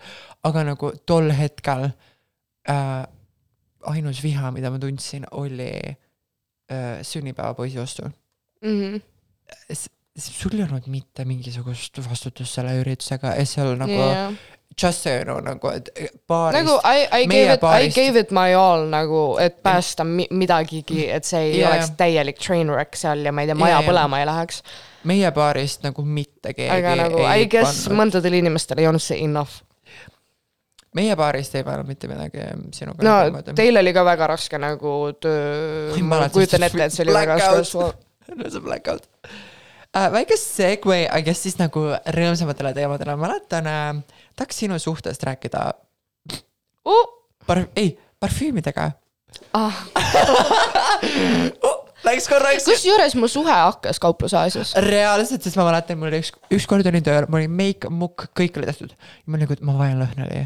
aga 0.50 0.66
nagu 0.72 0.92
tol 1.06 1.30
hetkel 1.38 1.90
äh, 2.70 3.06
ainus 3.94 4.24
viha, 4.24 4.52
mida 4.56 4.74
ma 4.74 4.82
tundsin, 4.82 5.30
oli 5.32 5.72
äh, 5.86 7.02
sünnipäevapoisi 7.06 7.80
vastu. 7.80 8.10
Mhm. 8.66 8.98
sul 10.20 10.58
ei 10.58 10.66
olnud 10.66 10.88
mitte 10.92 11.24
mingisugust 11.26 12.02
vastutust 12.04 12.58
selle 12.58 12.74
üritusega 12.82 13.38
ja 13.38 13.46
seal 13.48 13.78
nagu 13.80 14.00
just 14.82 15.06
you 15.06 15.24
know 15.24 15.40
nagu, 15.44 15.72
et 15.74 15.90
baarist 16.28 16.60
nagu 16.60 16.76
I, 16.84 17.08
I 17.22 17.28
gave 17.28 17.54
it, 17.54 17.64
I 17.64 17.90
gave 17.94 18.20
it 18.20 18.32
my 18.32 18.54
all 18.56 18.86
nagu, 18.90 19.38
et 19.42 19.62
päästa 19.64 20.06
mi 20.08 20.28
midagigi, 20.32 21.08
et 21.12 21.28
see 21.28 21.42
ei 21.50 21.58
Jaa, 21.60 21.72
oleks 21.72 21.94
täielik 22.00 22.40
train 22.40 22.72
wreck 22.72 23.00
seal 23.00 23.26
ja 23.26 23.34
ma 23.36 23.44
ei 23.44 23.50
tea, 23.50 23.58
maja 23.60 23.80
jaa. 23.80 23.88
põlema 23.88 24.22
ei 24.22 24.30
läheks. 24.30 24.62
meie 25.10 25.32
baarist 25.36 25.84
nagu 25.88 26.06
mitte 26.06 26.54
keegi 26.54 26.72
aga 26.76 26.96
nagu 27.04 27.26
I 27.26 27.50
guess 27.52 27.86
pannud. 27.88 28.04
mõndadel 28.04 28.40
inimestel 28.40 28.84
ei 28.84 28.88
olnud 28.92 29.04
see 29.04 29.20
enough. 29.26 29.60
meie 30.96 31.18
baarist 31.20 31.60
ei 31.60 31.68
pannud 31.68 31.90
mitte 31.90 32.12
midagi 32.12 32.48
sinuga 32.76 33.06
no 33.08 33.20
niimoodi. 33.28 33.58
teil 33.60 33.84
oli 33.84 33.96
ka 33.96 34.06
väga 34.08 34.32
raske 34.36 34.62
nagu 34.62 34.96
töö 35.20 36.00
Ma, 36.04 36.24
kujutan 36.30 36.64
see 36.64 36.72
ette, 36.72 36.88
et 36.88 36.96
see 36.96 37.08
oli 37.08 37.20
väga 37.20 37.40
stressful. 37.44 37.94
see 38.54 38.64
blackout 38.64 39.10
uh,. 39.26 40.08
väike 40.14 40.38
segue, 40.40 41.04
I 41.04 41.26
guess 41.26 41.44
siis 41.44 41.60
nagu 41.60 41.90
rõõmsamatele 42.16 42.76
teemadele, 42.78 43.18
ma 43.18 43.28
mäletan 43.28 43.70
uh,, 43.70 44.19
tahaks 44.40 44.64
sinu 44.64 44.80
suhtest 44.80 45.24
rääkida 45.28 45.68
Uh, 46.88 47.06
par-, 47.48 47.68
ei, 47.76 48.00
parfüümidega 48.20 48.92
ah. 49.54 49.76
uh. 51.64 51.76
Läks 52.08 52.30
korraks. 52.32 52.64
kusjuures 52.64 53.16
mu 53.20 53.28
suhe 53.28 53.52
hakkas 53.52 54.00
kauplusaasias. 54.00 54.72
reaalselt, 54.86 55.44
sest 55.44 55.60
ma 55.60 55.66
mäletan, 55.68 56.00
mul 56.00 56.08
oli 56.08 56.22
üks, 56.24 56.32
ükskord 56.56 56.88
olin 56.88 57.04
tööl, 57.04 57.28
mul 57.28 57.42
oli 57.42 57.50
meik, 57.52 57.90
mukk, 57.92 58.30
kõik 58.40 58.56
oli 58.58 58.70
tehtud. 58.72 58.96
ma 59.28 59.36
olin 59.36 59.44
nagu, 59.46 59.58
et 59.58 59.66
ma 59.68 59.76
vajan 59.76 60.00
lõhnali. 60.00 60.46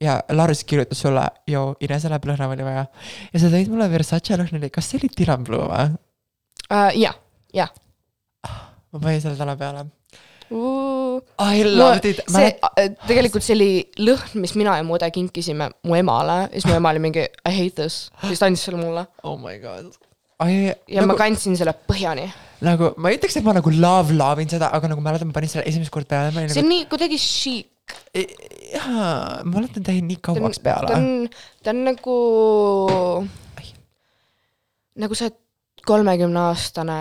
ja 0.00 0.16
Lars 0.32 0.64
kirjutas 0.64 1.04
sulle, 1.04 1.26
joo, 1.46 1.74
Inesele 1.84 2.16
läheb 2.16 2.30
lõhnavali 2.32 2.66
vaja. 2.66 2.86
ja 3.28 3.42
sa 3.44 3.52
tõid 3.52 3.68
mulle 3.68 3.90
Versace 3.92 4.40
lõhnali, 4.40 4.72
kas 4.72 4.88
see 4.88 5.02
oli 5.02 5.12
Dylan 5.18 5.44
Blue 5.44 5.68
või? 5.68 5.92
Uh, 6.70 6.88
jah, 6.96 7.20
jah 7.52 7.70
ma 8.90 8.98
panin 8.98 9.20
selle 9.22 9.36
täna 9.38 9.56
peale. 9.60 9.84
I 10.50 11.62
loved 11.62 12.06
it. 12.08 12.20
see, 12.26 12.50
tegelikult 13.06 13.44
see 13.46 13.54
oli 13.54 13.70
lõhn, 14.02 14.40
mis 14.42 14.54
mina 14.58 14.74
ja 14.80 14.84
mu 14.86 14.96
õde 14.96 15.06
kinkisime 15.14 15.70
mu 15.86 15.96
emale 15.98 16.38
ja 16.48 16.52
siis 16.56 16.66
mu 16.66 16.74
ema 16.74 16.90
oli 16.90 17.02
mingi 17.04 17.22
I 17.22 17.52
hate 17.54 17.76
this, 17.78 17.98
siis 18.24 18.42
ta 18.42 18.48
andis 18.50 18.64
selle 18.66 18.80
mulle. 18.80 19.06
oh 19.22 19.36
my 19.38 19.56
god. 19.62 19.92
ai, 20.42 20.72
ja 20.90 21.04
nagu 21.04 21.12
ma, 21.12 21.18
kandsin 21.20 21.54
selle 21.58 21.74
põhjani. 21.86 22.26
nagu 22.66 22.90
ma 22.98 23.12
ei 23.12 23.20
ütleks, 23.20 23.38
et 23.38 23.46
ma 23.46 23.54
nagu 23.56 23.74
love 23.76 24.16
love 24.18 24.42
in 24.42 24.50
seda, 24.50 24.72
aga 24.74 24.90
nagu 24.90 25.04
ma 25.04 25.12
mäletan, 25.12 25.30
ma 25.30 25.38
panin 25.38 25.52
selle 25.52 25.68
esimest 25.70 25.94
korda 25.94 26.10
peale, 26.16 26.34
see 26.34 26.48
nagu 26.50 26.64
on 26.64 26.72
nii 26.74 26.88
kuidagi 26.90 27.20
chic. 27.22 27.70
jaa, 28.74 29.44
ma 29.46 29.54
mäletan, 29.54 29.86
ta 29.86 29.94
jäi 29.94 30.02
nii 30.08 30.18
ta 30.18 30.34
on 30.34 30.42
kauaks, 30.42 30.58
ta 30.58 30.66
peale. 30.66 30.98
on, 30.98 31.30
ta 31.62 31.76
on 31.76 31.84
nagu, 31.92 32.18
nagu 35.06 35.20
sa 35.22 35.30
oled 35.30 35.39
kolmekümne 35.86 36.40
aastane 36.40 36.98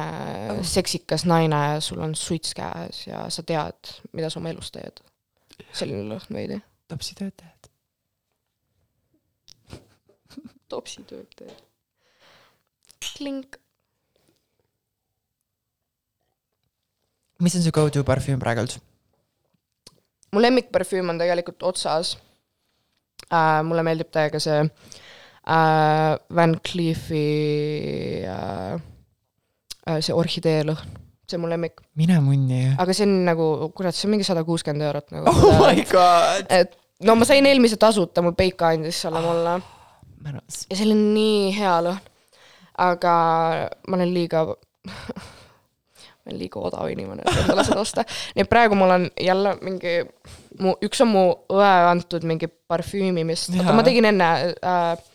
Oh. 0.50 0.66
seksikas 0.66 1.26
naine 1.26 1.56
ja 1.56 1.80
sul 1.82 2.00
on 2.02 2.16
suits 2.16 2.54
käes 2.58 3.06
ja 3.08 3.30
sa 3.30 3.44
tead, 3.44 3.94
mida 4.14 4.30
sa 4.30 4.40
oma 4.40 4.50
elus 4.50 4.72
teed. 4.72 5.02
selline 5.74 6.06
lõhn 6.10 6.34
veidi. 6.34 6.60
topsitöötajad. 6.88 7.70
topsitöötaja. 10.70 11.56
klink. 13.18 13.58
mis 17.40 17.56
on 17.56 17.64
su 17.64 17.72
go-to 17.72 18.04
parfüüm 18.04 18.40
praegult? 18.40 18.80
mu 20.32 20.42
lemmikparfüüm 20.42 21.10
on 21.10 21.18
tegelikult 21.18 21.64
otsas 21.64 22.18
äh,. 23.34 23.64
mulle 23.64 23.84
meeldib 23.84 24.12
täiega 24.12 24.40
see 24.40 24.60
äh, 24.66 24.72
Van 25.50 26.56
Cleef'i 26.62 27.26
äh, 28.30 28.76
äh, 29.90 30.02
see 30.06 30.14
orhideelõhn, 30.14 30.92
see 31.26 31.40
on 31.40 31.44
mu 31.46 31.50
lemmik, 31.50 31.82
mine 31.98 32.20
munni. 32.22 32.62
aga 32.78 32.94
see 32.94 33.08
on 33.08 33.16
nagu, 33.26 33.48
kurat, 33.78 33.98
see 33.98 34.06
on 34.08 34.14
mingi 34.14 34.28
sada 34.28 34.46
kuuskümmend 34.46 34.86
eurot 34.86 35.10
nagu 35.16 35.34
oh 35.34 35.64
my 35.64 35.82
god. 35.90 36.46
et 36.54 36.78
no 37.06 37.18
ma 37.18 37.26
sain 37.26 37.50
eelmise 37.50 37.80
tasuta, 37.82 38.22
mul 38.26 38.38
Peika 38.38 38.74
andis 38.76 39.02
selle 39.06 39.24
mulle 39.26 39.58
mõnus. 40.22 40.64
ja 40.70 40.78
see 40.78 40.86
oli 40.86 41.00
nii 41.00 41.50
hea 41.58 41.76
lõhn. 41.88 42.00
aga 42.86 43.18
ma 43.90 44.00
olen 44.00 44.14
liiga, 44.14 44.46
ma 44.86 46.30
olen 46.30 46.40
liiga 46.40 46.62
odav 46.70 46.94
inimene, 46.94 47.26
et 47.26 47.44
endale 47.44 47.66
seda 47.68 47.82
osta. 47.82 48.06
nii 48.36 48.46
et 48.46 48.54
praegu 48.54 48.78
mul 48.78 48.98
on 49.00 49.10
jälle 49.18 49.58
mingi, 49.66 50.00
mu, 50.62 50.78
üks 50.86 51.02
on 51.06 51.16
mu 51.16 51.30
õe 51.58 51.76
antud 51.90 52.28
mingi 52.30 52.54
parfüümi, 52.70 53.26
mis, 53.26 53.50
oota 53.58 53.74
ma 53.74 53.88
tegin 53.88 54.14
enne 54.14 54.34
äh, 54.54 55.09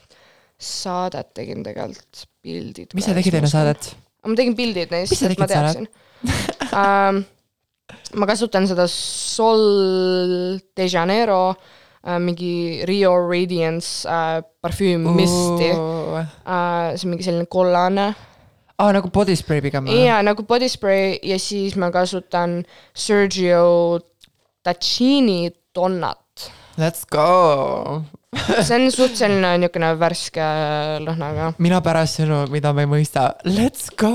saadet 0.65 1.33
tegin 1.37 1.63
tegelikult, 1.67 2.25
pildid. 2.45 2.97
mis 2.97 3.07
sa 3.07 3.15
tegid 3.17 3.39
enne? 3.41 3.51
saadet? 3.51 3.93
ma 4.25 4.37
tegin 4.39 4.57
pildid 4.59 4.93
neist, 4.95 5.23
et 5.23 5.39
ma 5.41 5.49
teaksin 5.51 5.89
ähm,. 6.83 7.25
ma 8.17 8.29
kasutan 8.29 8.69
seda 8.71 8.87
Sol 8.91 9.65
de 10.77 10.87
Janeiro 10.89 11.55
äh, 12.05 12.19
mingi 12.19 12.85
Rio 12.89 13.17
Radiance 13.29 14.09
äh, 14.09 14.41
parfüüm 14.65 15.11
misti 15.17 15.73
äh,. 15.75 16.97
see 16.97 17.07
on 17.07 17.13
mingi 17.13 17.27
selline 17.27 17.51
kollane 17.53 18.15
aa, 18.79 18.91
nagu 18.97 19.11
body 19.13 19.37
spray 19.39 19.63
pigem 19.65 19.87
või? 19.87 20.01
ja 20.09 20.23
nagu 20.25 20.43
body 20.49 20.71
spray 20.73 21.19
ja 21.23 21.39
siis 21.39 21.77
ma 21.79 21.93
kasutan 21.95 22.63
Sergio 22.95 24.01
Tacchini 24.65 25.53
tonnat. 25.77 26.51
Let's 26.79 27.05
go. 27.05 28.03
see 28.67 28.77
on 28.77 28.91
suht 28.93 29.17
selline 29.19 29.55
niisugune 29.59 29.93
värske 30.01 30.49
lõhnaga. 31.05 31.53
mina 31.63 31.81
pärast 31.85 32.21
sõnu, 32.21 32.45
mida 32.53 32.73
ma 32.77 32.85
ei 32.85 32.91
mõista, 32.91 33.33
let's 33.49 33.91
go. 33.99 34.11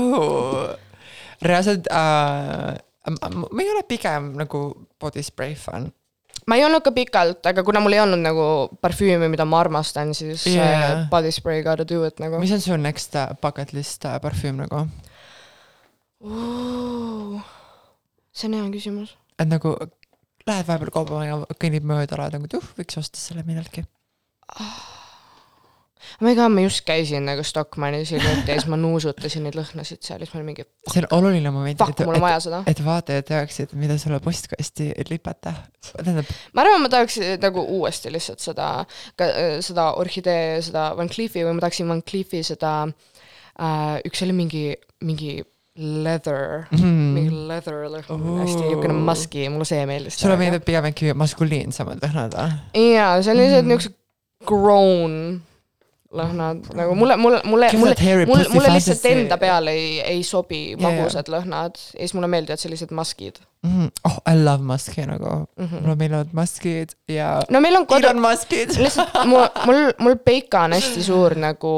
reaalselt 1.44 1.88
äh,, 1.92 2.76
ma 3.10 3.64
ei 3.64 3.72
ole 3.72 3.84
pigem 3.88 4.34
nagu 4.40 4.64
body 5.00 5.24
spray 5.24 5.54
fänn. 5.58 5.90
ma 6.46 6.58
ei 6.58 6.64
olnud 6.66 6.84
ka 6.84 6.94
pikalt, 6.96 7.44
aga 7.46 7.64
kuna 7.66 7.82
mul 7.84 7.96
ei 7.96 8.02
olnud 8.02 8.22
nagu 8.24 8.48
parfüümi, 8.82 9.30
mida 9.32 9.46
ma 9.48 9.62
armastan, 9.64 10.14
siis 10.16 10.46
yeah. 10.50 11.06
body 11.12 11.32
spray 11.34 11.64
gotta 11.66 11.86
do 11.86 12.02
it 12.06 12.20
nagu. 12.22 12.40
mis 12.42 12.52
on 12.56 12.64
su 12.64 12.76
next 12.76 13.16
äh, 13.16 13.32
bucket 13.42 13.72
list 13.76 14.04
äh, 14.04 14.18
parfüüm 14.22 14.60
nagu? 14.64 14.86
see 18.32 18.48
on 18.48 18.58
hea 18.58 18.68
küsimus. 18.74 19.16
et 19.38 19.48
nagu 19.48 19.76
lähed 20.48 20.68
vahepeal 20.68 20.92
kaubamaja, 20.94 21.40
kõnnid 21.60 21.86
mööda, 21.86 22.16
oled 22.18 22.36
nagu, 22.36 22.48
et 22.48 22.56
uh, 22.58 22.70
võiks 22.78 22.98
osta 23.00 23.20
selle 23.20 23.44
millalgi. 23.46 23.84
Ma 26.20 26.28
ei 26.28 26.36
tea, 26.36 26.48
ma 26.52 26.60
just 26.64 26.82
käisin 26.84 27.24
nagu 27.28 27.42
Stockmannis 27.46 28.10
hiljuti 28.12 28.50
ja 28.50 28.56
siis 28.58 28.66
ma 28.68 28.76
nuusutasin 28.80 29.44
neid 29.46 29.56
lõhnasid 29.56 30.02
seal 30.04 30.18
ja 30.20 30.26
siis 30.26 30.34
ma 30.34 30.40
olin 30.40 30.48
mingi, 30.50 30.64
see 30.92 31.02
on 31.04 31.08
oluline 31.16 31.52
moment, 31.54 31.84
vaja 32.20 32.40
seda. 32.44 32.62
et 32.68 32.82
vaatajad 32.84 33.28
teaksid, 33.30 33.72
mida 33.80 33.96
sulle 34.00 34.18
postkasti 34.24 34.90
lipata. 35.10 35.54
tähendab, 35.94 36.28
ma 36.56 36.64
arvan, 36.64 36.82
ma 36.84 36.90
tahaks 36.92 37.20
nagu 37.40 37.64
uuesti 37.78 38.12
lihtsalt 38.12 38.42
seda, 38.44 38.68
seda 39.64 39.92
orhidee, 40.00 40.58
seda 40.66 40.90
Van 40.98 41.08
Cleef'i 41.12 41.46
või 41.46 41.56
ma 41.56 41.64
tahaksin 41.66 41.88
Van 41.88 42.02
Cleef'i 42.04 42.42
seda 42.50 42.74
äh,, 42.90 43.96
üks 44.08 44.20
oli 44.26 44.36
mingi, 44.36 44.66
mingi 45.06 45.38
leather 45.80 46.66
mm., 46.74 47.14
mingi 47.16 47.44
leather 47.48 47.86
lõhn 47.88 48.26
hästi 48.42 48.66
niisugune 48.66 48.98
muski, 49.06 49.46
mulle 49.48 49.64
see 49.68 49.86
meeldis. 49.88 50.18
sulle 50.20 50.36
meeldib 50.36 50.66
pigem 50.66 50.90
äkki 50.90 51.14
maskuliinsemad 51.16 52.02
lõhnad 52.04 52.34
või? 52.36 52.58
jaa, 52.92 53.14
see 53.22 53.32
on 53.32 53.40
lihtsalt 53.40 53.64
Mhm. 53.64 53.72
niisugused 53.72 53.96
grown 54.46 55.40
lõhnad, 56.10 56.64
nagu 56.74 56.94
mulle, 56.98 57.14
mulle, 57.20 57.38
mulle, 57.46 57.68
mulle 57.78 57.94
mulle, 58.26 58.46
mulle 58.50 58.72
lihtsalt 58.74 59.04
enda 59.12 59.36
peale 59.38 59.74
ei, 59.78 59.90
ei 60.02 60.24
sobi 60.26 60.74
magusad 60.80 61.30
lõhnad 61.30 61.78
ja 61.78 62.00
siis 62.00 62.16
mulle 62.16 62.26
meeldivad 62.32 62.58
sellised 62.58 62.90
maskid 62.98 63.38
mm,. 63.62 63.92
oh, 64.08 64.16
I 64.26 64.34
love 64.34 64.66
muski 64.66 65.04
nagu 65.06 65.30
mm. 65.30 65.66
-hmm. 65.66 65.84
mulle 65.84 65.96
meeldivad 66.00 66.34
muskid 66.34 66.96
ja 67.08 67.28
no 67.50 67.60
meil 67.62 67.78
on 67.78 67.86
kodu 67.86 68.10
Elon, 68.10 68.22
Muskid. 68.24 68.74
lihtsalt 68.78 69.20
mul, 69.24 69.46
mul, 69.66 69.80
mul 69.98 70.18
Peika 70.24 70.64
on 70.66 70.74
hästi 70.74 71.02
suur 71.06 71.36
nagu 71.38 71.74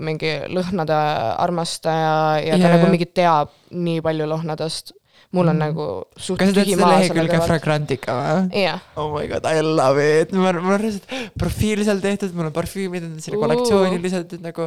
mingi 0.00 0.34
lõhnade 0.50 0.98
armastaja 1.38 2.40
ja 2.42 2.58
ta 2.58 2.66
Jaa, 2.66 2.76
nagu 2.76 2.90
mingi 2.90 3.06
teab 3.06 3.54
nii 3.70 4.00
palju 4.02 4.26
lõhnadest. 4.26 4.96
Mul 5.32 5.46
on 5.46 5.54
Mm. 5.56 5.62
nagu 5.62 5.84
suht 6.18 6.38
kas 6.40 6.48
sa 6.50 6.54
tühi 6.60 6.74
seda 6.74 6.86
selle 6.86 6.96
lehekülge. 6.98 7.38
Fragrantica 7.46 8.14
või? 8.18 8.62
jah, 8.64 8.80
Oh 8.96 9.12
my 9.14 9.26
god, 9.30 9.44
I 9.46 9.60
love 9.62 10.00
it, 10.22 10.32
mul 10.34 10.48
on, 10.50 10.58
mul 10.64 10.74
on 10.74 10.82
lihtsalt 10.82 11.36
profiil 11.38 11.84
seal 11.86 12.00
tehtud, 12.02 12.34
mul 12.34 12.48
on 12.50 12.52
parfüümid 12.56 13.06
on 13.06 13.14
Ooh. 13.18 13.38
kollektsiooni 13.44 14.00
lisatud 14.02 14.42
nagu. 14.42 14.66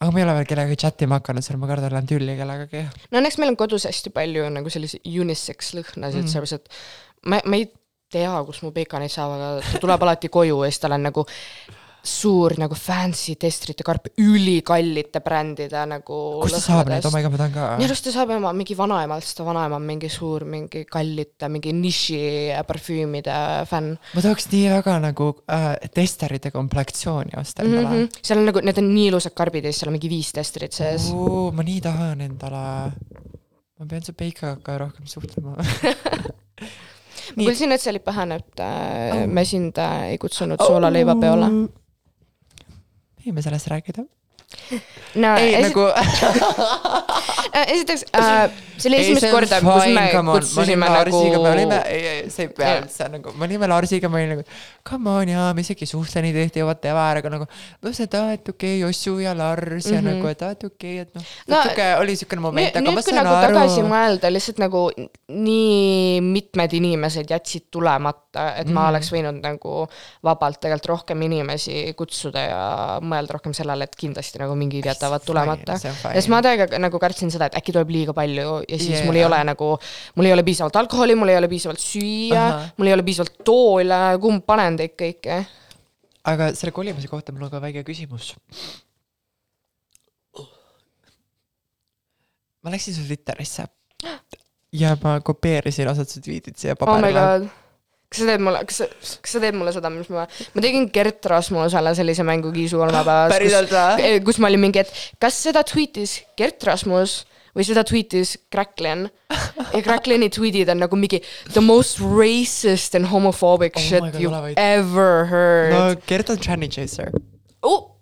aga 0.00 0.10
ma 0.14 0.18
ei 0.20 0.24
ole 0.26 0.34
veel 0.38 0.48
kellegagi 0.50 0.76
chat 0.82 1.02
ima 1.06 1.18
hakanud, 1.20 1.42
seal 1.46 1.58
ma 1.62 1.66
kardan, 1.70 1.90
lähen 1.94 2.06
tülli 2.10 2.34
kellegagi. 2.38 2.84
no 3.10 3.18
õnneks 3.22 3.38
meil 3.38 3.50
on 3.54 3.56
kodus 3.60 3.86
hästi 3.86 4.10
palju 4.14 4.48
nagu 4.50 4.70
selliseid 4.70 5.02
unisex 5.06 5.74
lõhnasid 5.78 6.22
Mm. 6.26 6.32
sellepärast 6.34 6.58
et 6.58 6.68
ma, 7.24 7.40
ma 7.44 7.56
ei 7.56 7.70
tea, 8.10 8.34
kus 8.46 8.62
mu 8.64 8.70
Peika 8.72 8.98
neid 8.98 9.10
saab, 9.14 9.34
aga 9.36 9.48
ta 9.72 9.78
tuleb 9.82 10.02
alati 10.02 10.28
koju 10.32 10.64
ja 10.64 10.70
siis 10.70 10.80
tal 10.82 10.92
on 10.98 11.02
nagu 11.06 11.26
suur 12.04 12.54
nagu 12.60 12.76
fancy 12.78 13.34
testrite 13.40 13.84
karp 13.86 14.08
ülikallite 14.22 15.20
brändide 15.24 15.82
nagu 15.90 16.18
kust 16.42 16.56
ta 16.56 16.60
saab 16.62 16.90
neid, 16.92 17.06
oh 17.06 17.12
my 17.14 17.22
god, 17.24 17.34
ma 17.34 17.40
tahan 17.40 17.54
ka 17.54 17.66
minu. 17.74 17.88
arust 17.88 18.06
ta 18.06 18.12
saab 18.14 18.32
ema, 18.36 18.52
mingi 18.56 18.76
vanaemalt, 18.78 19.26
sest 19.26 19.40
ta 19.40 19.46
vanaema 19.46 19.78
on 19.80 19.86
mingi 19.88 20.10
suur, 20.12 20.46
mingi 20.48 20.84
kallite, 20.88 21.50
mingi 21.52 21.74
niši 21.76 22.20
parfüümide 22.68 23.38
fänn 23.70 23.94
ma 23.98 24.24
tahaks 24.24 24.48
nii 24.52 24.66
väga 24.76 24.98
nagu 25.04 25.30
äh, 25.50 25.70
testerite 25.94 26.52
komplektsiooni 26.54 27.38
osta 27.40 27.64
mm. 27.64 27.74
endale 27.74 28.04
-hmm. 28.04 28.20
seal 28.22 28.42
on 28.42 28.50
nagu, 28.52 28.62
need 28.64 28.82
on 28.82 28.92
nii 28.94 29.08
ilusad 29.12 29.34
karbid 29.34 29.66
ja 29.66 29.72
siis 29.72 29.82
seal 29.82 29.92
on 29.92 29.98
mingi 29.98 30.12
viis 30.12 30.32
testerit 30.32 30.72
sees. 30.72 31.10
oh,. 31.14 31.50
ma 31.52 31.66
nii 31.66 31.80
tahan 31.84 32.22
endale, 32.28 32.92
ma 33.78 33.90
pean 33.90 34.06
su 34.06 34.14
Peikaga 34.14 34.56
ka 34.62 34.78
rohkem 34.78 35.06
suhtlema 35.06 35.56
ma 37.36 37.44
kuulsin, 37.44 37.72
et 37.74 37.82
see 37.82 37.92
oli 37.92 38.00
pahane, 38.04 38.40
et 38.40 38.62
äh, 38.64 39.26
me 39.26 39.44
sind 39.44 39.78
äh, 39.78 40.14
ei 40.14 40.18
kutsunud 40.18 40.62
soolaleivapeole. 40.62 41.50
Võime 43.28 43.44
sellest 43.44 43.68
rääkida? 43.68 44.06
No 45.22 45.34
ei 45.36 45.54
esi- 45.54 45.68
nagu 45.68 45.84
äh, 47.54 47.66
esiteks 47.74 48.04
äh,, 48.14 48.50
see 48.78 48.88
oli 48.90 48.98
esimest 49.02 49.26
korda, 49.32 49.58
kus 49.64 49.86
me 49.94 50.04
kutsusime 50.14 50.88
nagu 50.88 51.20
me 51.42 51.50
olime, 51.50 51.78
see 52.30 52.46
ei 52.46 52.50
pea 52.54 52.74
üldse 52.82 53.08
nagu, 53.12 53.32
me 53.38 53.46
olime 53.48 53.68
Larsiga, 53.70 54.10
ma 54.12 54.20
olin 54.20 54.32
nagu 54.36 54.44
come 54.88 55.10
on 55.10 55.32
jaa, 55.32 55.48
me 55.56 55.64
isegi 55.64 55.84
ei 55.86 55.90
suhtle 55.90 56.22
nii 56.24 56.34
tihti, 56.36 56.62
whatever, 56.66 57.20
aga 57.22 57.32
nagu 57.34 57.48
no 57.48 57.92
see, 57.92 58.06
et 58.08 58.14
okei 58.18 58.48
okay,, 58.52 58.74
Jossu 58.84 59.16
ja 59.24 59.34
Lars 59.36 59.88
ja 59.90 59.98
Mhm. 59.98 60.06
nagu, 60.12 60.28
et 60.30 60.42
okei 60.46 60.68
okay,, 60.70 60.98
et 61.04 61.14
noh 61.16 61.24
No, 61.48 61.56
no,, 61.56 61.62
sihuke 61.66 61.88
oli 62.02 62.16
siukene 62.20 62.40
moment, 62.44 62.76
aga 62.78 62.92
ma 62.94 63.02
saan 63.04 63.18
nagu 63.22 63.34
aru 63.34 63.58
tagasi. 63.58 63.82
mõelda, 63.88 64.30
lihtsalt 64.32 64.60
nagu 64.62 64.84
nii 65.28 66.20
mitmed 66.24 66.72
inimesed 66.78 67.30
jätsid 67.34 67.66
tulemata, 67.74 68.52
et 68.60 68.68
ma 68.70 68.84
Mhm. 68.86 68.90
oleks 68.92 69.10
võinud 69.12 69.40
nagu 69.42 69.88
vabalt 70.24 70.60
tegelikult 70.62 70.92
rohkem 70.94 71.22
inimesi 71.26 71.92
kutsuda 71.98 72.40
ja 72.48 72.62
mõelda 73.02 73.36
rohkem 73.38 73.52
sellele, 73.56 73.84
et 73.88 73.96
kindlasti 73.98 74.37
nagu 74.40 74.56
mingid 74.58 74.86
jätavad 74.88 75.24
tulemata. 75.26 75.76
ja 75.82 75.94
siis 76.14 76.28
ma 76.32 76.40
täiega 76.44 76.80
nagu 76.80 77.00
kartsin 77.02 77.32
seda, 77.34 77.48
et 77.48 77.58
äkki 77.60 77.74
tuleb 77.76 77.92
liiga 77.92 78.14
palju 78.16 78.58
ja 78.64 78.78
siis 78.78 78.98
yeah. 78.98 79.06
mul 79.06 79.20
ei 79.20 79.24
ole 79.26 79.38
nagu, 79.50 79.70
mul 80.16 80.28
ei 80.30 80.34
ole 80.36 80.44
piisavalt 80.46 80.76
alkoholi, 80.82 81.16
mul 81.18 81.32
ei 81.34 81.38
ole 81.40 81.50
piisavalt 81.50 81.82
süüa 81.82 82.44
Ahah., 82.48 82.68
mul 82.76 82.90
ei 82.90 82.96
ole 82.96 83.06
piisavalt 83.06 83.40
toole, 83.46 84.02
kumb 84.22 84.44
panen 84.46 84.78
teid 84.80 84.96
kõiki. 84.98 85.40
aga 86.32 86.52
selle 86.58 86.74
kolimise 86.76 87.10
kohta 87.10 87.34
mul 87.34 87.48
on 87.48 87.54
ka 87.54 87.62
väike 87.62 87.84
küsimus. 87.86 88.34
ma 92.62 92.74
läksin 92.74 92.94
su 92.94 93.06
Twitterisse 93.06 93.68
ja 94.82 94.96
ma 95.02 95.18
kopeerisin 95.24 95.88
osad 95.88 96.10
su 96.10 96.20
tweet'id 96.24 96.58
siia 96.58 96.74
oh 96.74 96.80
paberile. 96.84 97.20
god, 97.20 97.48
kas 98.08 98.22
sa 98.22 98.28
teed 98.30 98.44
mulle, 98.44 98.60
kas 98.68 98.82
sa, 98.82 98.86
kas 99.24 99.34
sa 99.36 99.40
teed 99.42 99.56
mulle 99.58 99.72
seda, 99.76 99.90
mis 99.92 100.08
ma, 100.12 100.26
ma 100.54 100.64
tegin 100.64 100.88
Gert 100.92 101.26
Rasmusele 101.28 101.92
sellise 101.98 102.24
mängu 102.26 102.52
kiisu 102.54 102.80
kolmapäevas. 102.80 103.34
Päriselt 103.34 103.74
või? 103.74 104.12
kus 104.26 104.40
ma 104.40 104.48
olin 104.50 104.64
mingi, 104.64 104.84
et 104.84 104.92
kas 105.20 105.42
seda 105.48 105.64
tweetis 105.68 106.22
Gert 106.38 106.64
Rasmus 106.68 107.20
või 107.56 107.66
seda 107.66 107.82
tweetis 107.86 108.36
Cracklin. 108.52 109.08
ja 109.74 109.82
Cracklini 109.82 110.30
tweetid 110.32 110.70
on 110.72 110.82
nagu 110.84 110.96
mingi 110.96 111.20
the 111.52 111.62
most 111.64 112.00
racist 112.00 112.94
and 112.94 113.10
homophobic 113.10 113.76
Oh 113.76 113.82
shit 113.82 114.00
God, 114.04 114.18
you 114.20 114.30
ole 114.30 114.42
vait. 114.48 114.58
ever 114.58 115.26
heard 115.26 115.74
no. 115.74 115.84
Gert 116.06 116.30
on 116.30 116.38
Tranny 116.40 116.68
Chaser. 116.70 117.10
Oh, 117.62 117.94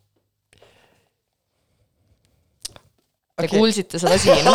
Te 3.37 3.45
okay. 3.45 3.59
kuulsite 3.59 3.99
seda 4.01 4.17
siin 4.17 4.47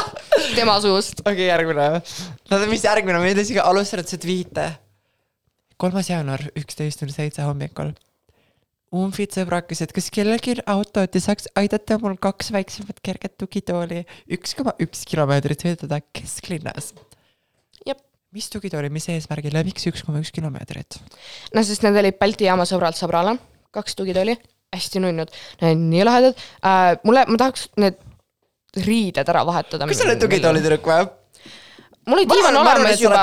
tema 0.56 0.78
suust. 0.80 1.18
okei 1.20 1.32
okay,, 1.34 1.48
järgmine. 1.50 1.88
no 2.48 2.60
mis 2.70 2.84
järgmine, 2.86 3.18
ma 3.20 3.28
ei 3.28 3.36
tea 3.36 3.44
isegi 3.44 3.60
alustada 3.60 4.06
seda 4.08 4.22
tweet'e. 4.24 4.70
Kolmas 5.82 6.10
jaanuar, 6.12 6.46
üksteist 6.58 7.02
null 7.02 7.12
seitse 7.14 7.44
hommikul. 7.46 7.92
Umfid 8.92 9.32
sõbrakesed, 9.32 9.94
kas 9.96 10.10
kellelgi 10.12 10.58
on 10.58 10.66
autot 10.74 11.14
ja 11.16 11.22
saaks 11.24 11.48
aidata 11.56 11.96
mul 12.02 12.18
kaks 12.20 12.50
väiksemat 12.52 12.98
kerget 13.04 13.38
tugitooli 13.40 14.02
üks 14.36 14.52
koma 14.58 14.74
üks 14.84 15.06
kilomeetrit 15.08 15.64
sõidutada 15.64 16.02
kesklinnas? 16.12 16.90
Jep. 17.88 18.02
mis 18.36 18.50
tugitooli, 18.52 18.92
mis 18.92 19.08
eesmärgil 19.14 19.56
ja 19.56 19.64
miks 19.64 19.88
üks 19.88 20.04
koma 20.04 20.20
üks 20.20 20.34
kilomeetrit? 20.36 21.00
no 21.56 21.64
sest 21.64 21.86
need 21.86 21.96
olid 22.02 22.20
Balti 22.20 22.50
jaama 22.50 22.68
sõbralt 22.68 23.00
sõbrale, 23.00 23.38
kaks 23.72 23.96
tugitooli, 23.96 24.36
hästi 24.76 25.00
nunnud, 25.06 25.32
need 25.62 25.72
on 25.72 25.88
nii 25.94 26.06
lahedad 26.10 26.36
äh,. 26.60 26.92
mulle, 27.08 27.24
ma 27.32 27.40
tahaks 27.40 27.70
need 27.80 27.96
riided 28.76 29.24
ära 29.24 29.46
vahetada. 29.48 29.88
kas 29.88 30.04
sa 30.04 30.10
oled 30.10 30.20
tugitoolitüdruk 30.20 30.92
või? 30.92 31.08
Mul 32.06 32.18
oli 32.18 32.28
diivan 32.30 32.56
olemas 32.60 33.00
juba, 33.00 33.22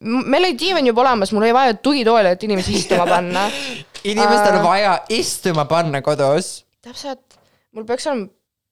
meil 0.00 0.48
oli 0.48 0.56
diivan 0.58 0.86
juba 0.90 1.04
olemas, 1.04 1.32
mul 1.34 1.46
oli 1.46 1.54
vaja 1.56 1.76
tugitooli, 1.78 2.34
et 2.34 2.42
inimesi 2.46 2.78
istuma 2.80 3.06
panna. 3.08 3.46
inimestel 4.12 4.58
on 4.58 4.60
Äh. 4.60 4.66
vaja 4.66 4.94
istuma 5.08 5.64
panna 5.70 6.02
kodus. 6.02 6.64
täpselt, 6.84 7.38
mul 7.72 7.86
peaks 7.88 8.06
olema 8.10 8.28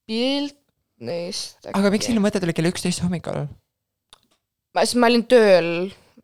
pilt 0.07 0.59
neist. 1.01 1.59
aga 1.73 1.91
miks 1.95 2.09
selline 2.09 2.25
mõte 2.25 2.43
tuli 2.43 2.55
kell 2.57 2.71
üksteist 2.71 3.03
hommikul? 3.05 3.47
ma, 4.75 4.85
siis 4.85 4.99
ma 5.01 5.11
olin 5.11 5.25
tööl, 5.31 5.73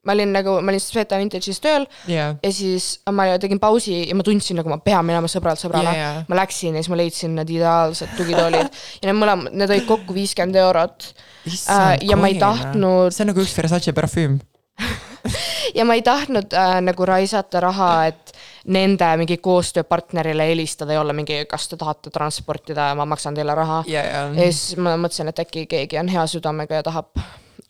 ma 0.09 0.17
olin 0.17 0.33
nagu, 0.33 0.57
ma 0.65 0.73
olin 0.73 0.83
Sveta 0.83 1.21
Vintage'is 1.21 1.61
tööl 1.65 1.85
jaa. 2.09 2.33
ja 2.43 2.53
siis 2.55 2.91
ma 3.13 3.29
tegin 3.41 3.61
pausi 3.63 4.01
ja 4.09 4.17
ma 4.17 4.27
tundsin 4.27 4.59
nagu 4.61 4.73
ma 4.73 4.81
pean 4.83 5.05
minema 5.07 5.31
sõbralt 5.31 5.61
sõbrale 5.61 5.93
Jaa, 5.93 6.05
jaa. 6.05 6.27
ma 6.31 6.41
läksin 6.43 6.77
ja 6.77 6.83
siis 6.83 6.93
ma 6.93 7.01
leidsin 7.01 7.37
need 7.39 7.53
ideaalsed 7.59 8.15
tugitoolid 8.19 8.69
ja 9.01 9.11
need 9.11 9.19
mõlemad, 9.21 9.53
need 9.53 9.75
olid 9.75 9.89
kokku 9.89 10.17
viiskümmend 10.17 10.57
eurot 10.65 11.11
äh,. 11.47 11.99
ja 12.09 12.17
ma 12.17 12.33
ei 12.33 12.41
tahtnud 12.41 13.13
see 13.13 13.27
on 13.27 13.35
nagu 13.35 13.45
üks 13.45 13.57
Versace 13.59 13.93
parfüüm. 13.97 14.39
ja 15.79 15.85
ma 15.85 15.97
ei 15.99 16.03
tahtnud 16.03 16.53
äh, 16.55 16.79
nagu 16.85 17.07
raisata 17.07 17.61
raha, 17.61 17.91
et 18.13 18.33
nende 18.69 19.09
mingi 19.21 19.39
koostööpartnerile 19.43 20.47
helistada 20.51 20.95
ja 20.95 21.03
olla 21.03 21.15
mingi, 21.17 21.41
kas 21.51 21.69
te 21.69 21.79
tahate 21.81 22.13
transportida 22.15 22.91
ja 22.93 22.97
ma 22.99 23.07
maksan 23.09 23.37
teile 23.37 23.55
raha. 23.59 23.83
ja, 23.87 24.05
ja 24.05 24.23
ja 24.29 24.49
siis 24.53 24.79
ma 24.79 24.97
mõtlesin, 25.01 25.33
et 25.33 25.43
äkki 25.45 25.67
keegi 25.71 26.01
on 26.01 26.11
hea 26.13 26.27
südamega 26.31 26.81
ja 26.81 26.87
tahab 26.87 27.19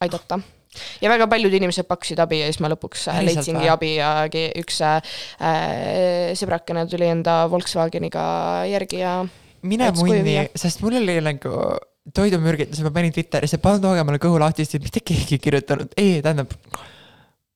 aidata. 0.00 0.40
Ja 1.02 1.10
väga 1.12 1.28
paljud 1.30 1.54
inimesed 1.58 1.88
pakkusid 1.88 2.20
abi 2.22 2.42
ja 2.42 2.48
siis 2.50 2.60
ma 2.64 2.70
lõpuks 2.72 3.08
äh, 3.08 3.20
Päriselt 3.20 3.38
leidsingi 3.40 3.64
või? 3.64 3.72
abi 3.74 3.92
ja 3.96 4.12
üks 4.62 4.80
äh, 4.86 5.12
äh, 5.40 6.32
sõbrakene 6.38 6.86
tuli 6.90 7.10
enda 7.10 7.40
Volkswageniga 7.50 8.24
järgi 8.70 9.02
ja 9.02 9.20
mine 9.62 9.92
munni 9.96 10.48
sest 10.58 10.82
mul 10.84 11.00
oli 11.00 11.18
nagu 11.24 11.54
toidumürgitus, 12.14 12.80
ma 12.84 12.92
panin 12.94 13.12
Twitterisse, 13.12 13.58
palun 13.62 13.82
tooge 13.82 14.04
mulle 14.06 14.20
kõhu 14.22 14.38
lahti, 14.40 14.64
siis 14.64 14.82
mitte 14.82 15.02
keegi 15.04 15.36
ei 15.36 15.42
kirjutanud, 15.44 15.92
ei, 16.00 16.22
tähendab, 16.24 16.54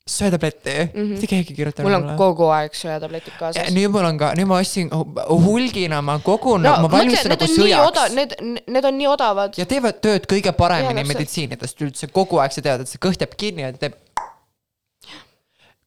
söötabletti 0.07 0.71
mm, 0.71 1.01
-hmm. 1.01 1.09
mitte 1.15 1.27
keegi 1.27 1.53
ei 1.53 1.57
kirjutanud 1.57 1.91
Mhm. 1.91 1.93
mul 1.93 1.95
on 1.95 2.03
mulle. 2.03 2.17
kogu 2.19 2.49
aeg 2.51 2.75
söötabletid 2.75 3.37
kaasas. 3.39 3.71
nüüd 3.71 3.89
mul 3.89 4.05
on 4.05 4.19
ka, 4.19 4.33
nüüd 4.35 4.47
ma 4.51 4.59
ostsin 4.59 4.91
hulgina, 5.29 6.03
ma 6.03 6.19
kogun 6.19 6.63
no 6.63 6.77
ma 6.83 6.91
valmistan 6.91 7.31
nagu 7.31 7.45
sõjaks. 7.45 8.15
need, 8.15 8.35
need 8.67 8.85
on 8.85 8.99
nii 8.99 9.07
odavad. 9.07 9.55
ja 9.57 9.67
teevad 9.67 10.01
tööd 10.03 10.27
kõige 10.27 10.53
paremini 10.53 10.95
täpselt. 11.03 11.15
meditsiinidest 11.15 11.83
üldse, 11.87 12.11
kogu 12.13 12.39
aeg 12.43 12.53
sa 12.53 12.61
tead, 12.61 12.81
et 12.81 12.89
see 12.89 12.99
kõht 12.99 13.23
jääb 13.23 13.37
kinni 13.37 13.63
ja 13.63 13.73
teeb. 13.73 13.95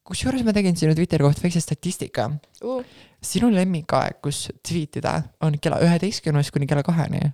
kusjuures 0.03 0.43
ma 0.45 0.53
tegin 0.53 0.75
sinu 0.77 0.95
Twitteri 0.95 1.23
kohta 1.23 1.41
väikse 1.41 1.59
statistika. 1.61 2.29
Uh, 2.63 2.83
sinu 3.21 3.49
lemmikaeg, 3.51 4.21
kus 4.21 4.49
tweetida 4.61 5.23
on 5.41 5.57
kella 5.59 5.79
üheteistkümnest 5.81 6.53
kuni 6.53 6.67
kella 6.67 6.83
kaheni. 6.83 7.33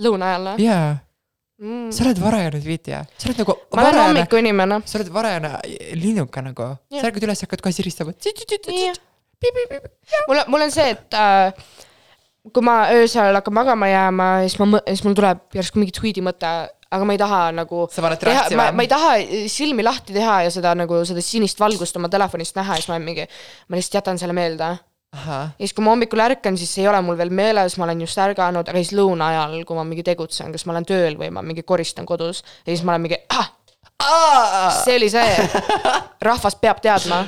lõuna 0.00 0.32
ajal 0.32 0.46
või 0.54 0.64
jaa, 0.64 0.96
mm.? 1.60 1.88
sa 1.94 2.04
oled 2.06 2.20
varajane 2.22 2.60
tweetija, 2.64 3.00
sa 3.18 3.30
oled 3.30 3.42
nagu 3.42 3.56
ma 3.74 3.86
olen 3.86 4.00
hommikuinimene. 4.02 4.80
sa 4.88 4.98
oled 5.00 5.10
varajane 5.14 5.54
linnuke 6.00 6.44
nagu, 6.44 6.70
sa 6.92 7.08
ärkad 7.08 7.26
üles, 7.28 7.44
hakkad 7.46 7.64
kohe 7.64 7.74
siristama. 7.76 8.14
mul 10.28 10.44
mul 10.48 10.66
on 10.66 10.72
see, 10.74 10.94
et 10.94 11.18
äh, 11.18 11.52
kui 12.52 12.64
ma 12.64 12.78
öösel 12.92 13.36
hakkan 13.38 13.56
magama 13.56 13.88
jääma, 13.88 14.30
siis 14.44 14.58
ma, 14.60 14.80
siis 14.88 15.04
mul 15.06 15.16
tuleb 15.16 15.44
järsku 15.56 15.80
mingi 15.80 15.94
tweet'i 15.96 16.24
mõte, 16.24 16.50
aga 16.94 17.06
ma 17.08 17.14
ei 17.16 17.20
taha 17.20 17.42
nagu 17.56 17.84
sa 17.92 18.04
paned 18.04 18.26
rätsi 18.28 18.58
ma, 18.58 18.68
ma 18.76 18.84
ei? 18.84 18.90
taha 18.90 19.14
silmi 19.50 19.84
lahti 19.86 20.14
teha 20.16 20.42
ja 20.46 20.50
seda 20.52 20.74
nagu 20.78 21.00
seda 21.08 21.24
sinist 21.24 21.60
valgust 21.60 21.96
oma 21.98 22.10
telefonist 22.12 22.58
näha 22.58 22.76
ja 22.76 22.84
siis 22.84 22.92
ma 22.92 23.00
mingi, 23.02 23.26
ma 23.68 23.78
lihtsalt 23.78 24.00
jätan 24.00 24.20
selle 24.20 24.36
meelde. 24.36 24.74
Ja 25.14 25.40
siis, 25.58 25.74
kui 25.74 25.84
ma 25.84 25.94
hommikul 25.94 26.22
ärkan, 26.24 26.58
siis 26.58 26.72
ei 26.80 26.88
ole 26.90 27.00
mul 27.04 27.18
veel 27.18 27.32
meeles, 27.34 27.76
ma 27.78 27.86
olen 27.86 28.02
just 28.04 28.18
ärganud, 28.20 28.68
aga 28.68 28.82
siis 28.82 28.94
lõuna 28.96 29.30
ajal, 29.32 29.56
kui 29.68 29.78
ma 29.78 29.84
mingi 29.88 30.04
tegutsen, 30.06 30.52
kas 30.54 30.66
ma 30.66 30.74
olen 30.74 30.88
tööl 30.88 31.18
või 31.20 31.30
ma 31.34 31.44
mingi 31.46 31.64
koristan 31.66 32.06
kodus 32.08 32.42
ja 32.64 32.72
siis 32.72 32.84
ma 32.84 32.94
olen 32.94 33.06
mingi 33.06 33.20
ah,, 33.34 33.50
see 34.82 34.98
oli 34.98 35.10
see, 35.12 35.48
rahvas 36.28 36.58
peab 36.60 36.82
teadma. 36.84 37.24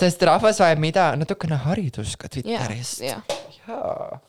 sest 0.00 0.22
rahvas 0.22 0.60
vajab 0.62 0.82
mida, 0.82 1.10
natukene 1.20 1.58
haridust 1.66 2.18
ka 2.20 2.30
Twitterist. 2.32 3.02
jah, 3.04 3.22
jaa. 3.66 4.20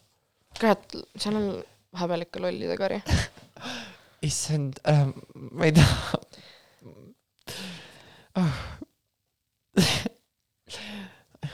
kurat, 0.59 0.99
seal 1.17 1.37
on 1.37 1.47
vahepeal 1.91 2.27
ikka 2.27 2.43
lollide 2.43 2.77
kari. 2.79 3.01
issand 4.29 4.77
äh,, 4.85 5.07
ma 5.33 5.65
ei 5.65 5.73
taha 5.73 6.19
oh. 8.37 8.57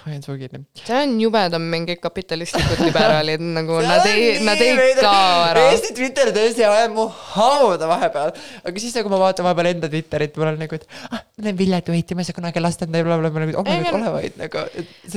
kinni. 0.08 0.64
see 0.80 0.99
on 1.03 1.16
jubedam 1.22 1.66
mingi 1.72 1.97
kapitalistlikud 2.01 2.84
liberaalid 2.86 3.43
nagu 3.58 3.80
nad 3.84 4.05
ei, 4.10 4.38
nad 4.45 4.62
ei 4.64 4.76
kao 4.99 5.43
ära. 5.51 5.66
Eesti 5.74 5.93
Twitter 5.97 6.32
tõesti 6.36 6.66
ajab 6.68 6.95
mu 6.97 7.08
hauda 7.34 7.89
vahepeal, 7.89 8.34
aga 8.64 8.84
siis 8.84 8.95
nagu 8.97 9.12
ma 9.14 9.22
vaatan 9.28 9.47
vahepeal 9.47 9.72
enda 9.74 9.91
Twitterit, 9.91 10.38
mul 10.39 10.53
on 10.53 10.62
nagu, 10.64 10.80
et 10.80 10.88
ah, 11.12 11.22
ma 11.38 11.45
olen 11.45 11.60
Vilja 11.60 11.82
tweetimas 11.86 12.32
ja 12.32 12.38
kunagi 12.38 12.64
lasten 12.64 12.93
teil 12.93 13.08
blablabla, 13.08 13.45
nagu 13.45 13.60
oh 13.62 13.68
my 13.68 13.78
Ei, 13.78 13.84
god, 13.89 13.99
ole 13.99 14.14
vaid 14.16 14.39
nagu. 14.39 14.66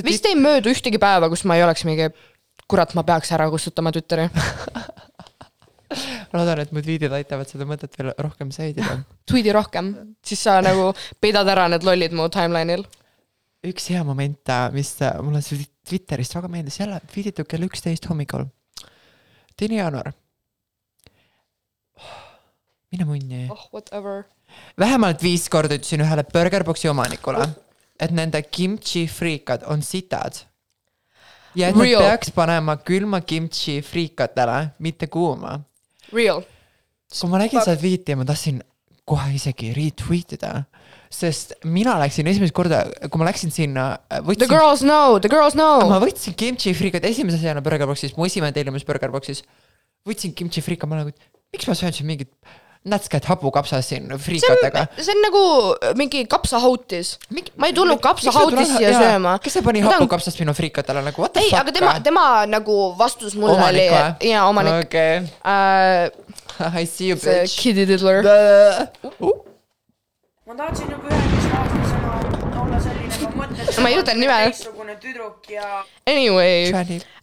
vist 0.06 0.28
ei 0.30 0.38
möödu 0.38 0.72
ühtegi 0.74 1.00
päeva, 1.02 1.30
kus 1.32 1.44
ma 1.48 1.58
ei 1.58 1.64
oleks 1.66 1.86
mingi, 1.88 2.10
kurat, 2.70 2.94
ma 2.98 3.06
peaks 3.06 3.32
ära 3.36 3.48
kustutama 3.52 3.92
Twitteri. 3.94 4.28
ma 6.30 6.38
loodan, 6.38 6.62
et 6.62 6.72
mu 6.74 6.82
tweetid 6.84 7.12
aitavad 7.16 7.50
seda 7.50 7.66
mõtet 7.68 7.96
veel 7.98 8.12
rohkem 8.22 8.52
säilida. 8.54 9.00
tweet'i 9.30 9.54
rohkem, 9.54 9.92
siis 10.26 10.42
sa 10.46 10.60
nagu 10.64 10.90
peidad 11.22 11.48
ära 11.50 11.68
need 11.72 11.86
lollid 11.86 12.14
mu 12.16 12.28
timeline'il. 12.32 12.86
Üks 13.66 13.90
hea 13.92 14.02
moment, 14.04 14.52
mis 14.74 14.94
äh, 15.04 15.18
mulle 15.24 15.42
Twitterist 15.90 16.34
väga 16.36 16.48
meeldis, 16.48 16.78
jälle 16.80 17.00
tweetitud 17.12 17.48
kell 17.48 17.66
üksteist 17.66 18.08
hommikul. 18.08 18.46
teine 19.56 19.80
jaanuar. 19.80 20.12
mine 22.92 23.04
munni. 23.04 23.48
oh, 23.50 23.68
whatever. 23.72 24.24
vähemalt 24.78 25.22
viis 25.22 25.48
korda 25.48 25.76
ütlesin 25.76 26.04
ühele 26.04 26.24
Burgerboxi 26.32 26.88
omanikule, 26.88 27.48
et 28.00 28.10
nende 28.10 28.42
kimchi 28.42 29.06
friikad 29.06 29.66
on 29.66 29.82
sitad. 29.82 30.46
ja 31.54 31.68
et 31.68 31.76
Real. 31.76 32.00
nad 32.00 32.08
peaks 32.08 32.32
panema 32.32 32.76
külma 32.76 33.20
kimchi 33.20 33.80
friikatele, 33.82 34.70
mitte 34.78 35.06
kuuma. 35.06 35.60
Real. 36.12 36.42
kui 37.20 37.28
ma 37.28 37.44
nägin 37.44 37.60
seda 37.60 37.76
tweet'i, 37.76 38.16
ma 38.16 38.24
tahtsin 38.24 38.62
kohe 39.04 39.34
isegi 39.34 39.74
retweet 39.74 40.38
ida, 40.38 40.64
sest 41.10 41.56
mina 41.66 41.96
läksin 41.98 42.28
esimest 42.30 42.54
korda, 42.54 42.84
kui 43.10 43.20
ma 43.20 43.26
läksin 43.26 43.50
sinna, 43.54 43.86
The 44.06 44.22
võtsin, 44.28 44.50
girls 44.52 44.84
know, 44.86 45.18
the 45.18 45.30
girls 45.32 45.56
know. 45.58 45.82
ma 45.90 45.98
võtsin 46.02 46.36
kimchi 46.38 46.72
friikad 46.76 47.04
esimese 47.08 47.40
asjana 47.40 47.62
Burgerboxis, 47.64 48.14
mu 48.16 48.28
esimene 48.28 48.54
tellimus 48.54 48.86
Burgerboxis. 48.86 49.42
võtsin 50.06 50.34
kimchi 50.38 50.62
friika, 50.64 50.86
ma 50.86 51.02
nagu, 51.02 51.14
miks 51.50 51.66
ma 51.66 51.74
söön 51.78 51.96
siin 51.96 52.06
mingit 52.08 52.30
nätsket 52.86 53.26
hapukapsast 53.28 53.90
siin 53.92 54.06
friikatega., 54.22 54.86
see 54.96 55.12
on 55.12 55.20
nagu 55.26 55.42
mingi 55.98 56.22
kapsahautis. 56.30 57.18
ma 57.58 57.68
ei 57.68 57.74
tulnud 57.76 58.00
kapsahautis 58.00 58.70
siia 58.78 58.94
sööma. 58.94 59.34
kes 59.42 59.58
see 59.58 59.66
pani 59.66 59.82
hapukapsast 59.84 60.40
minu 60.40 60.54
friikatele 60.56 61.02
nagu 61.10 61.26
what 61.26 61.34
the 61.34 61.42
ei, 61.44 61.50
fuck 61.50 61.66
aga 61.66 61.74
tema, 61.76 61.98
tema 62.06 62.26
nagu 62.48 62.78
vastus 62.96 63.36
mulle 63.36 63.58
oli 63.66 63.84
jaa, 64.30 64.46
omanik 64.48 64.86
okei, 64.86 65.22
äh. 65.44 66.08
I 66.80 66.84
see 66.84 67.08
you 67.08 67.16
bitch. 67.16 67.56
Kitty 67.56 67.86
Diddler. 67.86 68.22
Ma 70.50 70.56
tahtsin 70.56 70.90
juba 70.90 71.08
üheteist 71.08 71.52
aastasena 71.56 72.14
olla 72.62 72.78
selline, 72.82 73.18
ma 73.22 73.28
mõtlesin. 73.40 73.82
Ma 73.84 73.90
ei 73.92 73.98
ütle 74.00 74.14
nime. 74.18 74.38
Mingisugune 74.90 74.98
tüdruk 75.00 75.50
ja 75.50 75.84
Anyway 76.06 76.72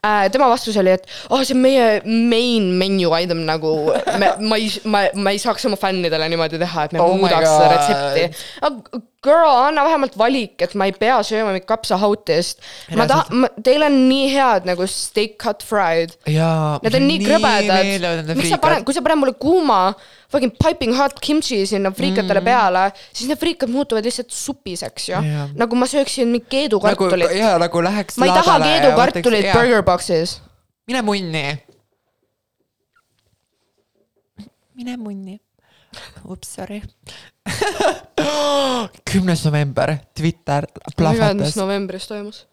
äh,, 0.05 0.29
tema 0.31 0.47
vastus 0.49 0.77
oli, 0.77 0.93
et 0.95 1.07
oh, 1.29 1.43
see 1.43 1.55
on 1.55 1.61
meie 1.61 2.01
main 2.05 2.71
menu 2.79 3.11
item 3.17 3.43
nagu, 3.47 3.91
ma 4.39 4.59
ei, 4.59 4.69
ma, 4.85 5.07
ma 5.15 5.33
ei 5.33 5.41
saaks 5.41 5.67
oma 5.67 5.79
fännidele 5.79 6.29
niimoodi 6.31 6.59
teha, 6.61 6.87
et 6.87 6.95
me 6.95 7.01
Oh 7.03 7.13
oh 7.13 7.19
muudaks 7.19 7.49
seda 7.49 7.69
retsepti. 7.73 9.03
Girl, 9.27 9.49
anna 9.49 9.81
vähemalt 9.83 10.13
valik, 10.15 10.61
et 10.61 10.75
ma 10.77 10.85
ei 10.87 10.93
pea 10.95 11.17
sööma 11.25 11.49
mingit 11.51 11.65
kapsahautist. 11.67 12.61
ma 12.95 13.07
tahan, 13.09 13.47
teil 13.65 13.83
on 13.83 13.97
nii 14.07 14.29
head 14.31 14.69
nagu 14.69 14.85
steak 14.87 15.35
cut 15.41 15.65
fried. 15.65 16.13
jaa. 16.29 16.77
Need 16.85 16.99
on 16.99 17.09
nii 17.09 17.23
krõbedad. 17.25 18.31
miks 18.37 18.53
sa 18.53 18.61
paned, 18.61 18.85
kui 18.87 18.95
sa 18.95 19.03
paned 19.03 19.19
mulle 19.25 19.35
kuuma 19.41 19.81
fucking 20.31 20.53
piping 20.59 20.93
hot 20.95 21.19
kimchi 21.23 21.61
sinna 21.67 21.91
friikatele 21.95 22.41
mm. 22.41 22.47
peale, 22.47 22.83
siis 23.15 23.29
need 23.31 23.39
friikad 23.39 23.71
muutuvad 23.71 24.05
lihtsalt 24.05 24.31
supiseks 24.35 25.09
ju 25.09 25.21
nagu 25.57 25.79
ma 25.79 25.87
sööksin 25.89 26.27
mingit 26.27 26.43
nagu, 26.43 26.51
keedukartulit. 26.51 27.31
jaa, 27.57 27.65
nagu 27.65 27.83
läheks 27.83 28.17
ma 28.21 28.29
ei 28.29 28.35
taha 28.37 28.59
keedukartulit 28.63 29.49
burger 29.53 29.83
box'is. 29.83 30.37
mine 30.87 31.01
munni. 31.01 31.45
mine 34.77 34.97
munni. 34.97 35.41
Ups, 36.25 36.55
sorry. 36.55 36.81
kümnes 39.11 39.45
november, 39.45 39.97
Twitter 40.13 40.67
mis 40.67 40.95
plahvatas. 40.97 41.55
novembris 41.57 42.07
toimus? 42.07 42.45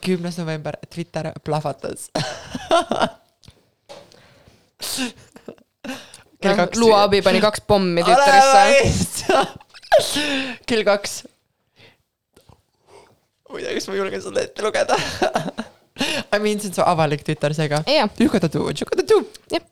kümnes 0.00 0.38
november, 0.38 0.76
Twitter 0.94 1.32
plahvatas. 1.44 2.10
kell 6.42 6.56
kaks. 6.56 6.78
Lua 6.78 7.02
abi 7.06 7.22
pani 7.22 7.40
kaks 7.40 7.60
pommi 7.66 8.02
Twitterisse. 8.02 9.46
kell 10.68 10.84
kaks. 10.84 11.22
Ma 13.52 13.60
ei 13.60 13.66
tea, 13.66 13.76
kas 13.78 13.88
ma 13.88 13.98
julgen 14.00 14.24
seda 14.24 14.46
ette 14.46 14.64
lugeda. 14.64 14.98
I 16.34 16.38
mean, 16.40 16.60
see 16.60 16.72
on 16.72 16.74
su 16.74 16.86
avalik 16.86 17.22
Twitter, 17.26 17.54
seega. 17.54 17.82
Jah. 17.86 18.08
tšukadatu, 18.16 18.64
tšukadatu. 18.72 19.20
jah, 19.52 19.66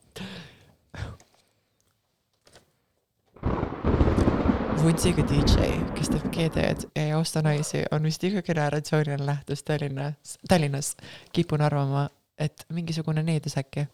Vuntsiga 4.80 5.20
DJ, 5.28 5.74
kes 5.92 6.08
teeb 6.08 6.22
GD-d 6.32 6.86
ja 6.96 7.02
ei 7.02 7.10
osta 7.12 7.42
naisi, 7.44 7.82
on 7.92 8.06
vist 8.08 8.22
iga 8.24 8.40
generatsiooniline 8.42 9.26
nähtus 9.28 9.60
Tallinnas, 9.68 10.38
Tallinnas. 10.48 10.94
kipun 11.36 11.60
arvama, 11.60 12.06
et 12.40 12.64
mingisugune 12.72 13.20
needus 13.22 13.58
äkki. 13.60 13.84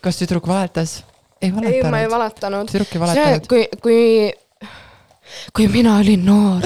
kas 0.00 0.20
tüdruk 0.22 0.48
valetas? 0.48 1.04
ei 1.42 1.52
ei, 1.52 1.52
ma 1.52 1.66
ei 1.68 1.82
valetanud. 1.84 2.10
valetanud. 2.10 2.72
tüdruk 2.72 2.94
ei 2.94 3.00
valetanud. 3.00 3.48
kui, 3.52 3.68
kui, 3.82 4.32
kui 5.52 5.68
mina 5.68 5.98
olin 5.98 6.24
noor, 6.24 6.64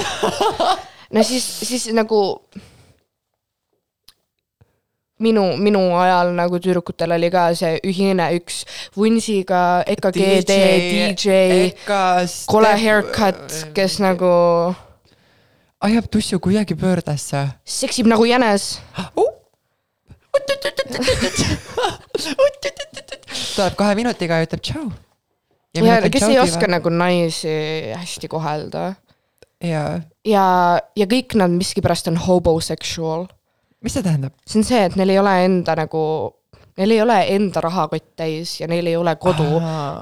no 1.12 1.22
siis, 1.22 1.44
siis 1.68 1.88
nagu 1.94 2.20
minu, 5.22 5.44
minu 5.62 5.82
ajal 5.98 6.32
nagu 6.36 6.58
tüdrukutel 6.62 7.14
oli 7.16 7.30
ka 7.32 7.48
see 7.58 7.78
ühine 7.88 8.28
üks 8.38 8.62
Vunsiga, 8.96 9.82
EKG, 9.94 10.20
DJ, 10.48 11.36
kole 12.50 12.72
haircut, 12.82 13.58
kes 13.76 13.98
nagu 14.02 14.32
ajab 15.82 16.10
tussu 16.10 16.40
kuidagi 16.42 16.74
pöördesse. 16.78 17.46
seksib 17.64 18.10
nagu 18.10 18.26
jänes. 18.28 18.80
tuleb 23.52 23.74
kahe 23.76 23.94
minutiga 23.98 24.40
ja 24.40 24.48
ütleb 24.48 24.62
tšau. 24.64 24.90
ja 25.76 26.00
kes 26.08 26.28
ei 26.28 26.38
oska. 26.42 26.66
nagu 26.70 26.90
naisi 26.90 27.56
hästi 27.94 28.28
kohelda 28.32 28.94
ja, 29.62 29.82
ja, 30.26 30.44
ja 30.96 31.06
kõik 31.08 31.36
nad 31.38 31.52
miskipärast 31.54 32.10
on 32.10 32.18
hobosexual. 32.20 33.26
mis 33.82 33.96
see 33.96 34.04
tähendab? 34.04 34.34
see 34.46 34.60
on 34.60 34.66
see, 34.66 34.80
et 34.86 34.96
neil 34.98 35.12
ei 35.14 35.20
ole 35.22 35.34
enda 35.44 35.76
nagu, 35.78 36.02
neil 36.80 36.96
ei 36.96 37.02
ole 37.02 37.18
enda 37.34 37.62
rahakott 37.64 38.08
täis 38.18 38.60
ja 38.60 38.66
neil 38.70 38.86
ei 38.90 38.96
ole 38.96 39.14
kodu. 39.16 39.48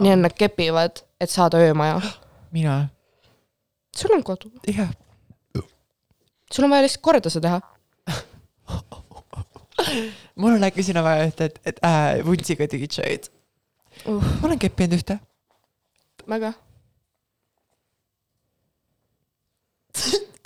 nii 0.01 0.15
et 0.15 0.25
nad 0.25 0.35
kepivad, 0.37 1.05
et 1.21 1.31
saada 1.31 1.61
öömaja. 1.61 2.01
mina, 2.57 2.77
sul 3.97 4.17
on 4.17 4.25
kodu, 4.25 4.53
jah. 4.69 4.91
sul 6.53 6.65
on 6.65 6.71
vaja 6.71 6.83
lihtsalt 6.87 7.05
korda 7.05 7.33
see 7.33 7.45
teha. 7.45 7.61
mul 10.41 10.57
on 10.57 10.65
äkki 10.65 10.83
sinna 10.87 11.05
vaja 11.05 11.29
ühte, 11.29 11.51
et, 11.51 11.61
et 11.65 11.85
äh, 11.85 12.25
vuntsiga 12.27 12.69
DJ-d. 12.71 13.31
Uh, 14.07 14.25
ma 14.41 14.49
olen 14.49 14.61
keppinud 14.61 14.97
ühte. 14.97 15.19
väga. 16.29 16.53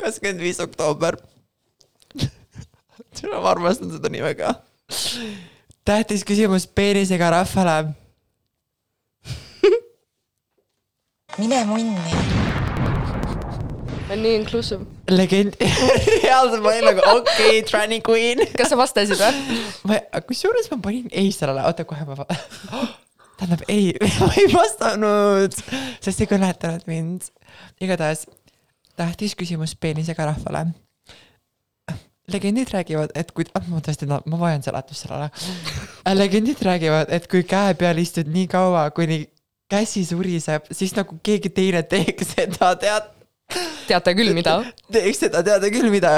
Kakskümmend 0.05 0.43
viis 0.45 0.61
oktoober. 0.61 1.17
ma 3.31 3.51
armastan 3.51 3.93
seda 3.95 4.11
nii 4.13 4.23
väga. 4.25 4.55
tähtis 5.85 6.25
küsimus 6.29 6.67
peenisega 6.67 7.31
rahvale. 7.31 7.95
mine 11.39 11.65
munni. 11.65 12.19
on 14.11 14.23
nii 14.23 14.35
inclusive. 14.41 14.85
legend, 15.11 15.57
reaalselt 16.23 16.63
ma 16.63 16.75
olin 16.75 16.91
nagu 16.91 17.07
okei 17.17 17.49
okay,, 17.49 17.63
Tranny 17.71 18.03
Queen. 18.09 18.45
kas 18.59 18.75
sa 18.75 18.79
vastasid 18.81 19.19
või? 19.21 19.59
ma, 19.89 20.03
kusjuures 20.29 20.71
ma 20.71 20.81
panin 20.85 21.09
ei 21.13 21.33
sellele, 21.33 21.65
oota 21.65 21.89
kohe 21.89 22.07
ma 22.09 22.29
tähendab 23.39 23.65
ei, 23.69 23.93
ma 24.21 24.31
ei 24.39 24.49
vastanud, 24.53 25.61
sest 26.05 26.23
ei 26.23 26.31
kõnetanud 26.31 26.87
mind. 26.91 27.31
igatahes 27.83 28.29
tähtis 28.97 29.35
küsimus 29.37 29.77
peenisega 29.77 30.27
rahvale. 30.27 30.67
legendid 32.29 32.71
räägivad, 32.73 33.11
et 33.15 33.33
kui, 33.33 33.45
ma 33.69 33.81
tõesti, 33.85 34.07
ma 34.09 34.39
vajan 34.39 34.63
seletust 34.63 35.07
sellele. 35.07 35.31
legendid 36.15 36.63
räägivad, 36.63 37.13
et 37.13 37.29
kui 37.29 37.43
käe 37.43 37.75
peal 37.75 37.99
istud 37.99 38.29
nii 38.29 38.47
kaua, 38.49 38.91
kuni 38.91 39.27
käsi 39.71 40.05
suriseb, 40.05 40.71
siis 40.73 40.95
nagu 40.97 41.19
keegi 41.23 41.51
teine 41.51 41.83
teeks 41.83 42.35
seda, 42.37 42.75
tead 42.77 43.13
teate 43.89 44.15
küll, 44.17 44.33
mida? 44.37 44.59
teeks 44.93 45.25
seda, 45.27 45.43
teada 45.47 45.71
küll, 45.73 45.91
mida 45.93 46.13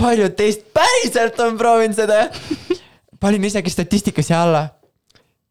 paljud 0.00 0.34
teist 0.38 0.66
päriselt 0.74 1.38
on 1.44 1.58
proovinud 1.60 1.96
seda. 1.96 2.24
panin 3.20 3.44
isegi 3.44 3.70
statistika 3.70 4.24
siia 4.24 4.42
alla. 4.42 4.64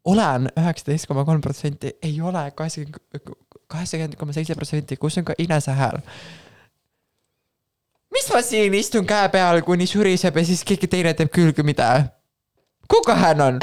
olen 0.04 0.50
üheksateist 0.58 1.06
koma 1.06 1.24
kolm 1.24 1.40
protsenti, 1.40 1.94
ei 2.02 2.20
ole 2.20 2.50
kaheksakümmend, 2.56 3.34
kaheksakümmend 3.70 4.16
koma 4.20 4.36
seitse 4.36 4.54
protsenti, 4.58 4.96
kus 4.96 5.18
on 5.18 5.24
ka 5.24 5.38
Inese 5.38 5.76
hääl. 5.78 6.02
Mis 8.12 8.28
ma 8.32 8.42
siin 8.44 8.74
istun 8.78 9.06
käe 9.08 9.28
peal, 9.32 9.62
kuni 9.66 9.86
suriseb 9.88 10.36
ja 10.36 10.44
siis 10.46 10.64
keegi 10.66 10.88
teine 10.90 11.14
teeb 11.18 11.30
külge, 11.32 11.64
mida? 11.66 11.88
kuka 12.90 13.14
hääl 13.16 13.40
on? 13.40 13.60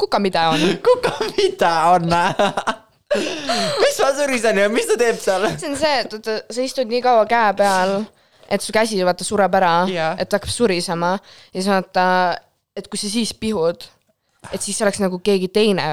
kuka, 0.00 0.18
mida 0.18 0.48
on? 0.50 0.60
kuka, 0.86 1.12
mida 1.36 1.74
on? 1.94 2.08
mis 3.80 4.00
ma 4.02 4.10
surisen 4.18 4.58
ja 4.58 4.68
mis 4.72 4.86
ta 4.90 4.96
teeb 4.98 5.18
seal? 5.20 5.48
see 5.58 5.70
on 5.70 5.78
see, 5.78 5.96
et 6.04 6.16
vaata, 6.16 6.38
sa 6.50 6.64
istud 6.64 6.90
nii 6.90 7.02
kaua 7.04 7.26
käe 7.30 7.54
peal, 7.58 7.96
et 8.50 8.62
su 8.64 8.74
käsi 8.74 9.00
vaata 9.06 9.26
sureb 9.26 9.54
ära 9.60 9.74
Jah. 9.90 10.14
et 10.18 10.30
hakkab 10.32 10.52
surisema 10.52 11.16
ja 11.18 11.58
siis 11.58 11.70
vaata, 11.70 12.06
et 12.76 12.88
kui 12.90 12.98
sa 13.00 13.10
siis 13.12 13.34
pihud, 13.34 13.86
et 14.50 14.62
siis 14.62 14.78
oleks 14.82 15.02
nagu 15.02 15.20
keegi 15.22 15.50
teine 15.52 15.90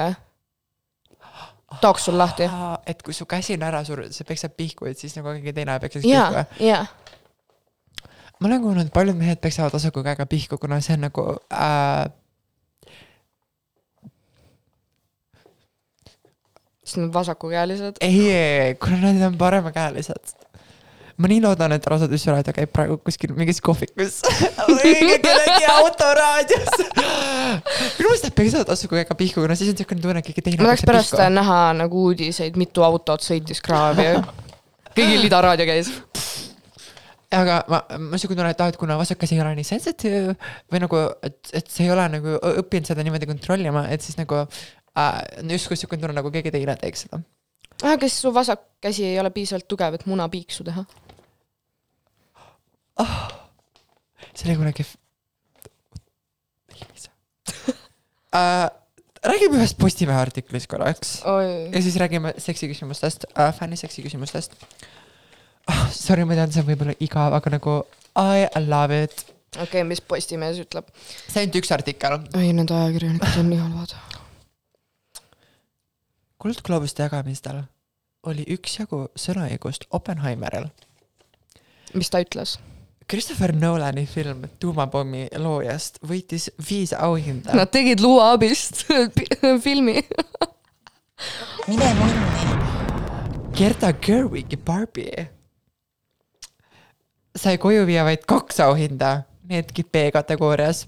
tooks 1.80 2.08
sul 2.08 2.18
lahti. 2.18 2.48
et 2.86 3.02
kui 3.02 3.14
su 3.14 3.26
käsi 3.26 3.54
on 3.58 3.66
ära 3.68 3.82
surutud, 3.84 4.14
sa 4.14 4.24
peksad 4.24 4.54
pihku, 4.56 4.88
et 4.88 4.98
siis 4.98 5.16
nagu 5.16 5.34
keegi 5.36 5.52
teine 5.52 5.78
peksaks 5.80 6.06
pihku., 6.06 6.64
ja, 6.64 6.84
ma 8.38 8.48
olen 8.48 8.62
kuulnud, 8.62 8.92
paljud 8.94 9.18
mehed 9.18 9.42
peksavad 9.42 9.74
osaku 9.74 10.02
käega 10.06 10.26
pihku, 10.26 10.58
kuna 10.58 10.80
see 10.84 10.96
on 10.96 11.06
nagu 11.08 11.26
äh,, 11.52 12.08
siis 16.84 16.96
nad 17.02 17.12
vasakukäelised. 17.14 18.00
ei, 18.00 18.74
kuna 18.74 19.12
nad 19.12 19.26
on 19.26 19.38
paremakäelised. 19.38 20.37
Ma 21.18 21.30
nii 21.30 21.40
loodan, 21.42 21.74
et 21.74 21.86
Rosa 21.90 22.06
Tüssuraadio 22.10 22.54
käib 22.54 22.70
praegu 22.74 22.98
kuskil 23.02 23.32
mingis 23.36 23.58
kohvikus 23.64 24.20
või 24.70 25.18
kellegi 25.22 25.70
autoraadios. 25.72 26.68
minu 27.98 28.10
meelest 28.10 28.28
nad 28.28 28.36
peksavad 28.38 28.70
osaku 28.74 29.00
käega 29.00 29.16
pihku, 29.18 29.42
kuna 29.42 29.56
siis 29.58 29.72
on 29.72 29.80
siukene 29.80 30.04
tunne, 30.04 30.22
et 30.22 30.28
keegi 30.28 30.44
teine 30.46 30.62
ma 30.62 30.70
tahaks 30.70 30.86
pärast 30.86 31.16
pihku. 31.16 31.30
näha 31.34 31.60
nagu 31.80 32.04
uudiseid, 32.10 32.58
mitu 32.60 32.86
autot 32.86 33.24
sõitis 33.24 33.62
kraavi. 33.64 34.12
kõigil 34.98 35.26
Ida 35.26 35.40
raadio 35.42 35.66
käis. 35.68 35.90
aga 37.34 37.58
ma, 37.72 37.82
ma 37.98 38.20
siuke 38.20 38.36
tunne, 38.38 38.52
et 38.54 38.62
aa, 38.62 38.70
et 38.70 38.78
kuna 38.80 38.98
vasak 39.00 39.18
käsi 39.24 39.36
ei 39.36 39.42
ole 39.42 39.56
nii 39.58 39.66
sensitive 39.66 40.36
või 40.70 40.84
nagu, 40.84 41.02
et, 41.26 41.40
et 41.50 41.66
see 41.72 41.88
ei 41.88 41.94
ole 41.94 42.06
nagu 42.14 42.38
õppinud 42.62 42.92
seda 42.92 43.02
niimoodi 43.06 43.28
kontrollima, 43.30 43.88
et 43.90 44.06
siis 44.06 44.16
nagu 44.20 44.44
äh, 44.44 45.18
justkui 45.50 45.80
siuke 45.80 45.98
tunne, 45.98 46.14
nagu 46.16 46.30
keegi 46.34 46.54
teine 46.54 46.78
teeks 46.78 47.04
seda. 47.08 47.20
ah, 47.82 47.98
kas 47.98 48.22
su 48.22 48.32
vasak 48.34 48.62
käsi 48.86 49.10
ei 49.10 49.18
ole 49.18 49.34
piisavalt 49.34 49.66
tugev, 49.68 49.98
et 49.98 50.06
munapiiksu 50.06 50.70
teha? 50.70 50.86
See 53.04 54.48
oli 54.48 54.56
kunagi. 54.56 54.86
äh, 58.34 58.68
räägime 59.30 59.58
ühest 59.58 59.78
Postimehe 59.78 60.18
artiklist 60.20 60.68
korraks 60.70 61.18
oi 61.26 61.70
ja, 61.72 61.82
siis 61.82 61.96
räägime 61.96 62.34
seksiküsimustest 62.38 63.26
äh,, 63.34 63.54
fänniseksi 63.54 64.02
küsimustest 64.02 64.54
ah,. 65.66 65.88
sorry, 65.92 66.24
ma 66.24 66.36
tean, 66.38 66.52
see 66.52 66.62
on 66.62 66.68
võib-olla 66.70 66.94
igav, 67.00 67.34
aga 67.38 67.54
nagu 67.56 67.80
I 68.18 68.46
love 68.66 69.02
it. 69.04 69.24
okei 69.54 69.62
okay,, 69.62 69.84
mis 69.86 70.00
Postimees 70.00 70.60
ütleb? 70.62 70.90
see 70.98 71.38
on 71.38 71.42
ainult 71.46 71.58
üks 71.62 71.74
artikkel. 71.74 72.20
ei, 72.38 72.52
need 72.56 72.70
ajakirjanikud 72.74 73.42
on 73.42 73.50
nii 73.52 73.60
halvad. 73.64 73.96
kuldgloobuste 76.38 77.06
jagamistel 77.06 77.64
oli 78.28 78.44
üksjagu 78.50 79.06
sõnaõigust 79.18 79.88
Oppenheimeril. 79.94 80.70
mis 81.94 82.10
ta 82.10 82.22
ütles? 82.24 82.58
Christopher 83.08 83.54
Nolani 83.56 84.04
film 84.06 84.42
Tuumapommi 84.60 85.28
loojast 85.40 85.96
võitis 86.04 86.50
viis 86.60 86.92
auhinda. 86.92 87.54
Nad 87.56 87.70
tegid 87.72 88.02
Luua 88.04 88.34
abist 88.34 88.84
filmi. 89.64 89.96
mine 91.68 91.88
munni, 91.98 92.44
Gerda 93.56 93.94
Gerwigi 93.96 94.56
Barbie 94.60 95.28
sai 97.38 97.56
koju 97.62 97.86
viia 97.86 98.04
vaid 98.06 98.24
kaks 98.28 98.60
auhinda, 98.64 99.22
needki 99.48 99.84
B-kategoorias. 99.86 100.84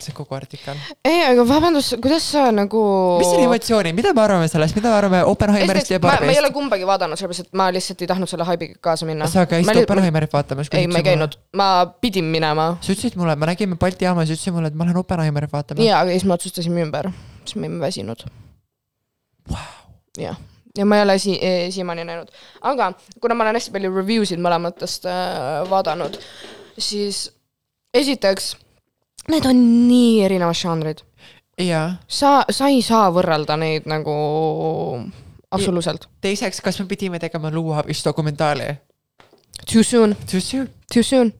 See 0.00 0.14
kogu 0.16 0.34
artikkel. 0.34 0.78
ei, 1.04 1.20
aga 1.26 1.44
vabandust, 1.46 1.94
kuidas 2.02 2.24
sa 2.32 2.46
nagu. 2.54 2.82
mis 3.20 3.30
on 3.30 3.44
emotsioonid, 3.44 3.94
mida 3.96 4.12
me 4.16 4.22
arvame 4.24 4.48
sellest, 4.50 4.76
mida 4.78 4.90
me 4.90 4.98
arvame 4.98 5.22
Oppenheimerist 5.28 5.92
ja 5.92 5.98
ma, 6.02 6.16
ma 6.22 6.32
ei 6.32 6.40
ole 6.40 6.50
kumbagi 6.54 6.86
vaadanud, 6.88 7.20
sellepärast 7.20 7.46
et 7.46 7.58
ma 7.58 7.68
lihtsalt 7.74 8.04
ei 8.04 8.10
tahtnud 8.10 8.30
selle 8.30 8.46
haibiga 8.48 8.78
kaasa 8.88 9.08
minna. 9.08 9.28
sa 9.30 9.44
käisid 9.50 9.82
Oppenheimerit 9.82 10.32
vaatamas? 10.32 10.70
ei, 10.72 10.88
ma 10.90 11.02
ei 11.02 11.08
käinud, 11.10 11.36
ma 11.58 11.68
pidin 12.04 12.30
minema. 12.32 12.72
sa 12.80 12.94
ütlesid 12.94 13.18
mulle, 13.20 13.36
me 13.36 13.50
nägime 13.52 13.76
Balti 13.80 14.08
jaamas, 14.08 14.32
ütlesid 14.32 14.56
mulle, 14.56 14.72
et 14.72 14.78
ma 14.78 14.88
lähen 14.88 15.02
Oppenheimerit 15.02 15.52
vaatama. 15.52 15.84
jaa, 15.84 16.00
aga 16.06 16.16
siis 16.16 16.24
me 16.28 16.36
otsustasime 16.38 16.86
ümber, 16.86 17.12
siis 17.44 17.58
me 17.58 17.68
olime 17.68 17.84
väsinud. 17.84 18.24
jah, 20.18 20.40
ja 20.78 20.88
ma 20.88 20.98
ei 20.98 21.06
ole 21.06 21.18
si-, 21.20 21.38
siiamaani 21.76 22.08
näinud, 22.08 22.32
aga 22.72 22.92
kuna 23.20 23.36
ma 23.36 23.46
olen 23.46 23.60
hästi 23.60 23.76
palju 23.76 23.92
review 23.94 24.26
sid 24.28 24.42
mõlematest 24.42 25.06
äh, 25.10 25.62
vaadanud, 25.70 26.18
siis 26.80 27.26
esiteks, 27.94 28.54
need 29.28 29.46
on 29.46 29.58
nii 29.88 30.22
erinevad 30.24 30.56
žanrid. 30.58 31.02
sa, 32.08 32.44
sa 32.50 32.68
ei 32.72 32.82
saa 32.82 33.10
võrrelda 33.12 33.56
neid 33.60 33.86
nagu 33.86 34.14
absoluutselt. 35.52 36.08
teiseks, 36.20 36.60
kas 36.64 36.80
me 36.80 36.86
pidime 36.90 37.18
tegema 37.22 37.50
luuabist 37.50 38.04
dokumentaali? 38.08 38.72
Too 39.72 39.82
soon, 39.82 40.16
Too 40.30 40.40
soon. 40.40 40.68
too 40.92 41.02
soon. 41.02 41.32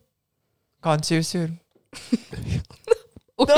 Gone 0.83 1.01
too 1.09 1.23
soon. 1.23 1.61
no, 3.39 3.55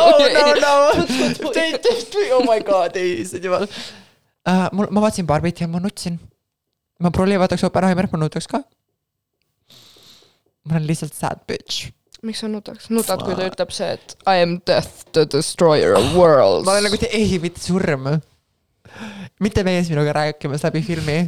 no. 0.61 0.75
oh 2.37 2.45
my 2.47 2.61
god, 2.65 2.97
ei, 2.97 3.21
issand 3.21 3.45
jumal 3.45 3.67
uh,. 4.49 4.69
mul, 4.73 4.89
ma 4.91 5.03
vaatasin 5.05 5.27
Barbit 5.27 5.61
ja 5.61 5.69
ma 5.69 5.81
nutsin. 5.81 6.19
ma 7.01 7.11
prolli 7.11 7.39
vaataks 7.39 7.65
Oppenheimerit, 7.65 8.13
ma 8.13 8.19
nutaks 8.23 8.49
ka. 8.51 8.63
ma 10.65 10.77
olen 10.77 10.87
lihtsalt 10.87 11.15
sad 11.15 11.45
bitch. 11.49 11.91
Miks 12.27 12.43
sa 12.45 12.51
nutaks? 12.51 12.91
nutad, 12.93 13.23
kui 13.25 13.37
ta 13.39 13.49
ütleb 13.51 13.73
see, 13.75 13.95
et 13.99 14.17
I 14.27 14.43
am 14.45 14.59
death 14.67 15.05
the 15.17 15.27
destroyer 15.31 15.97
of 15.99 16.15
worlds. 16.19 16.67
ma 16.67 16.77
olen 16.77 16.89
nagu, 16.89 17.01
ei, 17.11 17.39
mitte 17.43 17.63
surm. 17.63 18.09
mitte 19.43 19.65
mees 19.67 19.91
minuga 19.93 20.15
rääkimas 20.17 20.65
läbi 20.67 20.85
filmi. 20.87 21.19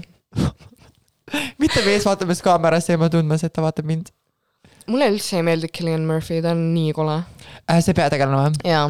mitte 1.63 1.83
mees 1.87 2.07
vaatamas 2.07 2.43
kaamerasse 2.45 2.95
ja 2.95 3.01
ma 3.01 3.11
tundmas, 3.13 3.45
et 3.47 3.55
ta 3.55 3.65
vaatab 3.65 3.89
mind 3.89 4.13
mulle 4.91 5.09
üldse 5.11 5.41
ei 5.41 5.45
meeldi 5.47 5.71
Killian 5.73 6.07
Murphy, 6.07 6.41
ta 6.45 6.55
on 6.55 6.63
nii 6.75 6.95
kole. 6.97 7.19
uh,. 7.21 7.79
see 7.83 7.97
peategelane 7.97 8.39
või 8.47 8.73
jaa, 8.73 8.89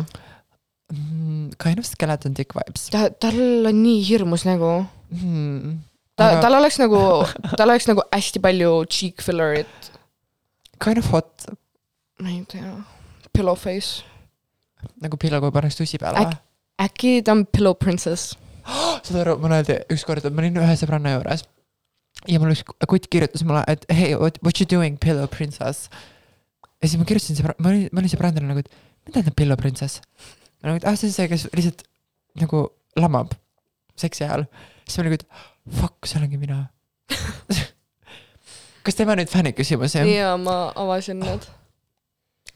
mm,? 0.92 1.50
Kind 1.62 1.80
of 1.80 1.88
skeleton 1.88 2.36
dick 2.36 2.56
vibes 2.56 2.88
ta, 2.92 3.08
tal 3.22 3.38
on 3.70 3.82
nii 3.82 4.00
hirmus 4.08 4.46
nägu. 4.48 4.72
hmm.. 5.12 5.78
ta, 6.18 6.32
Aga- 6.34 6.42
tal 6.46 6.58
oleks 6.60 6.80
nagu, 6.82 7.00
tal 7.56 7.70
oleks 7.70 7.88
nagu 7.90 8.04
hästi 8.12 8.42
palju 8.44 8.72
cheek 8.92 9.24
filler'it, 9.24 9.92
Kind 10.82 11.00
of 11.00 11.08
hot, 11.08 11.46
ma 12.22 12.32
ei 12.32 12.42
tea, 12.48 12.72
pillow 13.32 13.56
face. 13.58 14.04
nagu 15.02 15.18
pillo, 15.20 15.40
kui 15.42 15.52
pannakse 15.54 15.82
tussi 15.82 15.98
peale 16.00 16.22
Äk-. 16.22 16.38
äkki 16.86 17.12
ta 17.24 17.34
on 17.36 17.46
pillow 17.46 17.74
princess? 17.78 18.36
saad 19.06 19.20
aru, 19.22 19.36
mulle 19.42 19.60
öeldi 19.60 19.78
ükskord, 19.94 20.24
et 20.24 20.34
ma 20.34 20.44
olin 20.44 20.62
ühe 20.62 20.76
sõbranna 20.80 21.16
juures 21.16 21.44
ja 22.30 22.40
mul 22.40 22.54
üks 22.54 22.64
kutt 22.88 23.08
kirjutas 23.12 23.44
mulle, 23.46 23.62
et 23.70 23.84
hey, 23.92 24.14
what, 24.18 24.38
what 24.44 24.60
you 24.60 24.68
doing, 24.68 24.98
pillow 25.02 25.28
princess. 25.30 25.90
ja 26.80 26.88
siis 26.88 26.98
ma 27.00 27.08
kirjutasin 27.08 27.38
sõbra-, 27.40 27.56
ma 27.60 27.72
olin, 27.72 27.88
ma 27.92 28.02
olin 28.02 28.12
sõbrannale 28.12 28.48
nagu, 28.48 28.64
et 28.64 28.70
mida 29.06 29.18
tähendab 29.18 29.36
pillow 29.38 29.60
princess? 29.60 30.00
nagu, 30.64 30.78
et 30.80 30.88
ah, 30.88 30.96
see 30.98 31.10
on 31.10 31.16
see, 31.16 31.28
kes 31.30 31.46
lihtsalt 31.54 31.84
nagu 32.40 32.66
lamab 33.00 33.36
seksi 34.00 34.26
ajal. 34.26 34.46
siis 34.84 34.98
ma 34.98 35.04
olin 35.04 35.14
nagu, 35.14 35.20
et 35.22 35.76
fuck, 35.80 36.08
see 36.08 36.20
olengi 36.20 36.40
mina. 36.40 36.62
kas 38.86 38.98
teeme 38.98 39.16
nüüd 39.18 39.30
fänni 39.30 39.54
küsimusi? 39.56 40.02
jaa, 40.14 40.34
ma 40.40 40.58
avasin 40.74 41.22
need. 41.22 41.46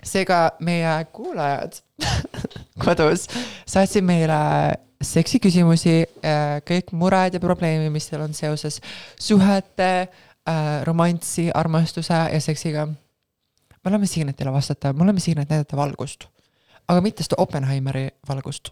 seega 0.04 0.40
meie 0.64 0.92
kuulajad 1.12 1.80
kodus 2.84 3.26
saatsid 3.68 4.04
meile 4.06 4.38
seksiküsimusi, 5.00 5.94
kõik 6.68 6.90
mured 6.96 7.36
ja 7.36 7.40
probleemid, 7.40 7.88
mis 7.92 8.08
teil 8.10 8.24
on 8.24 8.34
seoses 8.36 8.80
suhete, 9.20 10.08
romantsi, 10.84 11.46
armastuse 11.54 12.18
ja 12.34 12.40
seksiga. 12.40 12.86
me 12.86 13.88
oleme 13.88 14.06
siin, 14.06 14.28
et 14.28 14.36
teile 14.36 14.52
vastata, 14.52 14.92
me 14.92 15.02
oleme 15.06 15.20
siin, 15.20 15.38
et 15.40 15.48
näidata 15.48 15.76
valgust. 15.76 16.28
aga 16.88 17.00
mitte 17.00 17.22
seda 17.22 17.38
Oppenheimeri 17.38 18.08
valgust, 18.28 18.70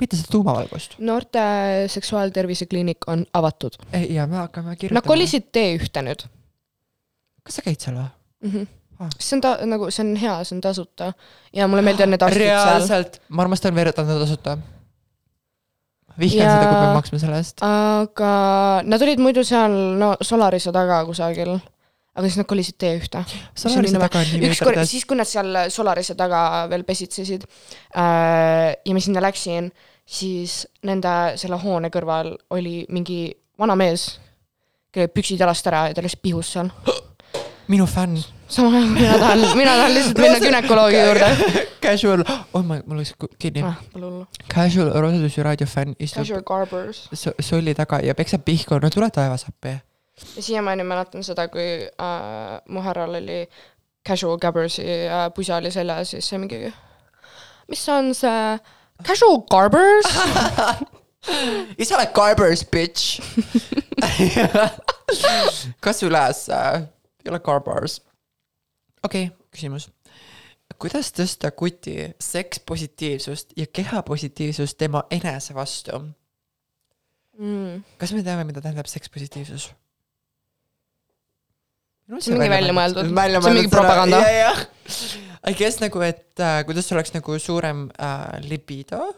mitte 0.00 0.16
seda 0.16 0.28
tuumavalgust. 0.30 0.98
noorte 0.98 1.40
seksuaaltervisekliinik 1.88 3.08
on 3.08 3.26
avatud. 3.32 3.78
ja 4.08 4.26
me 4.26 4.36
hakkame 4.36 4.76
kirjutama. 4.76 5.00
Nad 5.00 5.08
kolisid 5.08 5.50
T1-te 5.50 6.02
nüüd 6.02 6.28
kas 7.46 7.60
sa 7.60 7.64
käid 7.66 7.82
seal 7.82 7.96
või? 8.00 8.08
mm. 8.42 8.50
-hmm. 8.52 8.66
Ah. 8.98 9.10
see 9.20 9.36
on 9.36 9.40
ta 9.44 9.50
nagu, 9.68 9.90
see 9.92 10.02
on 10.06 10.14
hea, 10.16 10.34
see 10.44 10.56
on 10.56 10.60
tasuta 10.64 11.10
ja 11.52 11.66
mulle 11.68 11.82
meeldivad 11.84 12.08
need 12.14 12.22
arstid 12.24 12.42
seal. 12.46 12.64
reaalselt, 12.64 13.18
ma 13.28 13.42
armastan 13.44 13.74
veeretada 13.76 14.18
tasuta. 14.22 14.56
vihkan 16.18 16.46
Ja- 16.46 16.52
seda, 16.56 16.68
kui 16.70 16.80
pean 16.80 16.94
maksma 16.96 17.18
selle 17.20 17.36
eest. 17.42 17.58
aga 17.62 18.30
nad 18.88 19.02
olid 19.04 19.20
muidu 19.20 19.44
seal 19.44 19.74
no 20.00 20.14
Solarise 20.24 20.72
taga 20.72 21.02
kusagil, 21.04 21.50
aga 22.16 22.24
siis 22.24 22.38
nad 22.40 22.46
kolisid 22.48 22.78
T1-te. 22.80 23.20
Solarise 23.54 23.98
taga 24.00 24.22
on 24.22 24.30
nii 24.32 24.48
ükskord, 24.50 24.80
siis 24.88 25.04
kui 25.04 25.18
nad 25.18 25.28
seal 25.28 25.66
Solarise 25.74 26.14
taga 26.16 26.40
veel 26.72 26.84
pesitsesid 26.88 27.44
äh, 27.44 28.72
ja 28.80 28.94
ma 28.96 29.02
sinna 29.04 29.20
läksin, 29.20 29.68
siis 30.06 30.62
nende 30.88 31.12
selle 31.36 31.58
hoone 31.60 31.90
kõrval 31.92 32.32
oli 32.56 32.86
mingi 32.88 33.26
vana 33.58 33.76
mees, 33.76 34.14
kellel 34.92 35.12
püksid 35.12 35.40
jalast 35.44 35.66
ära 35.68 35.88
ja 35.90 35.94
ta 35.98 36.00
lihtsalt 36.04 36.22
pihus 36.24 36.54
seal. 36.56 36.72
minu 37.72 37.84
fänn. 37.84 38.16
Sama 38.48 38.76
ajal 38.78 38.88
mina 38.94 39.18
tahan, 39.18 39.38
mina 39.56 39.72
tahan 39.76 39.94
lihtsalt 39.94 40.18
minna 40.18 40.38
günekoloogi 40.40 41.00
juurde. 41.00 41.28
Casual, 41.86 42.24
oh 42.54 42.62
ma, 42.66 42.78
mul 42.86 42.98
läks 43.02 43.14
kinni 43.38 43.62
ah.. 43.62 43.76
Casual 44.54 44.90
Roosadussi 44.94 45.42
raadiofänn 45.42 45.94
istub 45.98 46.22
Casual 46.22 46.42
Garbers. 46.46 47.08
so- 47.12 47.34
solli 47.40 47.74
taga 47.74 48.00
ja 48.02 48.14
peksab 48.14 48.44
pihku, 48.44 48.78
no 48.82 48.90
tule 48.90 49.10
taevas 49.10 49.46
appi. 49.48 49.76
ja 50.36 50.42
siiamaani 50.42 50.84
mäletan 50.84 51.24
seda, 51.24 51.48
kui 51.48 51.86
äh, 51.86 52.60
mu 52.68 52.82
härral 52.82 53.14
oli 53.14 53.46
Casual 54.08 54.38
Gabbersi 54.38 54.82
äh, 54.86 55.30
pusa 55.34 55.56
oli 55.56 55.70
seljas 55.70 55.98
ja 55.98 56.04
siis 56.04 56.28
see 56.28 56.38
mingi, 56.38 56.72
mis 57.68 57.88
on 57.88 58.14
see 58.14 58.58
Casual 59.04 59.42
Garbers? 59.50 60.06
ise 61.82 61.94
oled 61.96 62.12
garbers, 62.14 62.62
bitch. 62.70 63.20
kas 65.84 66.02
üles 66.06 66.46
äh,, 66.52 66.82
ei 67.24 67.30
ole 67.32 67.40
garbers. 67.40 68.00
Okei 69.06 69.30
okay,, 69.30 69.48
küsimus. 69.54 69.88
kuidas 70.82 71.12
tõsta 71.14 71.52
kuti 71.56 71.96
sekspositiivsust 72.20 73.56
ja 73.56 73.66
kehapositiivsust 73.66 74.78
tema 74.78 75.04
enese 75.10 75.54
vastu? 75.56 76.02
Mm. 77.36 77.82
kas 78.00 78.14
me 78.16 78.22
teame, 78.24 78.46
mida 78.48 78.62
tähendab 78.64 78.88
sekspositiivsus? 78.88 79.70
See 82.22 82.32
on 82.32 82.38
mingi 82.38 82.52
väljamõeldud- 82.54 83.08
see 83.10 83.50
on 83.50 83.56
mingi 83.58 83.70
propaganda. 83.72 84.20
I 85.46 85.54
guess 85.58 85.80
nagu, 85.82 86.00
et 86.06 86.38
äh, 86.42 86.60
kuidas 86.66 86.86
oleks 86.94 87.12
nagu 87.14 87.34
suurem 87.42 87.88
äh, 87.98 88.38
libido 88.46 89.08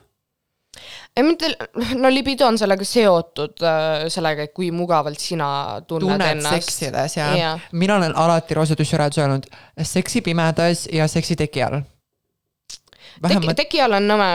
ei 1.17 1.23
mitte, 1.27 1.51
no 2.03 2.11
libido 2.13 2.47
on 2.47 2.59
sellega 2.59 2.87
seotud 2.87 3.63
äh, 3.67 4.07
sellega, 4.13 4.49
et 4.49 4.55
kui 4.57 4.71
mugavalt 4.75 5.21
sina 5.23 5.49
tunned, 5.87 6.09
tunned 6.13 6.27
ennast. 6.31 6.55
seksides 6.69 7.17
ja 7.17 7.29
Jaa. 7.37 7.59
mina 7.73 7.97
olen 7.97 8.17
alati 8.17 8.55
Roosa 8.55 8.77
Tüsseraadis 8.79 9.23
öelnud 9.23 9.49
seksi 9.83 10.23
pimedas 10.27 10.87
ja 10.93 11.09
seksi 11.09 11.37
teki 11.37 11.63
all. 11.63 11.81
teki, 11.81 13.23
vähemalt 13.23 13.61
teki 13.63 13.83
all 13.83 13.99
on 13.99 14.09
nõme 14.09 14.31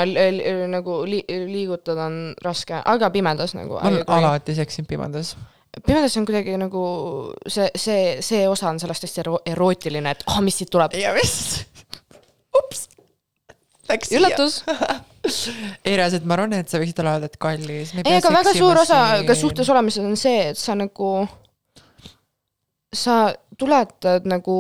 nagu 0.72 1.02
li, 1.08 1.24
liigutada 1.30 2.08
on 2.12 2.22
raske, 2.44 2.82
aga 2.86 3.10
pimedas 3.10 3.56
nagu. 3.58 3.80
ma 3.80 3.90
olen 3.90 4.08
alati 4.08 4.56
seksinud 4.56 4.88
pimedas. 4.90 5.36
pimedas 5.86 6.18
on 6.18 6.26
kuidagi 6.26 6.58
nagu 6.58 6.86
see, 7.48 7.70
see, 7.76 8.18
see 8.22 8.48
osa 8.50 8.70
on 8.70 8.80
sellest 8.84 9.08
hästi 9.08 9.24
ero- 9.26 9.44
erootiline, 9.46 10.18
et 10.18 10.28
oh, 10.28 10.42
mis 10.42 10.58
siit 10.58 10.72
tuleb. 10.74 11.00
ja 11.00 11.14
mis, 11.16 11.64
ups, 12.60 12.90
läks 13.90 14.12
üllatus. 14.16 14.64
ei 15.88 15.96
reaalselt 15.98 16.26
ma 16.28 16.38
arvan, 16.38 16.58
et 16.60 16.72
sa 16.72 16.82
võiksid 16.82 16.98
talle 17.00 17.16
öelda, 17.16 17.32
et 17.32 17.40
kallis. 17.42 17.94
ei, 18.04 18.18
aga 18.18 18.34
väga 18.34 18.58
suur 18.58 18.84
osa 18.84 19.00
ka 19.28 19.38
suhtes 19.38 19.70
olemises 19.72 20.04
on 20.06 20.20
see, 20.20 20.50
et 20.52 20.60
sa 20.60 20.76
nagu, 20.78 21.14
sa 22.94 23.18
tuletad 23.58 24.28
nagu 24.30 24.56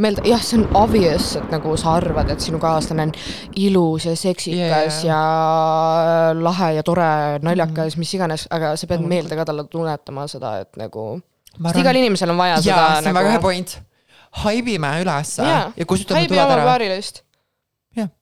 meelde, 0.00 0.24
jah, 0.28 0.42
see 0.42 0.58
on 0.60 0.66
obvious, 0.78 1.34
et 1.40 1.52
nagu 1.52 1.74
sa 1.80 1.96
arvad, 1.98 2.30
et 2.34 2.42
sinu 2.42 2.60
kaaslane 2.62 3.08
on 3.08 3.14
ilus 3.60 4.08
ja 4.08 4.16
seksikas 4.18 5.00
Yeah. 5.04 5.04
ja 5.08 6.34
lahe 6.36 6.72
ja 6.76 6.82
tore, 6.82 7.38
naljakas 7.42 7.74
mm, 7.74 7.88
-hmm. 7.94 7.98
mis 7.98 8.14
iganes, 8.14 8.46
aga 8.50 8.76
sa 8.76 8.86
pead 8.86 9.00
meelde 9.00 9.36
ka 9.36 9.44
talle 9.44 9.64
tunnetama 9.70 10.26
seda, 10.28 10.58
et 10.60 10.76
nagu, 10.76 11.20
sest 11.56 11.80
igal 11.80 11.96
inimesel 11.96 12.30
on 12.30 12.38
vaja 12.38 12.54
jaa, 12.54 12.62
seda 12.62 12.86
see 12.88 12.98
on 12.98 13.04
nagu 13.04 13.18
väga 13.18 13.30
hea 13.30 13.40
point. 13.40 13.78
haibime 14.44 14.90
ülesse 15.02 15.42
Jaa. 15.42 15.72
ja 15.76 15.86
kustutame 15.86 16.20
haibi 16.20 16.34
tuled 16.34 16.44
oma 16.44 16.54
ära. 16.54 16.64
paarilist. 16.64 17.23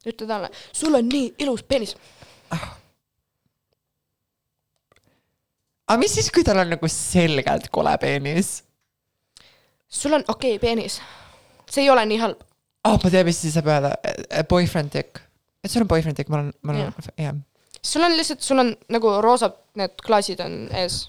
Ütle 0.06 0.26
talle, 0.28 0.50
sul 0.72 0.94
on 0.94 1.08
nii 1.08 1.34
ilus 1.44 1.62
peenis. 1.68 1.96
aga 5.88 5.98
mis 6.00 6.14
siis, 6.18 6.30
kui 6.32 6.44
tal 6.44 6.62
on 6.62 6.70
nagu 6.74 6.88
selgelt 6.88 7.70
kole 7.72 7.94
peenis? 8.00 8.62
sul 9.92 10.12
on 10.12 10.24
okei 10.28 10.56
okay, 10.56 10.58
peenis. 10.58 11.00
see 11.70 11.84
ei 11.84 11.90
ole 11.90 12.04
nii 12.06 12.20
halb. 12.22 12.44
ah, 12.84 12.98
ma 12.98 13.10
tean, 13.10 13.26
mis 13.28 13.40
siis 13.40 13.56
saab 13.56 13.70
öelda, 13.72 13.94
boyfriend 14.48 14.92
dick. 14.94 15.22
et 15.64 15.70
sul 15.70 15.84
on 15.84 15.88
boyfriend 15.88 16.18
dick, 16.18 16.32
ma 16.32 16.40
olen, 16.40 16.52
ma 16.62 16.76
olen, 16.76 16.92
jah. 17.18 17.36
sul 17.82 18.04
on 18.04 18.16
lihtsalt, 18.16 18.42
sul 18.44 18.64
on 18.64 18.74
nagu 18.92 19.16
roosad 19.24 19.56
need 19.80 20.04
klaasid 20.04 20.40
on 20.44 20.66
ees. 20.82 21.04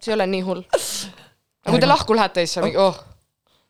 see 0.00 0.12
ei 0.12 0.16
ole 0.18 0.26
nii 0.30 0.42
hull. 0.46 0.64
aga 1.64 1.76
kui 1.76 1.82
te 1.82 1.90
lahku 1.90 2.16
lähete, 2.16 2.46
siis 2.46 2.58
on 2.58 2.68
mingi 2.68 2.82
oh. 2.82 3.00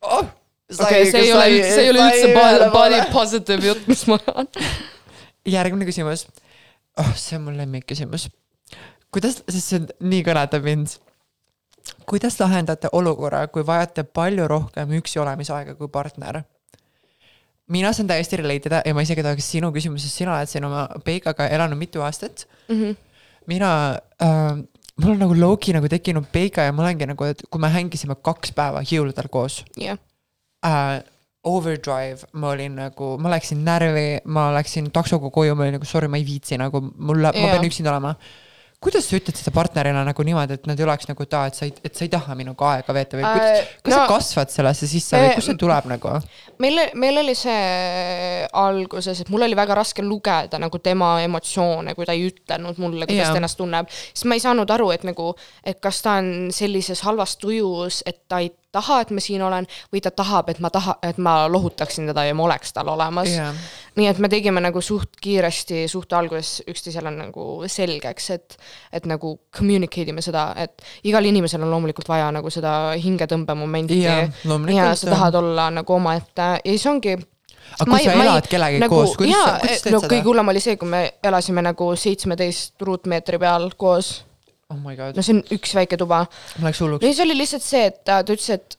oh,. 0.01 0.33
okei, 0.73 1.11
see 1.11 1.21
ei 1.21 1.33
ole 1.33 1.45
üldse, 1.51 1.71
see 1.71 1.83
ei 1.85 1.91
ole 1.93 2.07
üldse 2.07 2.31
body, 2.33 2.69
body 2.73 3.01
positive 3.17 3.69
jutt, 3.69 3.87
mis 3.91 4.05
ma 4.09 4.19
ajan. 4.33 4.49
järgmine 5.45 5.87
küsimus 5.87 6.25
oh,. 7.01 7.13
see 7.19 7.37
on 7.37 7.45
mu 7.47 7.55
lemmikküsimus. 7.55 8.29
kuidas, 9.13 9.41
sest 9.49 9.73
see 9.73 9.83
nii 9.99 10.23
kõnetab 10.25 10.65
mind. 10.65 10.97
kuidas 12.09 12.39
lahendate 12.41 12.89
olukorra, 12.97 13.45
kui 13.47 13.65
vajate 13.67 14.07
palju 14.07 14.49
rohkem 14.49 14.97
üksi 14.99 15.21
olemisaega 15.21 15.77
kui 15.79 15.91
partner? 15.91 16.43
mina 17.71 17.93
saan 17.93 18.09
täiesti 18.09 18.41
relate 18.41 18.69
ida 18.69 18.81
ja 18.85 18.93
ma 18.93 19.05
isegi 19.05 19.23
tahaks 19.25 19.51
sinu 19.55 19.71
küsimuses, 19.73 20.13
sina 20.13 20.35
oled 20.35 20.49
siin 20.49 20.65
oma 20.65 20.87
Peikaga 21.05 21.47
elanud 21.49 21.77
mitu 21.77 22.01
aastat 22.05 22.47
mm. 22.69 22.81
-hmm. 22.81 22.97
mina 23.47 23.69
äh,, 24.21 24.65
mul 25.01 25.13
on 25.15 25.19
nagu 25.19 25.37
low-key 25.37 25.73
nagu 25.73 25.89
tekkinud 25.89 26.25
Peika 26.31 26.61
ja 26.61 26.73
ma 26.73 26.83
olengi 26.83 27.05
nagu, 27.09 27.23
et 27.23 27.41
kui 27.49 27.61
me 27.61 27.69
hängisime 27.69 28.15
kaks 28.21 28.53
päeva 28.55 28.81
jõuludel 28.81 29.29
koos 29.29 29.63
jah, 29.77 29.97
äh, 30.65 31.03
overdrive, 31.45 32.25
ma 32.33 32.53
olin 32.55 32.79
nagu, 32.79 33.11
ma 33.21 33.35
läksin 33.35 33.61
närvi, 33.65 34.07
ma 34.33 34.49
läksin 34.55 34.89
taksoga 34.93 35.29
koju, 35.33 35.53
ma 35.57 35.67
olin 35.67 35.77
nagu 35.79 35.85
sorry, 35.89 36.09
ma 36.09 36.17
ei 36.17 36.25
viitsi 36.25 36.57
nagu, 36.61 36.81
mul 36.81 37.21
läheb, 37.21 37.37
ma 37.43 37.53
pean 37.53 37.69
üksinda 37.69 37.93
olema. 37.93 38.15
kuidas 38.85 39.07
sa 39.07 39.15
ütled 39.17 39.33
seda 39.33 39.49
partnerile 39.55 40.01
nagu 40.05 40.23
niimoodi, 40.27 40.57
et 40.59 40.67
nad 40.69 40.77
ei 40.77 40.85
oleks 40.85 41.07
nagu, 41.09 41.23
et 41.25 41.31
aa, 41.33 41.47
et 41.49 41.55
sa 41.57 41.63
ei, 41.65 41.71
et 41.87 41.95
sa 41.95 42.03
ei 42.05 42.09
taha 42.11 42.35
minuga 42.37 42.67
aega 42.75 42.93
veeta 42.93 43.17
või 43.17 43.23
Äh, 43.25 43.31
kuidas, 43.31 43.61
kas 43.81 43.93
no, 43.93 43.95
sa 43.95 44.03
kasvad 44.11 44.51
sellesse 44.53 44.89
sisse 44.91 45.21
või 45.21 45.29
Eh, 45.31 45.37
kust 45.39 45.49
see 45.49 45.57
tuleb 45.57 45.87
nagu? 45.89 46.11
meil, 46.61 46.81
meil 46.93 47.17
oli 47.23 47.33
see 47.39 48.43
alguses, 48.53 49.23
et 49.23 49.31
mul 49.33 49.47
oli 49.47 49.57
väga 49.57 49.79
raske 49.79 50.05
lugeda 50.05 50.59
nagu 50.61 50.81
tema 50.85 51.15
emotsioone, 51.23 51.95
kui 51.97 52.05
ta 52.05 52.13
ei 52.13 52.27
ütelnud 52.27 52.77
mulle, 52.83 53.07
kuidas 53.07 53.31
Jaa. 53.31 53.33
ta 53.33 53.41
ennast 53.41 53.57
tunneb. 53.57 53.89
siis 53.89 54.27
ma 54.29 54.37
ei 54.37 54.43
saanud 54.43 54.75
aru, 54.77 54.91
et 54.93 55.07
nagu, 55.07 55.31
et 55.63 55.81
kas 55.81 56.03
ta 56.05 56.19
on 56.21 56.51
sellises 56.53 57.01
halvas 57.07 57.37
tujus, 57.41 58.03
et 58.05 58.21
ta 58.27 58.43
ei 58.43 58.51
taha, 58.75 58.99
et 59.03 59.11
ma 59.15 59.23
siin 59.23 59.43
olen 59.45 59.67
või 59.93 60.01
ta 60.03 60.11
tahab, 60.15 60.51
et 60.53 60.61
ma 60.63 60.71
taha, 60.73 60.97
et 61.05 61.19
ma 61.21 61.35
lohutaksin 61.51 62.09
teda 62.11 62.25
ja 62.27 62.35
ma 62.37 62.47
oleks 62.47 62.75
tal 62.75 62.91
olemas 62.93 63.31
Jaa. 63.31 63.51
nii 63.99 64.09
et 64.11 64.21
me 64.23 64.29
tegime 64.31 64.63
nagu 64.63 64.81
suht 64.83 65.19
kiiresti 65.21 65.85
suhte 65.91 66.17
alguses 66.19 66.63
üksteisele 66.71 67.13
nagu 67.15 67.47
selgeks, 67.71 68.29
et, 68.35 68.57
et 68.93 69.07
nagu 69.09 69.37
communicate 69.55 70.11
ime 70.13 70.23
seda, 70.25 70.49
et 70.61 70.83
igal 71.07 71.25
inimesel 71.25 71.63
on 71.65 71.71
loomulikult 71.75 72.09
vaja 72.11 72.31
nagu 72.35 72.51
seda 72.53 72.75
hingetõmbemomenti 73.01 74.01
loomulikult, 74.45 74.77
ja 74.77 74.91
sa 74.99 75.13
tahad 75.15 75.39
olla 75.41 75.69
nagu 75.79 75.97
omaette 75.99 76.51
ja 76.59 76.75
siis 76.75 76.85
ongi 76.91 77.15
aga 77.79 77.89
kui 77.89 78.03
sa 78.05 78.13
elad 78.13 78.47
kellegagi 78.49 78.89
koos, 78.91 79.15
kuidas 79.17 79.41
sa, 79.41 79.57
kuidas 79.61 79.81
sa 79.81 79.87
teed 79.87 79.95
no 79.95 80.01
seda 80.03 80.11
kõige? 80.13 80.27
hullem 80.29 80.53
oli 80.53 80.63
see, 80.63 80.77
kui 80.81 80.91
me 80.91 81.01
elasime 81.25 81.63
nagu 81.65 81.89
seitsmeteist 81.99 82.85
ruutmeetri 82.87 83.39
peal 83.41 83.69
koos, 83.79 84.11
oh 84.75 84.81
my 84.83 84.97
god 84.99 85.17
no, 85.17 85.25
see 85.25 85.37
on 85.37 85.41
üks 85.55 85.75
väike 85.77 85.99
tuba 86.01 86.25
ma 86.27 86.67
läks 86.67 86.83
hulluks 86.83 87.05
ja. 87.05 87.11
siis 87.11 87.23
oli 87.25 87.37
lihtsalt 87.39 87.65
see, 87.65 87.85
et 87.91 88.03
ta, 88.03 88.19
ta 88.25 88.35
ütles, 88.35 88.51
et, 88.55 88.77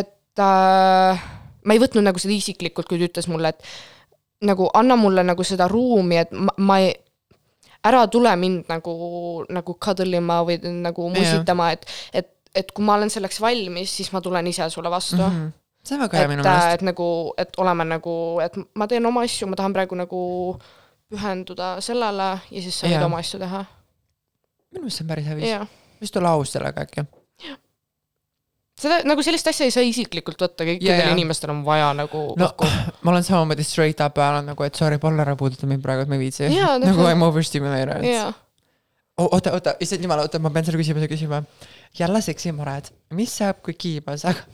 et 0.00 0.44
äh, 0.46 1.28
ma 1.64 1.76
ei 1.76 1.82
võtnud 1.82 2.06
nagu 2.06 2.22
seda 2.22 2.34
isiklikult, 2.36 2.88
kui 2.88 3.00
ta 3.00 3.08
ütles 3.10 3.30
mulle, 3.30 3.52
et 3.54 4.48
nagu 4.48 4.70
anna 4.76 4.96
mulle 4.96 5.24
nagu 5.26 5.44
seda 5.46 5.68
ruumi, 5.70 6.20
et 6.22 6.32
ma, 6.32 6.54
ma 6.58 6.80
ei, 6.82 6.92
ära 7.86 8.04
tule 8.12 8.32
mind 8.36 8.68
nagu, 8.72 8.92
nagu 9.52 9.76
cuddle 9.80 10.20
ima 10.20 10.40
või 10.46 10.58
nagu 10.80 11.08
musitama, 11.12 11.70
et, 11.76 11.86
et, 12.16 12.30
et 12.56 12.74
kui 12.76 12.84
ma 12.84 12.98
olen 12.98 13.12
selleks 13.12 13.40
valmis, 13.40 13.92
siis 14.00 14.12
ma 14.12 14.20
tulen 14.24 14.48
ise 14.50 14.68
sulle 14.72 14.92
vastu 14.92 15.20
mm. 15.20 15.32
-hmm 15.40 15.56
see 15.80 15.96
on 15.96 16.02
väga 16.04 16.18
hea 16.18 16.28
minu 16.28 16.42
et, 16.42 16.46
meelest. 16.46 16.74
et 16.74 16.82
nagu, 16.84 17.08
et 17.40 17.58
oleme 17.62 17.84
nagu, 17.88 18.14
et 18.44 18.56
ma 18.76 18.86
teen 18.86 19.06
oma 19.06 19.22
asju, 19.24 19.48
ma 19.48 19.56
tahan 19.56 19.72
praegu 19.72 19.96
nagu 19.96 20.20
pühenduda 21.10 21.80
sellele 21.80 22.28
ja 22.50 22.62
siis 22.62 22.80
sa 22.80 22.90
võid 22.90 23.04
oma 23.06 23.20
asju 23.24 23.40
teha. 23.40 23.64
Minu 24.72 24.84
meelest 24.84 25.00
see 25.00 25.04
on 25.04 25.10
päris 25.12 25.26
hea 25.30 25.36
viis. 25.38 25.72
just 26.00 26.16
olla 26.20 26.34
aus 26.38 26.52
sellega 26.54 26.84
äkki. 26.86 27.04
seda 28.80 29.00
nagu 29.08 29.22
sellist 29.26 29.48
asja 29.50 29.66
ei 29.68 29.74
saa 29.74 29.84
isiklikult 29.86 30.40
võtta, 30.40 30.66
kõikidel 30.68 31.10
inimestel 31.14 31.52
on 31.54 31.64
vaja 31.66 31.90
nagu 31.96 32.22
no 32.40 32.50
ma 33.04 33.14
olen 33.14 33.26
samamoodi 33.26 33.66
straight 33.66 34.00
up 34.04 34.18
öelnud 34.20 34.52
nagu, 34.52 34.64
et 34.66 34.78
sorry, 34.78 34.98
palun 35.02 35.20
ära 35.24 35.36
puuduta 35.40 35.68
mind 35.70 35.82
praegu, 35.84 36.06
et 36.06 36.12
ma 36.12 36.16
ei 36.18 36.24
viitsi. 36.26 36.48
Nagu. 36.84 37.08
I 37.08 37.16
m 37.18 37.26
overstimulated. 37.28 38.06
oota, 39.20 39.52
oota, 39.58 39.74
issand 39.84 40.06
jumal, 40.06 40.22
oota, 40.24 40.40
ma 40.40 40.52
pean 40.54 40.64
selle 40.68 40.80
küsimuse 40.80 41.10
küsima. 41.10 41.42
jälle 41.98 42.22
seksimured, 42.24 42.88
mis 43.18 43.36
saab, 43.42 43.60
kui 43.66 43.74
kiibas, 43.74 44.24
aga 44.24 44.46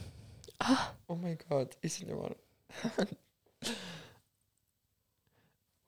Ah. 0.61 0.95
oh 1.09 1.19
my 1.21 1.37
god, 1.51 1.75
issand 1.85 2.11
jumal. 2.11 2.33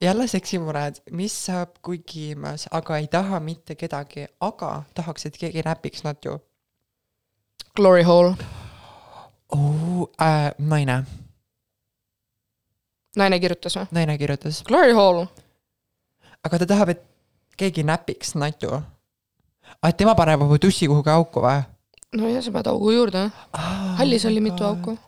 jälle 0.01 0.27
seksimured, 0.27 1.03
mis 1.11 1.35
saab, 1.47 1.79
kui 1.83 1.99
kiibas, 1.99 2.69
aga 2.71 2.99
ei 2.99 3.09
taha 3.09 3.41
mitte 3.41 3.75
kedagi, 3.75 4.27
aga 4.41 4.83
tahaks, 4.95 5.27
et 5.27 5.39
keegi 5.39 5.65
näpiks 5.67 6.05
natju 6.07 6.39
glory 7.79 8.03
hole, 8.03 8.35
oh,. 9.49 10.11
Äh, 10.21 10.51
naine, 10.59 11.05
naine 13.17 13.39
kirjutas 13.39 13.77
või? 13.79 13.87
naine 13.95 14.17
kirjutas, 14.19 14.63
Glory 14.67 14.95
hole, 14.99 15.29
aga 16.43 16.59
ta 16.59 16.69
tahab, 16.73 16.91
et 16.95 17.05
keegi 17.59 17.85
näpiks 17.87 18.35
natju. 18.35 18.81
et 19.87 19.97
tema 19.97 20.15
paneb 20.19 20.43
oma 20.43 20.59
tussi 20.59 20.91
kuhugi 20.91 21.15
auku 21.15 21.45
või? 21.47 21.63
no 22.19 22.31
ja 22.33 22.43
sa 22.43 22.55
pead 22.55 22.71
augu 22.73 22.97
juurde, 22.97 23.29
hallis 24.01 24.27
oli 24.27 24.43
mitu 24.43 24.67
auku. 24.67 24.99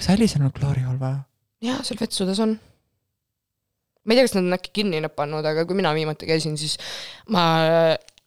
kas 0.00 0.12
hallis 0.14 0.36
on 0.40 0.48
glory 0.56 0.88
hall 0.88 1.00
või? 1.00 1.20
jaa, 1.68 1.82
seal 1.84 2.00
vetsudes 2.00 2.40
on. 2.40 2.56
Ma 4.10 4.14
ei 4.14 4.18
tea, 4.18 4.26
kas 4.26 4.34
nad 4.34 4.48
on 4.48 4.58
äkki 4.58 4.72
kinni 4.80 5.02
need 5.04 5.14
pannud, 5.14 5.46
aga 5.46 5.62
kui 5.68 5.78
mina 5.78 5.92
viimati 5.94 6.26
käisin, 6.26 6.56
siis 6.58 6.74
ma 7.30 7.44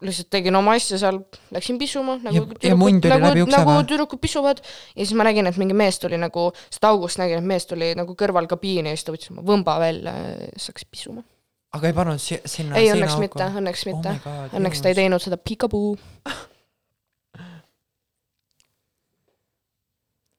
lihtsalt 0.04 0.30
tegin 0.34 0.56
oma 0.56 0.76
asja 0.78 1.00
seal, 1.02 1.20
läksin 1.54 1.80
pisuma 1.82 2.18
nagu 2.24 2.46
oli 2.46 2.72
nagu, 3.12 3.46
nagu 3.52 3.76
tüdrukud 3.90 4.22
pisuvad 4.24 4.62
ja 4.64 5.04
siis 5.04 5.14
ma 5.18 5.28
nägin, 5.28 5.48
et 5.50 5.60
mingi 5.62 5.76
mees 5.78 6.00
tuli 6.02 6.20
nagu, 6.20 6.50
seda 6.74 6.94
august 6.94 7.22
nägin, 7.22 7.44
et 7.44 7.50
mees 7.54 7.68
tuli 7.70 7.94
nagu 7.98 8.16
kõrval 8.20 8.50
kabiini 8.52 8.94
ja 8.94 8.98
siis 9.00 9.08
ta 9.08 9.16
võttis 9.16 9.34
oma 9.34 9.46
võmba 9.48 9.78
välja 9.84 10.16
ja 10.24 10.34
siis 10.56 10.72
hakkas 10.72 10.90
pisuma. 10.92 11.26
aga 11.74 11.90
ei 11.90 11.98
pannud 12.00 12.24
si 12.24 12.40
sinna 12.46 12.80
ei, 12.80 12.92
õnneks 12.94 13.20
mitte, 13.22 13.52
õnneks 13.62 13.86
Oh 13.88 13.94
mitte 13.94 14.18
God,. 14.26 14.58
õnneks 14.60 14.84
ta 14.84 14.92
ei 14.92 15.00
teinud 15.04 15.24
seda 15.24 15.40
pikapuu. 15.40 15.96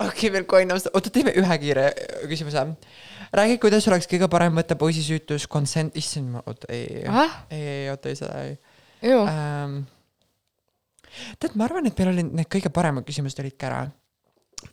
okei, 0.02 0.30
veel 0.34 0.46
kolm, 0.50 0.74
oota, 0.74 1.10
teeme 1.12 1.34
ühe 1.38 1.58
kiire 1.62 1.88
küsimuse. 2.30 2.66
räägi, 3.34 3.58
kuidas 3.62 3.88
oleks 3.90 4.08
kõige 4.10 4.28
parem 4.30 4.54
võtta 4.58 4.76
poisi 4.78 5.02
süütus 5.06 5.48
consent, 5.50 5.96
issand, 5.96 6.40
oota, 6.44 6.70
ei, 6.72 7.04
ei, 7.04 7.60
ei, 7.60 7.90
oota, 7.90 8.10
ei 8.10 8.18
seda 8.18 8.44
ei 8.48 8.56
ähm,. 9.14 9.82
tead, 11.38 11.54
ma 11.54 11.68
arvan, 11.68 11.86
et 11.86 11.98
meil 11.98 12.14
olid 12.14 12.32
need 12.40 12.50
kõige 12.50 12.72
paremad 12.74 13.06
küsimused 13.06 13.42
olid 13.42 13.58
ka 13.58 13.70
ära 13.70 13.82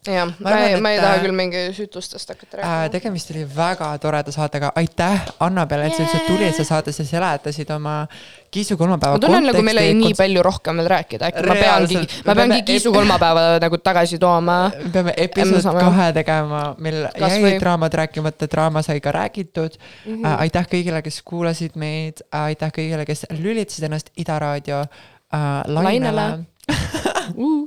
jah, 0.07 0.29
ma 0.39 0.53
ei, 0.65 0.75
ma 0.81 0.91
ei 0.93 0.99
taha 1.01 1.17
äh, 1.17 1.23
küll 1.25 1.35
mingi 1.35 1.63
süütustest 1.75 2.33
hakata 2.33 2.57
äh,. 2.57 2.61
rääkima. 2.61 2.89
tegemist 2.93 3.31
oli 3.33 3.43
väga 3.55 3.89
toreda 4.01 4.31
saatega, 4.33 4.71
aitäh, 4.75 5.27
Annabel, 5.39 5.85
et 5.85 5.95
sa 5.95 6.05
üldse 6.05 6.21
tulid, 6.27 6.55
sa 6.57 6.65
saatesse 6.75 7.05
seletasid 7.07 7.69
oma 7.75 8.05
Kiisu 8.51 8.75
kolmapäeva 8.75 9.15
ma 9.15 9.21
tunnen 9.23 9.45
nagu 9.47 9.61
meil 9.63 9.79
oli 9.79 9.93
nii 9.95 10.15
palju 10.19 10.41
rohkem 10.43 10.81
veel 10.81 10.89
rääkida, 10.91 11.29
äkki 11.29 11.45
ma 11.47 11.55
peangi 11.55 12.01
ma 12.27 12.35
peangi 12.35 12.59
Kiisu 12.67 12.91
kolmapäeva 12.91 13.45
nagu 13.63 13.79
tagasi 13.79 14.19
tooma. 14.19 14.57
me 14.83 14.91
peame 14.95 15.13
episood 15.17 15.79
kahe 15.79 16.09
tegema, 16.17 16.63
meil 16.77 17.05
Kas 17.15 17.37
jäi 17.37 17.45
või- 17.45 17.59
draamad 17.63 17.95
rääkimata, 18.01 18.49
draama 18.51 18.83
sai 18.83 18.99
ka 18.99 19.13
räägitud 19.15 19.77
mm. 19.77 20.17
-hmm. 20.17 20.35
aitäh 20.47 20.67
kõigile, 20.73 21.01
kes 21.01 21.21
kuulasid 21.21 21.75
meid, 21.75 22.25
aitäh 22.31 22.73
kõigile, 22.75 23.05
kes 23.05 23.25
lülitasid 23.31 23.87
ennast 23.87 24.11
Ida 24.17 24.39
raadio 24.39 24.81
äh, 24.81 25.63
lainele 25.67 26.11
Lainele. 26.11 26.45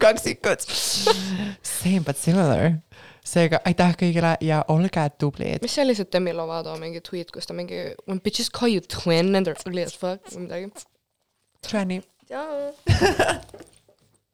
kaksikud. 0.00 0.64
Same 1.62 2.04
but 2.06 2.16
similar. 2.20 2.80
seega 3.24 3.56
aitäh 3.64 3.94
kõigile 3.96 4.34
ja 4.44 4.58
olge 4.68 5.04
tublid. 5.18 5.62
mis 5.64 5.72
see 5.72 5.84
oli 5.86 5.94
see 5.96 6.08
Demi 6.12 6.34
Lovato 6.36 6.74
mingi 6.76 7.00
tweet, 7.00 7.32
kus 7.32 7.48
ta 7.48 7.56
mingi 7.56 7.94
when 8.04 8.20
bitches 8.20 8.50
call 8.52 8.68
you 8.68 8.84
twin 8.84 9.34
and 9.34 9.46
they're 9.48 9.56
ugly 9.66 9.82
as 9.82 9.96
fuck 9.96 10.20
või 10.32 10.44
midagi. 10.44 10.84
Tranny. 11.64 12.02
jaa. 12.28 12.72